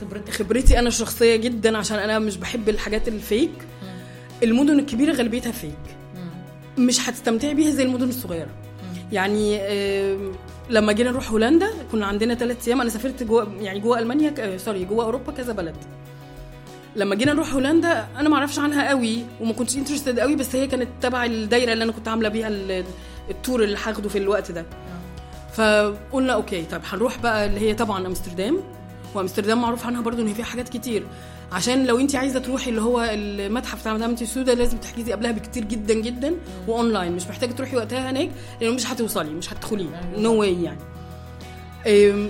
خبرتك. 0.00 0.30
خبرتي 0.32 0.78
أنا 0.78 0.88
الشخصية 0.88 1.36
جدا 1.36 1.78
عشان 1.78 1.98
أنا 1.98 2.18
مش 2.18 2.36
بحب 2.36 2.68
الحاجات 2.68 3.08
الفيك. 3.08 3.50
المدن 4.42 4.78
الكبيرة 4.78 5.12
غالبيتها 5.12 5.52
فيك. 5.52 5.96
مش 6.78 7.08
هتستمتعي 7.08 7.54
بيها 7.54 7.70
زي 7.70 7.82
المدن 7.82 8.08
الصغيرة. 8.08 8.50
يعني 9.12 9.56
آم، 9.60 10.32
لما 10.70 10.92
جينا 10.92 11.10
نروح 11.10 11.30
هولندا 11.30 11.70
كنا 11.92 12.06
عندنا 12.06 12.34
ثلاث 12.34 12.68
أيام. 12.68 12.80
أنا 12.80 12.90
سافرت 12.90 13.22
جوه 13.22 13.52
يعني 13.60 13.80
جوه 13.80 13.98
ألمانيا 13.98 14.30
ك- 14.30 14.40
آه، 14.40 14.56
سوري 14.56 14.84
جوه 14.84 15.04
أوروبا 15.04 15.32
كذا 15.32 15.52
بلد. 15.52 15.76
لما 16.96 17.14
جينا 17.14 17.32
نروح 17.32 17.54
هولندا 17.54 18.06
أنا 18.18 18.28
ما 18.28 18.36
أعرفش 18.36 18.58
عنها 18.58 18.88
قوي 18.88 19.24
وما 19.40 19.52
كنتش 19.52 19.76
interested 19.76 20.18
قوي 20.18 20.36
بس 20.36 20.56
هي 20.56 20.66
كانت 20.66 20.88
تبع 21.00 21.24
الدايرة 21.24 21.72
اللي 21.72 21.84
أنا 21.84 21.92
كنت 21.92 22.08
عاملة 22.08 22.28
بيها 22.28 22.48
ال- 22.48 22.84
ال 23.30 23.37
tour 23.37 23.64
اللي 23.64 23.76
هاخده 23.84 24.08
في 24.08 24.18
الوقت 24.18 24.52
ده. 24.52 24.64
فقلنا 25.54 26.32
okay 26.32 26.62
طب 26.64 26.80
هنروح 26.84 27.18
بقى 27.18 27.46
اللي 27.46 27.60
هي 27.60 27.74
طبعا 27.74 28.06
أمستردام 28.06 28.58
وأمستردام 29.14 29.60
معروف 29.62 29.86
عنها 29.86 30.00
برضو 30.00 30.22
إن 30.22 30.28
هي 30.28 30.34
فيها 30.34 30.44
حاجات 30.44 30.68
كتير. 30.68 31.06
عشان 31.52 31.86
لو 31.86 31.98
انت 31.98 32.14
عايزة 32.14 32.38
تروحي 32.40 32.70
اللي 32.70 32.80
هو 32.80 33.08
المتحف 33.12 33.80
بتاع 33.80 33.94
مدام 33.94 34.14
توسو 34.14 34.41
ده 34.41 34.54
لازم 34.54 34.78
تحجزي 34.78 35.12
قبلها 35.12 35.30
بكتير 35.32 35.64
جدا 35.64 35.94
جدا 35.94 36.34
واونلاين 36.68 37.12
مش 37.12 37.26
محتاجة 37.26 37.52
تروحي 37.52 37.76
وقتها 37.76 38.10
هناك 38.10 38.30
لأنه 38.60 38.74
مش 38.74 38.86
هتوصلي 38.92 39.30
مش 39.30 39.52
هتدخليه 39.52 40.00
no 40.16 40.40
way 40.40 40.62
يعني. 40.62 40.78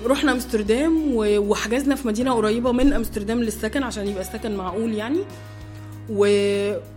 رحنا 0.07 0.33
أمستردام 0.33 1.03
وحجزنا 1.17 1.95
في 1.95 2.09
مدينة 2.09 2.33
قريبة 2.35 2.73
من 2.73 2.93
أمستردام 2.93 3.43
للسكن 3.43 3.83
عشان 3.83 4.09
يبقى 4.09 4.21
السكن 4.23 4.57
معقول 4.57 4.95
يعني. 4.95 5.19
و... 6.11 6.27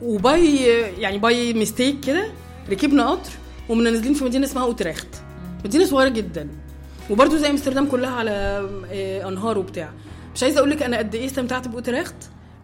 و 0.01 0.22
by 0.22 0.65
يعني 0.99 1.17
by 1.17 1.53
mistake 1.53 1.99
كده 1.99 2.27
ركبنا 2.69 3.09
قطر 3.09 3.29
ومنا 3.69 3.91
نازلين 3.91 4.13
في 4.13 4.23
مدينة 4.23 4.45
اسمها 4.45 4.63
أوتريخت. 4.63 5.07
مدينة 5.65 5.85
صغيرة 5.85 6.09
جدا. 6.09 6.47
وبرده 7.09 7.37
زي 7.37 7.49
أمستردام 7.49 7.85
كلها 7.87 8.09
على 8.09 8.31
آه، 8.91 9.27
أنهار 9.27 9.57
وبتاع. 9.57 9.89
مش 10.35 10.43
عايزة 10.43 10.57
أقول 10.59 10.69
لك 10.69 10.83
أنا 10.83 10.97
قد 10.97 11.15
إيه 11.15 11.25
استمتعت 11.25 11.67
بأوتريخت. 11.67 12.15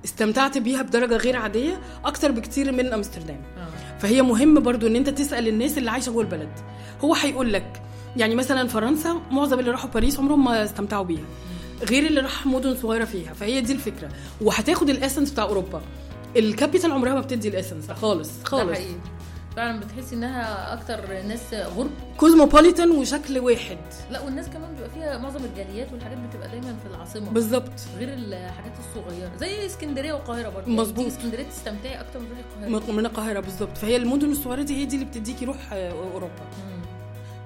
استمتعت 0.06 0.58
بيها 0.58 0.82
بدرجة 0.82 1.18
غير 1.18 1.36
عادية 1.36 1.80
أكتر 2.06 2.32
بكتير 2.32 2.72
من 2.72 2.94
أمستردام. 2.94 3.42
فهي 4.00 4.22
مهم 4.22 4.60
برضو 4.60 4.88
إن 4.88 4.96
أنت 4.96 5.10
تسأل 5.10 5.48
الناس 5.48 5.78
اللي 5.78 5.92
عايشة 5.92 6.12
جوه 6.12 6.22
البلد. 6.24 6.50
هو 7.02 7.14
هيقول 7.14 7.54
لك 7.54 7.82
يعني 8.18 8.36
مثلا 8.36 8.68
فرنسا 8.68 9.22
معظم 9.32 9.60
اللي 9.60 9.72
راحوا 9.72 9.90
باريس 9.90 10.20
عمرهم 10.20 10.46
ما 10.46 10.64
استمتعوا 10.64 11.04
بيها 11.04 11.26
غير 11.90 12.06
اللي 12.06 12.22
راح 12.22 12.46
مدن 12.46 12.76
صغيرة 12.76 13.06
فيها 13.06 13.34
فهي 13.34 13.62
دي 13.62 13.74
الفكرة. 13.74 14.10
وهتاخد 14.42 14.90
ال 14.90 14.95
essence 14.95 15.32
بتاع 15.32 15.44
أوروبا. 15.44 15.82
ال 16.38 16.44
capital 16.44 16.92
عمرها 16.92 17.14
ما 17.14 17.22
بتدي 17.22 17.48
ال 17.48 17.53
essence 17.53 17.92
خالص 17.92 18.30
خالص. 18.44 18.80
فعلا 19.56 19.80
بتحسي 19.80 20.16
إنها 20.16 20.74
أكتر 20.74 21.24
ناس 21.28 21.54
غرب. 21.54 21.92
cosmopolitan 22.18 22.92
وشكل 22.92 23.40
واحد. 23.40 23.78
لا 24.12 24.22
والناس 24.22 24.50
كمان 24.50 24.76
بيبقى 24.76 24.90
فيها 24.90 25.18
معظم 25.18 25.46
الجاليات 25.46 25.92
والحاجات 25.94 26.18
بتبقى 26.18 26.48
دايما 26.50 26.76
في 26.84 26.96
العاصمة. 26.96 27.30
بالظبط. 27.30 27.72
غير 27.98 28.10
الحاجات 28.14 28.74
الصغيرة 28.80 29.32
زي 29.40 29.66
اسكندرية 29.66 30.14
والقاهره 30.14 30.50
برضه. 30.50 30.72
مظبوط. 30.72 30.98
يعني 31.00 31.10
تيجي 31.12 31.18
اسكندرية 31.18 31.44
تستمتعي 31.44 32.02
أكتر 32.02 32.20
من 32.20 32.26
القاهرة. 32.66 32.92
من 32.92 33.06
القاهره 33.06 33.40
بالظبط. 33.40 33.78
فهي 33.78 33.96
المدن 33.96 34.32
الصغيرة 34.32 34.62
دي 34.62 34.76
هي 34.76 34.86
دي 34.86 34.96
اللي 34.96 35.06
بتديكي 35.06 35.46
روح 35.46 35.58
آه، 35.74 35.92
أوروبا. 35.92 36.34
مم. 36.66 36.81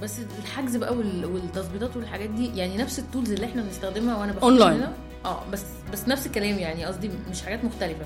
بس 0.03 0.19
الحجز 0.43 0.75
بقى 0.75 0.93
وال- 0.95 1.25
والتظبيطات 1.25 1.97
والحاجات 1.97 2.29
دي 2.29 2.57
يعني 2.57 2.77
نفس 2.77 2.99
ال 2.99 3.05
tools 3.05 3.31
اللي 3.31 3.45
إحنا 3.45 3.61
بنستخدمها 3.61 4.17
وأنا. 4.17 4.35
هنا 4.75 4.93
آه 5.25 5.43
بس 5.53 5.63
بس 5.93 6.07
نفس 6.07 6.25
الكلام 6.25 6.59
يعني 6.59 6.85
قصدي 6.85 7.09
مش 7.31 7.41
حاجات 7.41 7.63
مختلفة. 7.65 8.05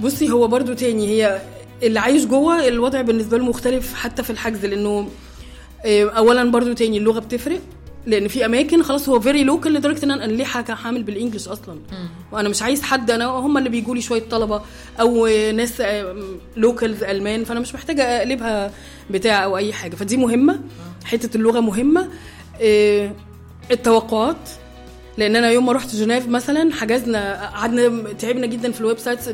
بصي 0.00 0.30
هو 0.30 0.48
برضو 0.48 0.72
تاني 0.74 1.08
هي 1.08 1.42
اللي 1.82 2.00
عايش 2.00 2.26
جوه 2.26 2.68
الوضع 2.68 3.00
بالنسبة 3.00 3.38
له 3.38 3.44
مختلف 3.44 3.94
حتى 3.94 4.22
في 4.22 4.30
الحجز 4.30 4.64
لأنه 4.66 5.08
آه، 5.84 6.04
اولا 6.10 6.50
برضو 6.50 6.72
تاني 6.72 6.98
اللغة 6.98 7.20
بتفرق. 7.20 7.60
لأن 8.06 8.28
في 8.28 8.44
أماكن 8.44 8.82
خلاص 8.82 9.08
هو 9.08 9.20
very 9.20 9.44
local 9.44 9.72
لدرجة 9.72 10.04
إن 10.04 10.10
أنا 10.10 10.24
ليه 10.24 10.46
هعمل 10.68 11.02
بال 11.02 11.12
English 11.12 11.48
أصلا. 11.48 11.78
وأنا 12.32 12.48
مش 12.48 12.62
عايز 12.62 12.82
حد 12.82 13.10
أنا 13.10 13.24
هم 13.26 13.58
اللي 13.58 13.68
بيجوا 13.68 13.94
لي 13.94 14.00
شوية 14.00 14.22
طلبة 14.30 14.62
أو 15.00 15.26
آه، 15.26 15.52
ناس 15.52 15.82
locals 16.56 17.02
ألمان 17.02 17.44
فأنا 17.44 17.60
مش 17.60 17.74
محتاجة 17.74 18.02
أقلبها 18.02 18.72
بتاع 19.10 19.44
أو 19.44 19.56
أي 19.56 19.72
حاجة. 19.72 19.96
فدي 19.96 20.16
مهمة 20.16 20.60
حتة 21.04 21.36
اللغة 21.36 21.60
مهمة. 21.60 22.08
آه، 22.62 23.12
التوقعات 23.70 24.50
لأن 25.18 25.36
أنا 25.36 25.50
يوم 25.50 25.66
ما 25.66 25.72
رحت 25.72 25.94
جنيف 25.94 26.28
مثلا 26.28 26.72
حجزنا 26.72 27.50
قعدنا 27.50 28.12
تعبنا 28.12 28.46
جدا 28.46 28.72
في 28.72 28.80
ال 28.80 28.98
websites. 28.98 29.30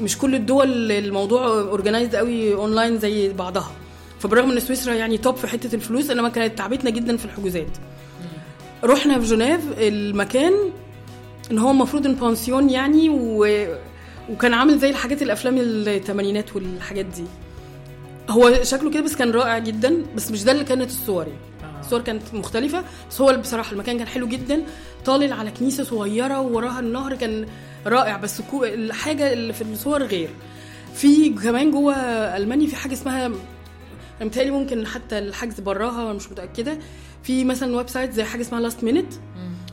مش 0.00 0.18
كل 0.18 0.34
الدول 0.34 0.92
الموضوع 0.92 1.46
organized 1.46 2.16
قوي 2.16 2.54
اونلاين 2.54 2.98
زي 2.98 3.32
بعضها. 3.32 3.72
فبرغم 4.20 4.50
إن 4.50 4.60
سويسرا 4.60 4.94
يعني 4.94 5.18
top 5.18 5.36
في 5.36 5.46
حتة 5.46 5.74
الفلوس 5.74 6.10
إنما 6.10 6.28
كانت 6.28 6.58
تعبتنا 6.58 6.90
جدا 6.90 7.16
في 7.16 7.24
الحجوزات. 7.24 7.66
رحنا 8.84 9.20
في 9.20 9.26
جنيف 9.26 9.60
المكان 9.78 10.52
ان 11.50 11.58
هو 11.58 11.70
المفروض 11.70 12.06
إن 12.06 12.14
بانسيون 12.14 12.70
يعني 12.70 13.08
و... 13.08 13.46
وكان 14.30 14.54
عامل 14.54 14.78
زي 14.78 14.90
الحاجات 14.90 15.22
الأفلام 15.22 15.54
الثمانينات 15.58 16.56
والحاجات 16.56 17.04
دي. 17.04 17.24
هو 18.30 18.62
شكله 18.62 18.90
كده 18.90 19.00
بس 19.02 19.16
كان 19.16 19.30
رائع 19.30 19.58
جدا 19.58 20.02
بس 20.16 20.30
مش 20.30 20.44
ده 20.44 20.52
اللي 20.52 20.64
كانت 20.64 20.90
الصور 20.90 21.26
يعني. 21.26 21.80
الصور 21.80 22.00
كانت 22.00 22.22
مختلفة 22.34 22.84
بس 23.10 23.20
هو 23.20 23.36
بصراحة 23.36 23.72
المكان 23.72 23.98
كان 23.98 24.06
حلو 24.06 24.26
جدا. 24.26 24.62
طالع 25.04 25.36
على 25.36 25.50
كنيسة 25.50 25.84
صغيرة 25.84 26.40
ووراها 26.40 26.80
النهر 26.80 27.14
كان 27.14 27.46
رائع. 27.86 28.16
بس 28.16 28.40
كو- 28.40 28.64
الحاجة 28.64 29.32
اللي 29.32 29.52
في 29.52 29.62
الصور 29.62 30.02
غير. 30.02 30.28
في 30.94 31.28
كمان 31.30 31.70
جوه 31.70 31.94
ألمانيا 32.36 32.66
في 32.66 32.76
حاجة 32.76 32.92
اسمها 32.92 33.30
متهيألي 34.20 34.50
ممكن 34.50 34.86
حتى 34.86 35.18
الحجز 35.18 35.60
براها 35.60 36.12
مش 36.12 36.30
متأكدة. 36.30 36.78
في 37.24 37.44
مثلا 37.44 37.76
website 37.76 38.12
زي 38.12 38.24
حاجة 38.24 38.40
اسمها 38.40 38.60
last 38.60 38.84
minute 38.84 39.12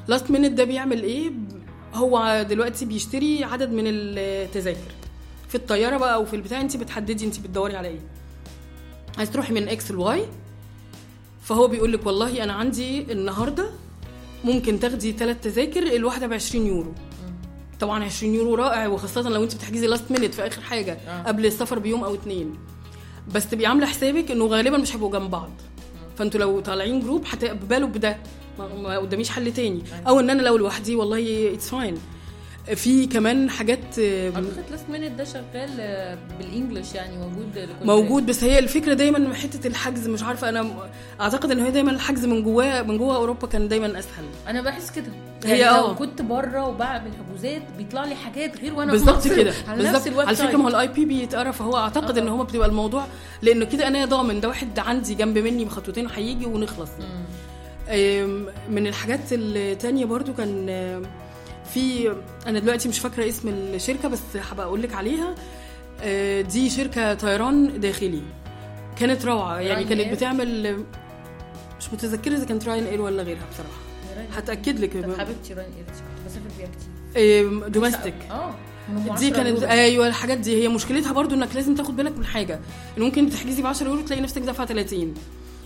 last 0.08 0.32
minute 0.32 0.52
ده 0.54 0.64
بيعمل 0.64 1.04
إيه؟ 1.04 1.32
هو 1.94 2.46
دلوقتي 2.50 2.86
بيشتري 2.86 3.44
عدد 3.44 3.72
من 3.72 3.84
التذاكر. 3.88 4.92
في 5.50 5.56
الطيارة 5.56 5.98
بقى 5.98 6.14
أو 6.16 6.26
في 6.26 6.36
البتاع 6.36 6.62
انت 6.62 6.78
بتحددي 6.78 7.26
انت 7.26 7.40
بتدوري 7.40 7.76
على 7.76 7.88
إيه. 7.88 8.00
عايز 9.18 9.32
تروحي 9.32 9.54
من 9.54 9.68
X 9.68 9.92
ل 9.92 10.09
Y 10.09 10.26
فهو 11.44 11.68
بيقول 11.68 11.94
لك 11.94 12.06
والله 12.06 12.44
أنا 12.44 12.54
عندي 12.54 13.12
النهارده 13.12 13.70
ممكن 14.44 14.80
تاخدي 14.80 15.12
ثلاث 15.12 15.40
تذاكر 15.42 15.96
الواحدة 15.96 16.28
ب 16.28 16.34
20 16.34 16.66
يورو 16.68 16.94
طبعا 17.80 18.04
20 18.04 18.36
يورو 18.36 18.56
رائع 18.56 18.88
وخاصة 18.88 19.30
لو 19.30 19.44
انت 19.44 19.56
بتحجزي 19.56 19.88
last 19.88 20.12
minute 20.12 20.34
في 20.34 20.48
آخر 20.48 20.62
حاجة 20.62 20.94
آه. 20.94 21.24
قبل 21.24 21.46
السفر 21.46 21.80
بيوم 21.80 22.04
أو 22.04 22.14
اتنين. 22.14 22.54
بس 23.36 23.50
تبقي 23.50 23.66
عامله 23.66 23.86
حسابك 23.86 24.32
إنه 24.32 24.46
غالبا 24.46 24.78
مش 24.78 24.96
هيبقوا 24.96 25.12
جنب 25.12 25.32
بعض. 25.32 25.50
فانتوا 26.22 26.40
لو 26.40 26.60
طالعين 26.60 27.00
group 27.00 27.24
هتقبلوا 27.30 27.88
بده. 27.88 28.18
ما 28.60 28.98
قداميش 28.98 29.30
حل 29.30 29.54
تاني. 29.54 29.84
أو 30.08 30.20
إن 30.20 30.30
أنا 30.30 30.42
لو 30.42 30.58
لوحدي 30.58 30.96
والله 30.96 31.54
it's 31.54 31.70
fine 31.70 31.98
في 32.76 33.06
كمان 33.08 33.50
حاجات 33.50 34.00
آه، 34.00 34.26
أعتقد 34.30 34.64
last 34.72 34.90
minute 34.90 35.12
ده 35.18 35.24
شغال 35.24 35.70
آه، 35.80 36.18
بال 36.40 36.52
English 36.52 36.96
يعني 36.96 37.18
موجود 37.18 37.58
لكل 37.58 37.86
موجود 37.88 38.26
بس 38.26 38.44
هي 38.44 38.60
الفكرة 38.60 38.94
دايما 38.94 39.34
حتة 39.34 39.68
الحجز 39.68 40.08
مش 40.08 40.24
عارفة 40.24 40.50
أنا 40.50 40.90
أعتقد 41.22 41.52
إن 41.52 41.60
هي 41.60 41.72
دايما 41.72 41.92
الحجز 41.92 42.26
من 42.26 42.44
جواه 42.44 42.82
من 42.82 42.98
جوه 42.98 43.16
أوروبا 43.16 43.48
كان 43.48 43.68
دايما 43.68 44.00
أسهل 44.00 44.26
أنا 44.48 44.62
بحس 44.62 44.92
كده 44.92 45.06
هي 45.46 45.60
يعني 45.60 45.78
لو 45.78 45.86
آه. 45.86 45.94
كنت 45.94 46.22
بره 46.22 46.68
وبعمل 46.68 47.12
حجوزات 47.28 47.62
بيطلع 47.78 48.06
لي 48.06 48.16
حاجات 48.16 48.58
غير 48.58 48.74
وأنا 48.74 48.92
بالظبط 48.92 49.28
كده 49.28 49.54
على 49.68 49.84
نفس 49.84 50.08
الويب 50.08 50.28
على 50.28 50.36
فكرة 50.36 50.58
ما 50.58 50.64
هو. 50.64 50.68
ال 50.68 50.88
IP 50.88 51.06
بيتقرا 51.06 51.52
فهو 51.52 51.78
أعتقد 51.78 52.18
آه. 52.18 52.22
ان 52.22 52.28
هو 52.28 52.44
بتبقى 52.44 52.68
الموضوع 52.68 53.06
لأنه 53.42 53.66
كده 53.66 53.88
أنا 53.88 54.06
ضامن 54.06 54.40
ده 54.40 54.48
واحد 54.48 54.80
عندي 54.80 55.16
جنب 55.16 55.38
مني 55.38 55.66
بخطوتين 55.66 56.08
هيجي 56.10 56.46
ونخلص. 56.46 56.90
آم، 57.90 58.46
من 58.70 58.88
الحاجات 58.88 59.20
التانية 59.32 60.06
برضو 60.06 60.34
كان 60.34 60.70
في 61.74 62.16
أنا 62.48 62.60
دلوقتي 62.60 62.90
مش 62.90 63.00
فاكرة 63.00 63.30
اسم 63.30 63.48
الشركة 63.50 64.08
بس 64.10 64.20
هبقى 64.52 64.66
أقول 64.66 64.82
لك 64.82 64.94
عليها. 64.96 65.36
آه، 66.02 66.42
دي 66.42 66.70
شركة 66.70 67.14
طيران 67.14 67.80
داخلي. 67.80 68.22
كانت 69.00 69.26
روعة. 69.26 69.60
يعني 69.60 69.84
كانت؟ 69.84 70.14
بتعمل 70.14 70.78
مش 71.80 71.94
متذكرة 71.94 72.36
إذا 72.36 72.46
كانت 72.46 72.68
Ryanair 72.68 73.02
ولا 73.02 73.24
غيرها 73.24 73.46
بصراحة. 73.52 73.82
هتأكد 74.38 74.80
لك. 74.80 74.94
طب 75.04 75.20
حبيبتي 75.20 75.54
Ryanair 75.54 75.86
بسافر 76.26 76.42
بيها 76.58 76.68
كتير. 76.68 77.68
domestic 77.68 78.14
آه 78.32 78.56
هم 78.90 79.04
دي 79.04 79.12
10 79.12 79.30
كانت. 79.30 79.64
أيوه 79.64 80.08
الحاجات 80.08 80.38
دي. 80.38 80.64
هي 80.64 80.68
مشكلتها 80.68 81.12
برضو 81.14 81.36
إنك 81.36 81.56
لازم 81.56 81.76
تاخد 81.76 81.96
بالك 81.96 82.18
من 82.18 82.26
حاجة. 82.26 82.60
إن 82.98 83.04
ممكن 83.04 83.30
تحجزي 83.30 83.62
ب 83.62 83.66
10 83.66 83.88
يورو 83.88 84.02
تلاقي 84.02 84.22
نفسك 84.22 84.42
دافعه 84.42 84.68
30 84.68 85.14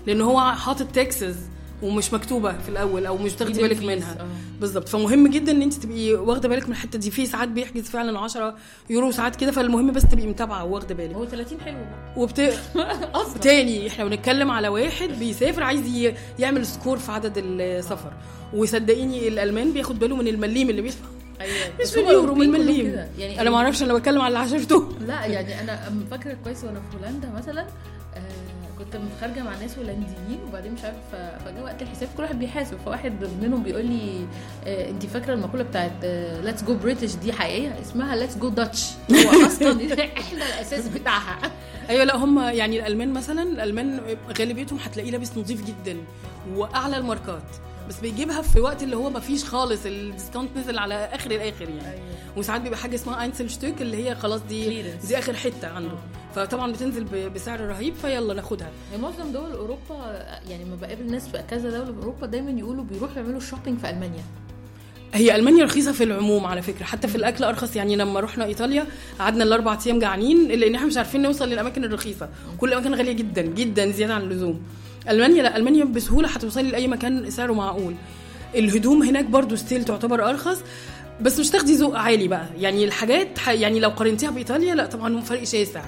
لأن 0.07 0.21
هو 0.21 0.41
حاطط 0.41 0.87
taxes 0.91 1.36
ومش 1.82 2.13
مكتوبة 2.13 2.57
في 2.57 2.69
الأول 2.69 3.05
أو 3.05 3.17
مش 3.17 3.34
تاخدي 3.34 3.53
دي 3.53 3.61
بالك 3.61 3.84
منها. 3.84 4.19
آه. 4.19 4.28
بالظبط. 4.61 4.89
فمهم 4.89 5.28
جدا 5.28 5.51
إن 5.51 5.61
أنت 5.61 5.73
تبقي 5.73 6.13
واخدة 6.13 6.49
بالك 6.49 6.65
من 6.65 6.71
الحتة 6.71 6.99
دي. 6.99 7.11
في 7.11 7.26
ساعات 7.26 7.49
بيحجز 7.49 7.84
فعلا 7.84 8.19
10 8.19 8.55
يورو 8.89 9.11
ساعات 9.11 9.36
كده 9.36 9.51
فالمهم 9.51 9.91
بس 9.91 10.03
تبقي 10.03 10.28
متابعة 10.28 10.63
واخده 10.65 10.95
بالك. 10.95 11.15
هو 11.15 11.26
30 11.26 11.61
حلو. 11.61 11.78
وبت... 12.17 12.53
تاني 13.41 13.88
إحنا 13.88 14.05
بنتكلم 14.05 14.51
على 14.51 14.67
واحد 14.67 15.09
بيسافر 15.09 15.63
عايز 15.63 15.88
ي... 15.88 16.13
يعمل 16.39 16.65
score 16.65 16.97
في 16.97 17.11
عدد 17.11 17.34
السفر. 17.38 18.13
وصدقيني 18.53 19.28
الألمان 19.28 19.71
بياخد 19.71 19.99
باله 19.99 20.15
من 20.15 20.28
المليم 20.28 20.69
اللي 20.69 20.82
بيدفع. 20.82 21.05
أيوه. 21.41 21.55
مش 21.82 21.88
بس 21.88 21.97
من 21.97 22.41
المليم. 22.41 23.05
يعني 23.17 23.41
أنا 23.41 23.49
ما 23.49 23.57
أعرفش 23.57 23.84
أنا 23.84 23.93
بتكلم 23.93 24.21
على 24.21 24.28
اللي 24.28 24.39
عشرته. 24.39 24.89
لا 25.07 25.26
يعني 25.26 25.61
أنا 25.61 25.80
فاكرة 26.11 26.38
كويس 26.43 26.63
وأنا 26.63 26.80
في 26.80 26.97
هولندا 26.97 27.30
مثلا 27.38 27.65
كنت 28.80 28.97
خارجه 29.21 29.43
مع 29.43 29.55
ناس 29.59 29.78
هولنديين 29.78 30.39
وبعدين 30.47 30.71
مش 30.71 30.84
عارف 30.84 30.95
فجاء 31.45 31.63
وقت 31.63 31.82
الحساب 31.82 32.09
كل 32.17 32.23
واحد 32.23 32.39
بيحاسب 32.39 32.78
فواحد 32.86 33.13
منهم 33.41 33.63
بيقول 33.63 33.86
لي 33.86 34.26
آه 34.65 34.89
انت 34.89 35.05
فاكرة 35.05 35.34
المقولة 35.34 35.63
بتاعت 35.63 36.05
let's 36.43 36.63
go 36.63 36.75
British 36.75 37.15
دي 37.15 37.34
حقيقية؟ 37.34 37.82
اسمها 37.82 38.15
let's 38.15 38.38
go 38.38 38.49
Dutch 38.49 38.86
هو 39.11 39.45
أصلا 39.47 39.93
إحنا 40.19 40.45
الأساس 40.45 40.88
بتاعها. 40.88 41.39
أيوه 41.89 42.03
لا 42.03 42.15
هم 42.15 42.39
يعني 42.39 42.80
الألمان 42.80 43.13
مثلا 43.13 43.43
الألمان 43.43 43.99
غالبيتهم 44.39 44.80
هتلاقيه 44.80 45.11
لابس 45.11 45.38
نظيف 45.38 45.65
جدا 45.65 45.97
وأعلى 46.55 46.97
الماركات. 46.97 47.43
بس 47.89 47.99
بيجيبها 47.99 48.41
في 48.41 48.59
وقت 48.59 48.83
اللي 48.83 48.95
هو 48.95 49.09
ما 49.09 49.19
فيش 49.19 49.43
خالص 49.43 49.86
ال 49.86 49.93
discount 49.93 50.57
نزل 50.57 50.77
على 50.77 50.95
آخر 50.95 51.31
الآخر 51.31 51.69
يعني. 51.69 51.99
وساعات 52.38 52.61
بيبقى 52.61 52.79
حاجة 52.79 52.95
اسمها 52.95 53.21
Einzelstück 53.21 53.81
اللي 53.81 54.09
هي 54.09 54.15
خلاص 54.15 54.41
دي. 54.41 54.81
دي 55.07 55.17
آخر 55.19 55.33
حتة 55.33 55.67
عنده. 55.67 55.97
فطبعا 56.36 56.71
بتنزل 56.71 57.03
بسعر 57.29 57.59
رهيب 57.59 57.93
فيلا 57.95 58.33
ناخدها. 58.33 58.69
هي 58.93 58.97
معظم 58.97 59.31
دول 59.31 59.51
أوروبا 59.51 60.25
يعني 60.49 60.63
لما 60.63 60.75
بقابل 60.75 61.11
ناس 61.11 61.27
في 61.27 61.43
كذا 61.49 61.69
دولة 61.69 61.91
في 61.91 61.97
أوروبا 61.97 62.27
دايما 62.27 62.51
يقولوا 62.51 62.83
بيروحوا 62.83 63.15
يعملوا 63.15 63.39
shopping 63.39 63.79
في 63.79 63.89
ألمانيا. 63.89 64.23
هي 65.13 65.36
ألمانيا 65.36 65.63
رخيصة 65.63 65.91
في 65.91 66.03
العموم 66.03 66.45
على 66.45 66.61
فكرة 66.61 66.83
حتى 66.83 67.07
في 67.07 67.15
الأكل 67.15 67.43
أرخص. 67.43 67.75
يعني 67.75 67.95
لما 67.95 68.19
رحنا 68.19 68.45
إيطاليا 68.45 68.88
قعدنا 69.19 69.43
الأربع 69.43 69.77
أيام 69.86 69.99
جعانين 69.99 70.47
لأن 70.47 70.75
إحنا 70.75 70.88
مش 70.88 70.97
عارفين 70.97 71.21
نوصل 71.21 71.49
للأماكن 71.49 71.83
الرخيصة. 71.83 72.29
كل 72.57 72.67
الأماكن 72.67 72.95
غالية 72.95 73.13
جدا 73.13 73.41
جدا 73.41 73.91
زيادة 73.91 74.13
عن 74.13 74.21
اللزوم. 74.21 74.61
ألمانيا 75.09 75.43
لا 75.43 75.57
ألمانيا 75.57 75.85
بسهولة 75.85 76.27
هتوصلي 76.29 76.71
لأي 76.71 76.87
مكان 76.87 77.29
سعره 77.29 77.53
معقول. 77.53 77.95
الهدوم 78.55 79.03
هناك 79.03 79.25
برضو 79.25 79.55
still 79.55 79.83
تعتبر 79.85 80.29
أرخص 80.29 80.57
بس 81.21 81.39
مش 81.39 81.49
تاخدي 81.49 81.73
ذوق 81.75 81.97
عالي 81.97 82.27
بقى. 82.27 82.45
يعني 82.59 82.85
الحاجات 82.85 83.39
ح- 83.39 83.49
يعني 83.49 83.79
لو 83.79 83.89
قارنتيها 83.89 84.29
بإيطاليا 84.29 84.75
لا 84.75 84.85
طبعا 84.85 85.21
فرق 85.21 85.43
شاسع. 85.43 85.83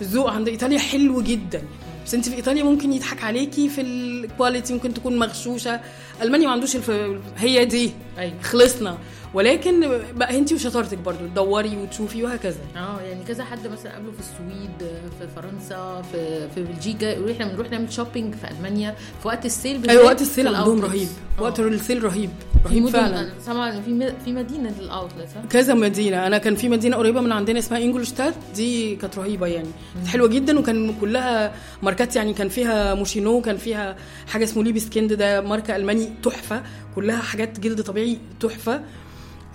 الذوق 0.00 0.30
عند 0.30 0.48
إيطاليا 0.48 0.78
حلو 0.78 1.22
جدا. 1.22 1.62
بس 2.06 2.14
أنت 2.14 2.28
في 2.28 2.34
إيطاليا 2.36 2.62
ممكن 2.64 2.92
يضحك 2.92 3.24
عليكي 3.24 3.68
في 3.68 3.80
ال 3.80 3.92
quality 3.92 4.72
ممكن 4.74 4.94
تكون 4.94 5.18
مغشوشة. 5.18 5.80
ألمانيا 6.22 6.46
ما 6.46 6.52
عندوش 6.52 6.76
الف... 6.76 6.90
هي 7.38 7.64
دي. 7.64 7.90
أيوه. 8.18 8.42
خلصنا. 8.42 8.98
ولكن 9.34 10.00
بقى 10.16 10.38
انت 10.38 10.52
وشطارتك 10.52 10.98
برضو 10.98 11.26
تدوري 11.26 11.76
وتشوفي 11.76 12.24
وهكذا. 12.24 12.56
آه 12.76 13.00
يعني 13.00 13.24
كذا 13.24 13.44
حد 13.44 13.66
مثلا 13.66 13.92
قابله 13.92 14.12
في 14.12 14.18
السويد 14.20 14.90
في 15.18 15.28
فرنسا 15.36 16.02
في 16.12 16.48
في 16.54 16.62
بلجيكا 16.64 17.04
يقولوا 17.06 17.32
إحنا 17.32 17.46
بنروح 17.48 17.70
نعمل 17.70 17.92
shopping 17.92 18.34
في 18.34 18.50
ألمانيا. 18.50 18.94
في 19.22 19.28
وقت 19.28 19.46
ال 19.46 19.55
sale 19.55 19.90
أيوه 19.90 20.04
وقت 20.04 20.20
ال 20.20 20.27
sale 20.27 20.54
عندهم. 20.54 20.80
رهيب. 20.80 21.08
آه. 21.38 21.42
وقت 21.42 21.60
ال 21.60 21.69
sale 21.69 22.04
رهيب. 22.04 22.30
رهيب 22.66 22.88
فعلا. 22.88 23.28
سامعة 23.46 23.70
إن 23.72 23.82
في 23.82 24.12
في 24.24 24.32
مدينة 24.32 24.74
لل 24.80 24.92
outlet 24.92 25.28
صح؟ 25.34 25.40
كذا 25.50 25.74
مدينة. 25.74 26.26
أنا 26.26 26.38
كان 26.38 26.54
في 26.54 26.68
مدينة 26.68 26.96
قريبة 26.96 27.20
من 27.20 27.32
عندنا 27.32 27.58
اسمها 27.58 27.80
إنجولشتات 27.80 28.34
دي 28.54 28.96
كانت 28.96 29.18
رهيبة 29.18 29.46
يعني. 29.46 29.68
كانت 29.94 30.06
حلوة 30.08 30.28
جدا 30.28 30.58
وكان 30.58 30.94
كلها 31.00 31.52
ماركات 31.82 32.16
يعني 32.16 32.32
كان 32.34 32.48
فيها 32.48 32.94
Moschino 32.94 33.40
كان 33.40 33.56
فيها 33.56 33.96
حاجة 34.26 34.44
اسمه 34.44 34.64
Liebeskind 34.64 35.12
ده 35.12 35.40
ماركة 35.40 35.76
ألماني 35.76 36.12
تحفة. 36.22 36.62
كلها 36.94 37.18
حاجات 37.22 37.60
جلد 37.60 37.80
طبيعي 37.82 38.18
تحفة. 38.40 38.80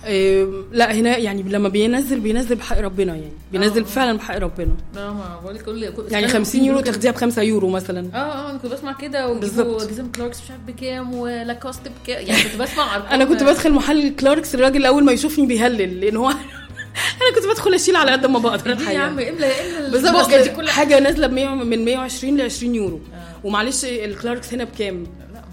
إيه 0.06 0.48
لا 0.72 0.94
هنا 0.94 1.18
يعني 1.18 1.44
لما 1.44 1.70
بينزل 1.70 2.20
بينزل 2.20 2.56
بحق 2.56 2.80
ربنا 2.80 3.16
يعني 3.16 3.32
بينزل 3.52 3.82
آه. 3.82 3.86
فعلا 3.86 4.18
بحق 4.18 4.38
ربنا 4.38 4.74
لا 4.96 5.12
ما 5.12 5.40
بقول 5.44 5.56
لك 5.56 5.64
كل 5.64 5.84
يعني 5.84 6.28
كانوا 6.28 6.28
50 6.28 6.64
يورو. 6.64 6.80
تاخديها 6.80 7.12
ب 7.12 7.16
5 7.16 7.42
يورو 7.42 7.70
مثلا 7.70 8.10
آه 8.14 8.18
آه 8.18 8.50
أنا 8.50 8.58
كنت 8.58 8.72
بسمع 8.72 8.94
كده 8.94 9.34
بالظبط. 9.34 9.90
جزم 9.90 10.12
Clarks 10.12 10.42
مش 10.44 10.52
عارف 10.52 10.62
بكام 10.68 11.14
ولاكوست 11.16 11.82
بكام 12.04 12.28
يعني 12.28 12.44
كنت 12.44 12.56
بسمع 12.62 12.98
أنا 13.16 13.26
كنت 13.26 13.44
بدخل 13.44 13.72
محل 13.74 14.16
Clarks 14.16 14.56
الراجل 14.56 14.86
أول 14.86 15.04
ما 15.06 15.12
يشوفني 15.12 15.46
بيهلل 15.46 16.02
لأن 16.02 16.16
هو 16.18 16.30
أنا 17.22 17.36
كنت 17.36 17.46
بدخل 17.52 17.74
أشيل 17.74 17.96
على 17.96 18.12
قد 18.12 18.26
ما 18.26 18.40
بقدر 18.40 18.74
دي 18.74 18.84
يا 18.84 19.00
عم 19.00 19.20
الحقيقة 19.20 19.34
املا 19.36 19.78
املا 19.80 19.90
بالظبط 19.90 20.16
البوكة 20.16 20.38
دي 20.38 20.50
أصل 20.50 20.56
كلها 20.56 20.72
حاجة 20.74 21.00
نازلة 21.00 21.28
ب 21.28 21.34
100 21.34 21.48
من 21.50 21.86
120 21.86 22.38
ل 22.38 22.42
20 22.42 22.76
يورو 22.76 22.96
آه. 23.14 23.48
ومعلش 23.48 23.86
ال 23.86 23.96
Clarks 23.96 24.54
هنا 24.54 24.64
بكام. 24.64 25.04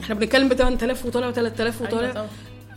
إحنا 0.01 0.15
بنتكلم 0.15 0.49
ب 0.49 0.55
8000 0.55 1.07
وطالع 1.07 1.31
3000 1.31 1.81
أيوة 1.83 1.93
وطالع 1.93 2.13
طبعا. 2.13 2.27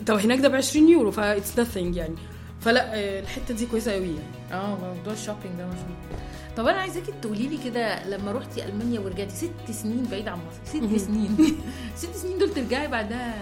طب 0.07 0.15
هناك 0.15 0.39
ده 0.39 0.47
ب 0.47 0.55
20 0.55 0.89
يورو 0.89 1.11
ف 1.11 1.21
it's 1.21 1.59
nothing 1.59 1.95
يعني. 1.95 2.15
فلا 2.61 2.95
آه، 2.95 3.19
الحتة 3.19 3.53
دي 3.53 3.65
كويسة 3.65 3.91
قوي 3.91 4.05
يعني. 4.05 4.63
آه 4.63 4.75
موضوع 4.95 5.13
ال 5.13 5.18
shopping 5.18 5.55
ده 5.57 5.65
مشهور 5.65 6.21
طب 6.57 6.67
أنا 6.67 6.79
عايزاكي 6.79 7.11
تقولي 7.21 7.47
لي 7.47 7.57
كده 7.65 8.07
لما 8.07 8.31
رحتي 8.31 8.65
ألمانيا 8.65 8.99
ورجعتي 8.99 9.35
ست 9.35 9.71
سنين 9.71 10.07
بعيد 10.11 10.27
عن 10.27 10.37
مصر. 10.37 10.59
ست 10.97 11.05
سنين. 11.05 11.37
ست 11.97 12.15
سنين 12.15 12.37
دول 12.37 12.53
ترجعي 12.53 12.87
بعدها 12.87 13.35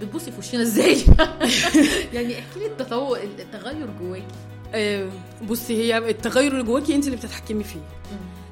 بتبصي 0.00 0.32
في 0.32 0.38
وشنا 0.38 0.62
إزاي؟ 0.62 0.96
يعني 2.14 2.38
احكي 2.38 2.58
لي 2.58 2.66
التطور 2.66 3.18
التغير 3.18 3.88
جواكي. 4.00 4.24
آه، 4.74 5.08
بصي 5.48 5.76
هي 5.76 5.98
التغير 5.98 6.52
اللي 6.52 6.62
جواكي 6.62 6.94
انت 6.94 7.06
اللي 7.06 7.16
بتتحكمي 7.16 7.64
فيه. 7.64 7.80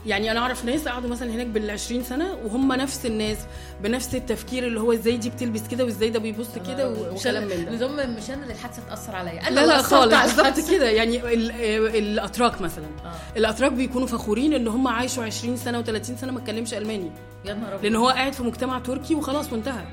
يعني 0.07 0.31
أنا 0.31 0.41
أعرف 0.41 0.65
ناس 0.65 0.89
قعدوا 0.89 1.11
مثلا 1.11 1.31
هناك 1.31 1.47
بال 1.47 1.71
20 1.71 2.03
سنة 2.05 2.35
وهم 2.45 2.73
نفس 2.73 3.07
الناس 3.07 3.39
بنفس 3.83 4.15
التفكير 4.15 4.67
اللي 4.67 4.81
هو 4.81 4.93
إزاي 4.93 5.17
دي 5.17 5.31
بتلبس 5.31 5.61
كده 5.71 5.85
وإزاي 5.85 6.11
ده 6.11 6.19
بيبص 6.19 6.55
كده 6.67 6.91
وكلام 6.91 7.43
من 7.43 7.65
ده. 7.65 7.75
نظام 7.75 8.15
مش 8.17 8.31
أنا 8.31 8.43
اللي 8.43 8.53
الحادثة 8.55 8.83
تأثر 8.89 9.17
عليا. 9.17 9.51
لا 9.51 9.67
لا 9.67 9.83
خالص. 9.83 10.15
بالظبط. 10.23 10.71
كده. 10.71 10.91
يعني 10.91 11.35
ال- 11.35 11.51
آه، 11.51 11.99
الأتراك 11.99 12.61
مثلا. 12.61 12.85
آه. 13.05 13.13
الأتراك 13.39 13.73
بيكونوا 13.73 14.07
فخورين 14.07 14.53
إن 14.55 14.69
هم 14.69 14.89
عايشوا 14.89 15.25
20 15.25 15.57
سنة 15.57 15.83
و30 15.83 16.03
سنة 16.21 16.33
ما 16.33 16.39
اتكلمش 16.39 16.75
ألماني. 16.75 17.11
يا 17.45 17.55
نهار. 17.55 17.81
لأن 17.83 17.97
هو 17.97 18.09
قاعد 18.09 18.33
في 18.33 18.43
مجتمع 18.43 18.79
تركي 18.79 19.15
وخلاص 19.15 19.53
وانتهى. 19.53 19.85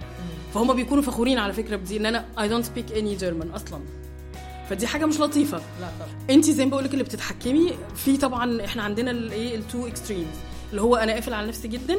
فهم 0.54 0.74
بيكونوا 0.74 1.04
فخورين 1.04 1.38
على 1.38 1.54
فكرة 1.54 1.76
بدي 1.76 1.98
إن 1.98 2.06
أنا 2.06 2.26
I 2.38 2.42
don't 2.42 2.66
speak 2.66 2.94
any 2.96 3.22
German 3.22 3.56
أصلا. 3.56 3.80
فدي 4.70 4.88
حاجة 4.88 5.06
مش 5.06 5.20
لطيفة. 5.20 5.58
لا 5.58 5.88
طبعا. 6.00 6.10
انت 6.30 6.46
زي 6.46 6.66
ما 6.66 6.72
بقول 6.72 6.84
لك 6.84 6.94
اللي 6.94 7.04
بتتحكمي 7.04 7.74
في 7.96 8.18
طبعا 8.18 8.66
إحنا 8.66 8.84
عندنا 8.84 9.12
الايه 9.12 9.56
ال 9.56 9.64
two 9.64 9.88
extremes 9.88 10.36
اللي 10.72 10.82
هو 10.82 10.96
أنا 10.96 11.14
قافل 11.14 11.34
على 11.34 11.48
نفسي 11.48 11.68
جدا 11.68 11.96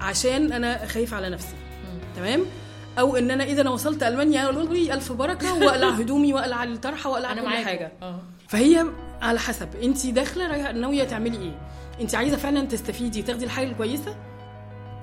عشان 0.00 0.52
أنا 0.52 0.86
خايف 0.86 1.14
على 1.14 1.28
نفسي. 1.30 1.54
تمام؟ 2.16 2.40
أو 2.98 3.16
إن 3.16 3.30
أنا 3.30 3.44
إذا 3.44 3.60
أنا 3.62 3.70
وصلت 3.70 4.02
ألمانيا 4.02 4.44
أقول 4.44 4.74
لي 4.74 4.94
ألف 4.94 5.12
بركة 5.12 5.54
وأقلع 5.54 5.88
هدومي 5.88 6.32
وأقلع 6.34 6.64
الطرحة 6.64 7.10
وأقلع 7.10 7.34
كل 7.34 7.44
معاك 7.44 7.64
حاجة. 7.64 7.92
آه. 8.02 8.20
فهي 8.48 8.86
على 9.22 9.38
حسب. 9.38 9.68
انت 9.82 10.06
داخلة 10.06 10.72
ناوية 10.72 11.04
تعملي 11.04 11.38
إيه؟ 11.38 11.58
انت 12.00 12.14
عايزة 12.14 12.36
فعلا 12.36 12.66
تستفيدي 12.66 13.22
تاخدي 13.22 13.44
الحاجة 13.44 13.66
الكويسة 13.66 14.16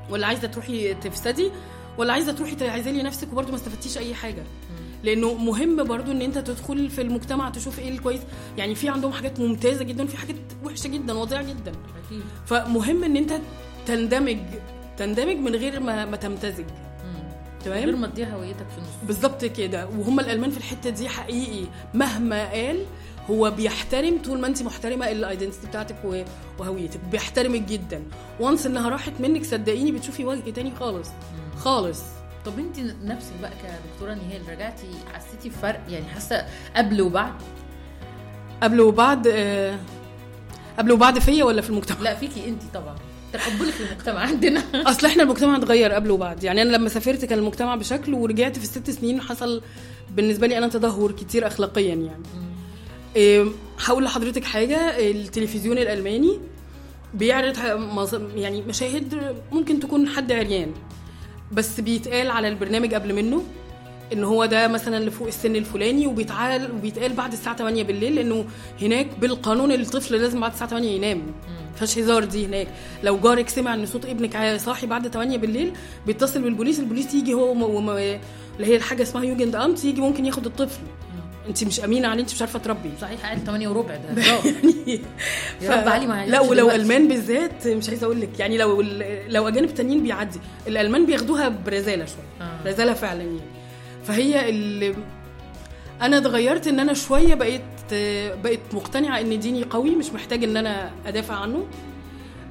ولا 0.10 0.28
عايزة 0.28 0.48
تروحي 0.48 0.94
تفسدي 0.94 1.52
ولا 1.98 2.14
عايزة 2.14 2.32
تروحي 2.32 2.56
تعزلي 2.56 3.04
نفسك 3.04 3.32
وبرده 3.32 3.50
ما 3.50 3.56
استفدتيش 3.56 3.98
أي 3.98 4.16
حاجة؟ 4.16 4.44
لأنه 5.04 5.34
مهم 5.34 5.84
برضو 5.84 6.12
ان 6.12 6.22
انت 6.22 6.38
تدخل 6.38 6.90
في 6.90 7.02
المجتمع 7.02 7.50
تشوف 7.50 7.80
إيه 7.80 7.90
الكويس. 7.90 8.22
يعني 8.58 8.76
في 8.76 8.90
عندهم 8.90 9.14
حاجات 9.14 9.40
ممتازة 9.40 9.84
جدا 9.84 10.04
وفي 10.04 10.18
حاجات 10.18 10.36
وحشة 10.66 10.88
جدا 10.88 11.14
وضيعه 11.14 11.44
جدا. 11.44 11.72
أكيد. 12.06 12.22
فمهم 12.46 13.04
ان 13.04 13.18
انت 13.18 13.34
تندمج 13.86 14.38
تندمج 14.98 15.36
من 15.36 15.56
غير 15.56 15.80
ما, 15.80 16.06
ما 16.06 16.18
تمتزج. 16.18 16.66
غير 17.66 17.86
تمام؟ 17.86 18.02
ما 18.02 18.08
تضيع 18.08 18.30
هويتك 18.30 18.70
في 18.70 18.78
النص. 18.78 19.08
بالظبط 19.08 19.46
كده. 19.46 19.88
وهم 19.88 20.20
الألمان 20.20 20.50
في 20.52 20.58
الحتة 20.58 20.90
دي 20.90 21.10
حقيقي. 21.10 21.68
مهما 21.94 22.52
قال 22.52 22.86
هو 23.30 23.52
بيحترم 23.52 24.18
طول 24.26 24.40
ما 24.40 24.48
انت 24.48 24.64
محترمة 24.64 25.12
الايدنتي 25.12 25.68
بتاعتك 25.68 25.96
وهويتك. 26.60 27.00
بيحترمك 27.12 27.62
جدا. 27.62 28.04
وانس 28.40 28.66
انها 28.66 28.90
راحت 28.90 29.14
منك 29.20 29.44
صدقيني 29.44 29.92
بتشوفي 29.92 30.26
وجه 30.26 30.50
تاني 30.50 30.72
خالص. 30.80 31.10
خالص. 31.58 32.02
طب 32.46 32.60
انت 32.60 32.80
نفسك 33.04 33.34
بقى 33.42 33.52
كدكتورة 33.52 34.14
نهال 34.14 34.42
رجعتي 34.50 34.88
حسيتي 35.14 35.50
بفرق؟ 35.50 35.82
يعني 35.90 36.06
حاسة 36.06 36.46
قبل 36.76 37.02
وبعد؟ 37.02 37.34
قبل 38.64 38.82
وبعد 38.82 39.28
آه، 39.28 39.80
قبل 40.78 40.92
وبعد 40.92 41.20
فيا 41.20 41.44
ولا 41.44 41.62
في 41.62 41.70
المجتمع؟ 41.70 42.00
لا 42.00 42.16
فيكي 42.16 42.50
انت 42.50 42.62
طبعا. 42.74 42.96
تقبلك 43.34 43.74
للمجتمع 43.80 44.20
عندنا. 44.20 44.64
أصل 44.92 45.08
إحنا 45.08 45.24
المجتمع 45.24 45.58
اتغير 45.58 45.92
قبل 45.92 46.12
وبعد. 46.12 46.44
يعني 46.44 46.62
أنا 46.62 46.70
لما 46.78 46.90
سافرت 46.90 47.26
كان 47.26 47.40
المجتمع 47.40 47.76
بشكل 47.76 48.14
ورجعت 48.14 48.58
في 48.58 48.64
الست 48.64 48.90
سنين 48.90 49.22
حصل 49.22 49.62
بالنسبة 50.12 50.48
لي 50.48 50.58
أنا 50.58 50.68
تدهور 50.68 51.12
كتير 51.12 51.48
اخلاقيا 51.48 51.96
يعني. 51.96 52.24
إيه، 53.16 53.46
هقول 53.86 54.04
لحضرتك 54.04 54.44
حاجة 54.44 54.78
التلفزيون 55.12 55.78
الألماني 55.78 56.40
بيعرض 57.14 57.58
يعني 58.36 58.62
مشاهد 58.62 59.36
ممكن 59.52 59.80
تكون 59.80 60.08
حد 60.08 60.32
عريان. 60.32 60.72
بس 61.54 61.80
بيتقال 61.80 62.32
على 62.32 62.48
البرنامج 62.48 62.94
قبل 62.94 63.14
منه 63.14 63.44
إن 64.14 64.24
هو 64.24 64.46
ده 64.46 64.68
مثلا 64.68 64.98
اللي 64.98 65.12
فوق 65.12 65.28
السن 65.28 65.56
الفلاني 65.56 66.08
وبيتعال 66.08 66.72
وبيتقال 66.72 67.14
بعد 67.14 67.32
الساعة 67.32 67.56
8 67.58 67.84
بالليل 67.84 68.16
لأنه 68.16 68.46
هناك 68.82 69.08
بالقانون 69.20 69.72
الطفل 69.72 70.16
لازم 70.16 70.40
بعد 70.40 70.52
الساعة 70.52 70.70
8 70.70 70.90
ينام. 70.90 71.22
مفيهاش 71.74 71.98
هزار 71.98 72.24
دي 72.24 72.46
هناك. 72.46 72.68
لو 73.04 73.18
جارك 73.18 73.50
سمع 73.50 73.74
إن 73.74 73.86
صوت 73.86 74.06
ابنك 74.06 74.58
صاحي 74.58 74.88
بعد 74.88 75.08
8 75.08 75.38
بالليل 75.38 75.74
بيتصل 76.08 76.42
بالبوليس 76.42 76.80
البوليس 76.80 77.14
يجي 77.14 77.34
هو. 77.34 77.52
اللي 78.56 78.68
هي 78.68 78.76
الحاجة 78.76 79.04
اسمها 79.04 79.24
يوجند 79.24 79.56
امت 79.56 79.86
يجي 79.86 80.02
ممكن 80.02 80.26
ياخد 80.26 80.46
الطفل. 80.46 80.82
انت 81.50 81.64
مش 81.64 81.80
امينة 81.84 82.08
عليه 82.08 82.22
انت 82.22 82.34
مش 82.34 82.42
عارفة 82.42 82.60
تربي 82.60 82.90
صحيح 83.02 83.22
قاعد 83.22 83.38
8 83.46 83.68
وربع 83.68 83.96
ده 83.96 84.22
هزار. 84.22 84.54
يا 85.62 85.70
رب 85.70 85.88
علي 85.88 86.08
ما 86.08 86.26
لا 86.26 86.40
ولو 86.40 86.54
دلوقتي. 86.54 86.76
ألمان 86.76 87.08
بالذات 87.08 87.68
مش 87.68 87.90
عايزة 87.90 88.06
أقول 88.06 88.22
لك 88.22 88.40
يعني 88.40 88.58
لو 88.58 88.82
لو 89.28 89.48
أجانب 89.48 89.74
تانيين 89.74 90.04
بيعدي 90.04 90.40
الألمان 90.68 91.06
بياخدوها 91.06 91.50
برزالة 91.50 92.06
شوية 92.06 92.48
آه. 92.48 92.68
رزاله 92.68 92.94
فعلا 92.94 93.22
يعني 93.22 93.40
فهي 94.04 94.50
اللي 94.50 94.96
أنا 96.02 96.18
اتغيرت 96.18 96.68
إن 96.68 96.80
أنا 96.80 96.94
شوية 96.94 97.36
بقيت 97.36 97.62
بقيت 98.44 98.60
مقتنعة 98.74 99.20
إن 99.20 99.40
ديني 99.40 99.64
قوي 99.64 99.96
مش 99.96 100.10
محتاج 100.14 100.44
إن 100.44 100.58
أنا 100.58 100.92
أدافع 101.06 101.36
عنه 101.36 101.66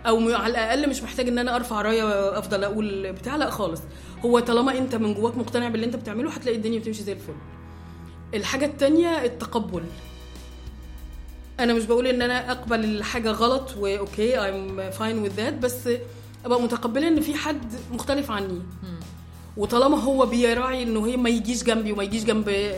أو 0.07 0.34
على 0.34 0.51
الأقل 0.51 0.88
مش 0.88 1.03
محتاج 1.03 1.28
إن 1.28 1.38
أنا 1.38 1.57
أرفع 1.57 1.82
راية 1.82 2.38
افضل 2.38 2.64
أقول 2.64 3.12
بتاع 3.12 3.36
لأ 3.36 3.51
خالص 3.51 3.80
هو 4.24 4.38
طالما 4.38 4.78
أنت 4.78 4.95
من 4.95 5.14
جواك 5.14 5.36
مقتنع 5.36 5.68
باللي 5.68 5.86
أنت 5.86 5.97
بتعمله 5.97 6.30
هتلاقي 6.30 6.57
الدنيا 6.57 6.78
بتمشي 6.78 7.03
زي 7.03 7.12
الفل 7.12 7.34
الحاجة 8.35 8.64
التانية 8.64 9.24
التقبل. 9.24 9.83
أنا 11.61 11.72
مش 11.74 11.85
بقول 11.85 12.07
إن 12.07 12.22
أنا 12.22 12.51
أقبل 12.51 12.85
الحاجة 12.85 13.30
غلط 13.30 13.76
واوكي 13.76 14.37
I'm 14.37 14.95
fine 14.99 15.26
with 15.28 15.39
that 15.41 15.53
بس 15.62 15.89
أبقى 16.45 16.62
متقبلة 16.62 17.09
إن 17.09 17.20
في 17.20 17.35
حد 17.35 17.72
مختلف 17.93 18.30
عني. 18.30 18.62
وطالما 19.57 19.99
هو 19.99 20.26
بيراعي 20.26 20.83
إنه 20.83 21.07
هي 21.07 21.16
ما 21.16 21.30
يجيش 21.30 21.64
جنبي 21.64 21.93
وما 21.93 22.03
يجيش 22.03 22.24
جنب 22.24 22.72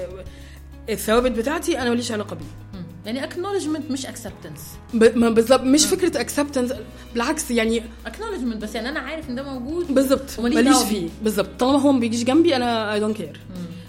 الثوابت 0.89 1.31
بتاعتي 1.31 1.79
أنا 1.79 1.91
ماليش 1.91 2.13
علاقة 2.13 2.37
بيه. 2.37 2.45
يعني 3.07 3.31
acknowledgement 3.31 3.91
مش 3.91 4.07
ما 4.95 5.29
بالظبط 5.31 5.61
مش 5.61 5.87
فكرة 5.87 6.21
acceptance 6.21 6.73
بالعكس 7.13 7.51
يعني 7.51 7.83
acknowledgement 8.07 8.57
بس 8.57 8.75
يعني 8.75 8.89
أنا 8.89 9.01
عارف 9.01 9.31
إن 9.31 9.35
ده 9.35 9.43
موجود 9.43 9.95
بالظبط 9.95 10.41
ماليش 10.41 10.77
فيه. 10.77 11.09
بالظبط 11.23 11.49
طالما 11.59 11.81
هو 11.81 11.93
ما 11.93 12.01
بيجيش 12.01 12.25
جنبي 12.25 12.57
أنا 12.57 12.95
I 12.95 13.01
don't 13.01 13.17
care 13.17 13.41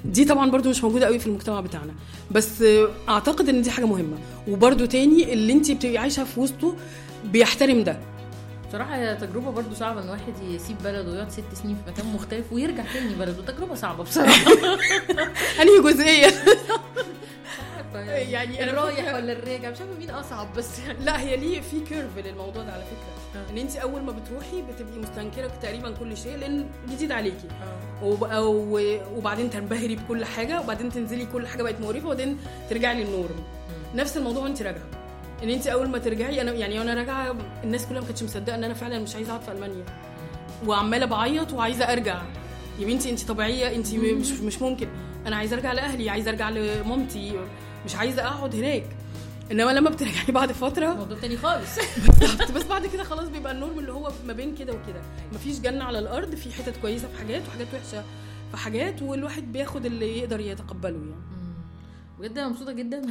دي 0.05 0.25
طبعا 0.25 0.51
برضو 0.51 0.69
مش 0.69 0.83
موجودة 0.83 1.05
قوي 1.05 1.19
في 1.19 1.27
المجتمع 1.27 1.59
بتاعنا. 1.61 1.93
بس 2.31 2.63
أعتقد 3.09 3.49
إن 3.49 3.61
دي 3.61 3.71
حاجة 3.71 3.85
مهمة. 3.85 4.17
وبرضو 4.47 4.85
تاني 4.85 5.33
اللي 5.33 5.53
انت 5.53 5.71
بتبقي 5.71 5.97
عايشة 5.97 6.23
في 6.23 6.39
وسطه 6.39 6.75
بيحترم 7.23 7.83
ده. 7.83 7.99
بصراحة 8.69 8.95
هي 8.95 9.15
تجربة 9.15 9.51
برضو 9.51 9.75
صعبة 9.75 10.01
إن 10.03 10.09
واحد 10.09 10.33
يسيب 10.49 10.77
بلده 10.83 11.11
ويقعد 11.11 11.31
ست 11.31 11.43
سنين 11.63 11.75
في 11.75 11.91
مكان 11.91 12.13
مختلف 12.13 12.53
ويرجع 12.53 12.83
تاني 12.93 13.15
بلده. 13.15 13.41
تجربة 13.53 13.75
صعبة 13.75 14.03
بصراحة. 14.03 14.51
أنهي 15.61 15.79
جزئيه 18.03 18.13
يعني 18.13 18.55
يعني 18.55 18.63
أنا 18.63 18.71
الرايح 18.71 19.13
ولا 19.13 19.31
الراجع؟ 19.33 19.69
مش 19.69 19.79
عارفة 19.81 19.97
مين 19.99 20.09
أصعب 20.09 20.53
بس 20.53 20.79
يعني. 20.79 21.05
لا 21.05 21.19
هي 21.21 21.37
ليه 21.37 21.61
في 21.61 21.79
كيرف 21.79 22.17
للموضوع 22.17 22.63
ده 22.63 22.73
على 22.73 22.83
فكرة. 22.83 23.41
إن 23.51 23.57
انت 23.57 23.75
أول 23.75 24.01
ما 24.01 24.11
بتروحي 24.11 24.61
بتبقي 24.61 24.97
مستنكرة 24.99 25.47
تقريبا 25.61 25.91
كل 25.91 26.17
شيء 26.17 26.37
لأن 26.37 26.65
جديد 26.91 27.11
عليكي. 27.11 27.47
أو- 28.01 29.15
وبعدين 29.17 29.49
تنبهري 29.49 29.95
بكل 29.95 30.25
حاجة 30.25 30.61
وبعدين 30.61 30.89
تنزلي 30.91 31.25
كل 31.25 31.47
حاجة 31.47 31.63
بقت 31.63 31.81
مقرفة 31.81 32.05
وبعدين 32.05 32.37
ترجعي 32.69 33.03
للنورم. 33.03 33.43
نفس 33.95 34.17
الموضوع 34.17 34.43
وانت 34.43 34.61
راجعة. 34.61 34.83
إن 35.43 35.49
انت 35.49 35.67
أول 35.67 35.89
ما 35.89 35.97
ترجعي 35.97 36.41
أنا 36.41 36.51
يعني 36.51 36.79
وأنا 36.79 36.93
راجعة 36.93 37.35
الناس 37.63 37.85
كلها 37.85 37.99
ما 37.99 38.05
كانتش 38.05 38.23
مصدقة 38.23 38.55
إن 38.55 38.63
أنا 38.63 38.73
فعلا 38.73 38.99
مش 38.99 39.15
عايزة 39.15 39.31
أقعد 39.31 39.41
في 39.43 39.51
ألمانيا. 39.51 39.85
وعمالة 40.67 41.05
بعيط 41.05 41.53
وعايزة 41.53 41.85
أرجع. 41.85 42.21
يا 42.79 42.85
بنتي 42.85 43.09
انت 43.09 43.23
طبيعية 43.27 43.75
انت 43.75 43.93
مش 43.93 44.31
مش 44.31 44.61
ممكن. 44.61 44.87
أنا 45.27 45.35
عايزة 45.35 45.55
أرجع 45.55 45.73
لأهلي 45.73 46.09
عايزة 46.09 46.31
أرجع 46.31 46.49
لمامتي. 46.49 47.33
مش 47.85 47.95
عايزة 47.95 48.27
أقعد 48.27 48.55
هناك. 48.55 48.85
إنما 49.51 49.71
لما 49.71 49.89
بترجعي 49.89 50.31
بعد 50.31 50.51
فترة 50.51 50.93
موضوع 50.93 51.17
تاني 51.19 51.37
خالص. 51.37 51.69
بالظبط. 52.19 52.51
بس 52.51 52.63
بعد 52.63 52.85
كده 52.87 53.03
خلاص 53.03 53.27
بيبقى 53.29 53.51
النورم 53.51 53.79
اللي 53.79 53.91
هو 53.91 54.11
ما 54.27 54.33
بين 54.33 54.55
كده 54.55 54.73
وكده. 54.73 55.01
مفيش 55.33 55.59
جنة 55.59 55.83
على 55.83 55.99
الأرض 55.99 56.35
في 56.35 56.51
حتت 56.53 56.77
كويسة 56.81 57.07
في 57.07 57.17
حاجات 57.17 57.41
وحاجات 57.47 57.67
وحشة 57.73 58.03
في 58.51 58.57
حاجات 58.57 59.01
والواحد 59.01 59.51
بياخد 59.51 59.85
اللي 59.85 60.17
يقدر 60.19 60.39
يتقبله 60.39 60.97
يعني. 60.99 61.25
بجد 62.19 62.37
أنا 62.37 62.47
مبسوطة 62.47 62.71
جدا 62.71 62.99
من 62.99 63.07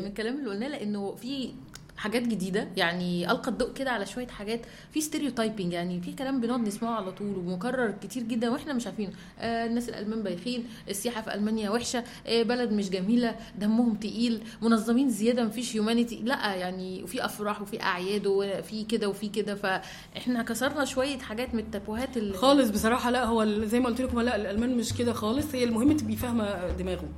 من 0.00 0.06
الكلام 0.06 0.38
اللي 0.38 0.50
قلناه 0.50 0.68
لأنه 0.68 1.14
في 1.14 1.54
حاجات 1.96 2.22
جديدة. 2.22 2.68
يعني 2.76 3.30
ألقى 3.30 3.50
الضوء 3.50 3.72
كده 3.72 3.90
على 3.90 4.06
شوية 4.06 4.26
حاجات. 4.26 4.60
في 4.92 5.00
ستيريوتايبنج 5.00 5.72
يعني 5.72 6.00
في 6.00 6.12
كلام 6.12 6.40
بنقعد 6.40 6.60
نسمعه 6.60 6.94
على 6.96 7.12
طول 7.12 7.36
ومكرر 7.36 7.94
كتير 8.02 8.22
جدا 8.22 8.50
وإحنا 8.50 8.72
مش 8.72 8.86
عارفين. 8.86 9.10
آه 9.38 9.66
الناس 9.66 9.88
الألمان 9.88 10.22
بايخين 10.22 10.64
السياحة 10.88 11.22
في 11.22 11.34
ألمانيا 11.34 11.70
وحشة 11.70 12.04
آه 12.26 12.42
بلد 12.42 12.72
مش 12.72 12.90
جميلة 12.90 13.36
دمهم 13.58 13.94
تقيل 13.94 14.42
منظمين 14.62 15.10
زيادة 15.10 15.44
مفيش 15.44 15.76
هيومانيتي 15.76 16.16
لا 16.24 16.54
يعني 16.54 17.02
وفي 17.02 17.24
أفراح 17.24 17.62
وفي 17.62 17.82
أعياد 17.82 18.26
وفي 18.26 18.84
كده 18.84 19.08
وفي 19.08 19.28
كده. 19.28 19.54
فإحنا 19.54 20.42
كسرنا 20.42 20.84
شوية 20.84 21.18
حاجات 21.18 21.54
من 21.54 21.60
التابوهات 21.60 22.16
اللي 22.16 22.34
خالص 22.34 22.70
بصراحة. 22.70 23.10
لا 23.10 23.24
هو 23.24 23.64
زي 23.64 23.80
ما 23.80 23.86
قلت 23.86 24.00
لكم 24.00 24.20
لا 24.20 24.36
الألمان 24.36 24.76
مش 24.76 24.92
كده 24.92 25.12
خالص. 25.12 25.54
هي 25.54 25.64
المهم 25.64 25.96
تبقي 25.96 26.16
فاهمة 26.16 26.68
دماغه 26.78 27.08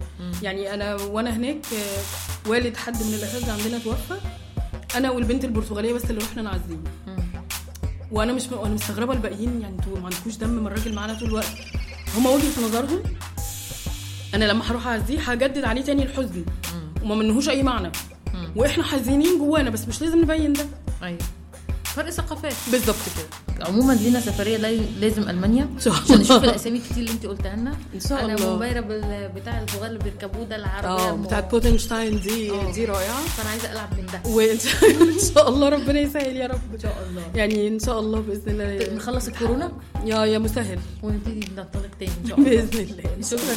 يعني 0.42 0.74
أنا 0.74 0.94
وأنا 0.94 1.30
هناك 1.36 1.66
آه، 1.72 2.48
والد 2.50 2.76
حد 2.76 2.94
من 2.94 3.14
الأساتذة 3.14 3.52
عندنا 3.52 3.78
توفى. 3.78 4.14
أنا 4.96 5.10
والبنت 5.10 5.44
البرتغالية 5.44 5.92
بس 5.92 6.04
اللي 6.10 6.24
رحنا 6.24 6.42
نعزيه 6.42 6.78
وأنا 8.10 8.32
مش 8.32 8.48
وأنا 8.48 8.74
مستغربة 8.74 9.12
الباقيين 9.12 9.60
يعني 9.60 9.76
أنتوا 9.76 9.98
ما 9.98 10.04
عندكوش 10.04 10.36
دم 10.36 10.48
ما 10.50 10.68
الراجل 10.68 10.94
معانا 10.94 11.14
طول 11.14 11.28
الوقت. 11.28 11.56
هما 12.16 12.30
وجهة 12.30 12.64
نظرهم 12.64 13.02
أنا 14.34 14.44
لما 14.44 14.70
هروح 14.70 14.86
أعزيه 14.86 15.20
هجدد 15.20 15.64
عليه 15.64 15.82
تاني 15.82 16.02
الحزن. 16.02 16.44
وما 17.02 17.14
منهوش 17.14 17.48
أي 17.48 17.62
معنى. 17.62 17.92
وإحنا 18.56 18.84
حزينين 18.84 19.38
جوانا 19.38 19.70
بس 19.70 19.88
مش 19.88 20.02
لازم 20.02 20.22
نبين 20.22 20.52
ده. 20.52 20.66
أيوه. 21.02 21.18
فرق 21.84 22.10
ثقافات. 22.10 22.54
بالظبط 22.72 22.96
كده. 23.16 23.45
عموما 23.60 23.92
لينا 23.92 24.20
سفرية 24.20 24.56
لا- 24.56 24.70
لازم 25.00 25.28
ألمانيا. 25.30 25.68
عشان. 25.76 25.92
نشوف 26.20 26.44
الأسامي 26.44 26.78
الكتير 26.78 26.96
اللي 26.98 27.10
انت 27.10 27.26
قلتها 27.26 27.56
لنا. 27.56 27.76
إن 27.94 28.00
شاء 28.00 28.24
أنا 28.24 28.34
الله. 28.34 28.52
منبهره 28.52 28.80
بال- 28.80 29.28
بتاع 29.36 29.62
الصغار 29.62 29.86
اللي 29.86 29.98
بيركبوه 29.98 30.44
ده 30.44 30.56
العربية. 30.56 30.88
آه 30.88 31.12
بتاعت 31.12 31.50
بوتنشتاين 31.50 32.20
دي 32.20 32.50
آه. 32.50 32.72
دي 32.72 32.84
رائعة. 32.84 33.20
فأنا 33.36 33.50
عايزة 33.50 33.72
ألعب 33.72 33.88
من 33.98 34.06
ده. 34.06 34.30
وإن 34.30 34.58
شاء 35.34 35.48
الله 35.48 35.68
ربنا 35.68 36.00
يسهل 36.00 36.36
يا 36.36 36.46
رب. 36.46 36.60
إن 36.74 36.80
شاء 36.80 37.06
الله. 37.10 37.22
يعني 37.34 37.68
إن 37.68 37.78
شاء 37.78 38.00
الله 38.00 38.20
بإذن 38.20 38.60
الله. 38.60 38.94
نخلص 38.94 39.26
الكورونا؟ 39.28 39.72
يا 40.04 40.24
يا 40.24 40.38
مسهل. 40.38 40.78
ونبتدي 41.02 41.48
ننطلق 41.56 41.90
تاني 42.00 42.12
إن 42.24 42.28
شاء 42.28 42.38
الله 42.38 42.50
بإذن 42.50 42.80
الله. 42.80 43.02
شكرا 43.30 43.54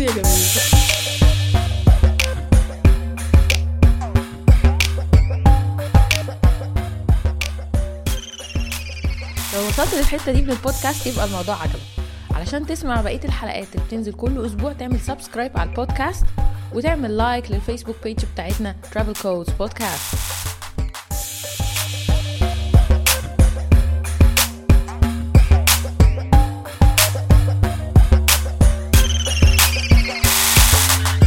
يا 0.00 0.06
جميل. 0.06 1.01
وصلت 9.58 9.94
للحتة 9.94 10.32
دي 10.32 10.42
من 10.42 10.50
البودكاست 10.50 11.06
يبقى 11.06 11.24
الموضوع 11.24 11.62
عجبك. 11.62 11.80
علشان 12.30 12.66
تسمع 12.66 13.00
بقية 13.00 13.24
الحلقات 13.24 13.68
اللي 13.74 13.86
بتنزل 13.86 14.12
كل 14.12 14.46
أسبوع 14.46 14.72
تعمل 14.72 15.00
subscribe 15.00 15.58
على 15.58 15.70
البودكاست 15.70 16.24
وتعمل 16.72 17.16
like 17.16 17.50
لل 17.50 17.59
Facebook 17.59 17.96
page 18.04 18.18
بتاعتنا 18.34 18.76
Travel 18.94 19.16
Codes 19.22 19.50
Podcast. 19.62 20.16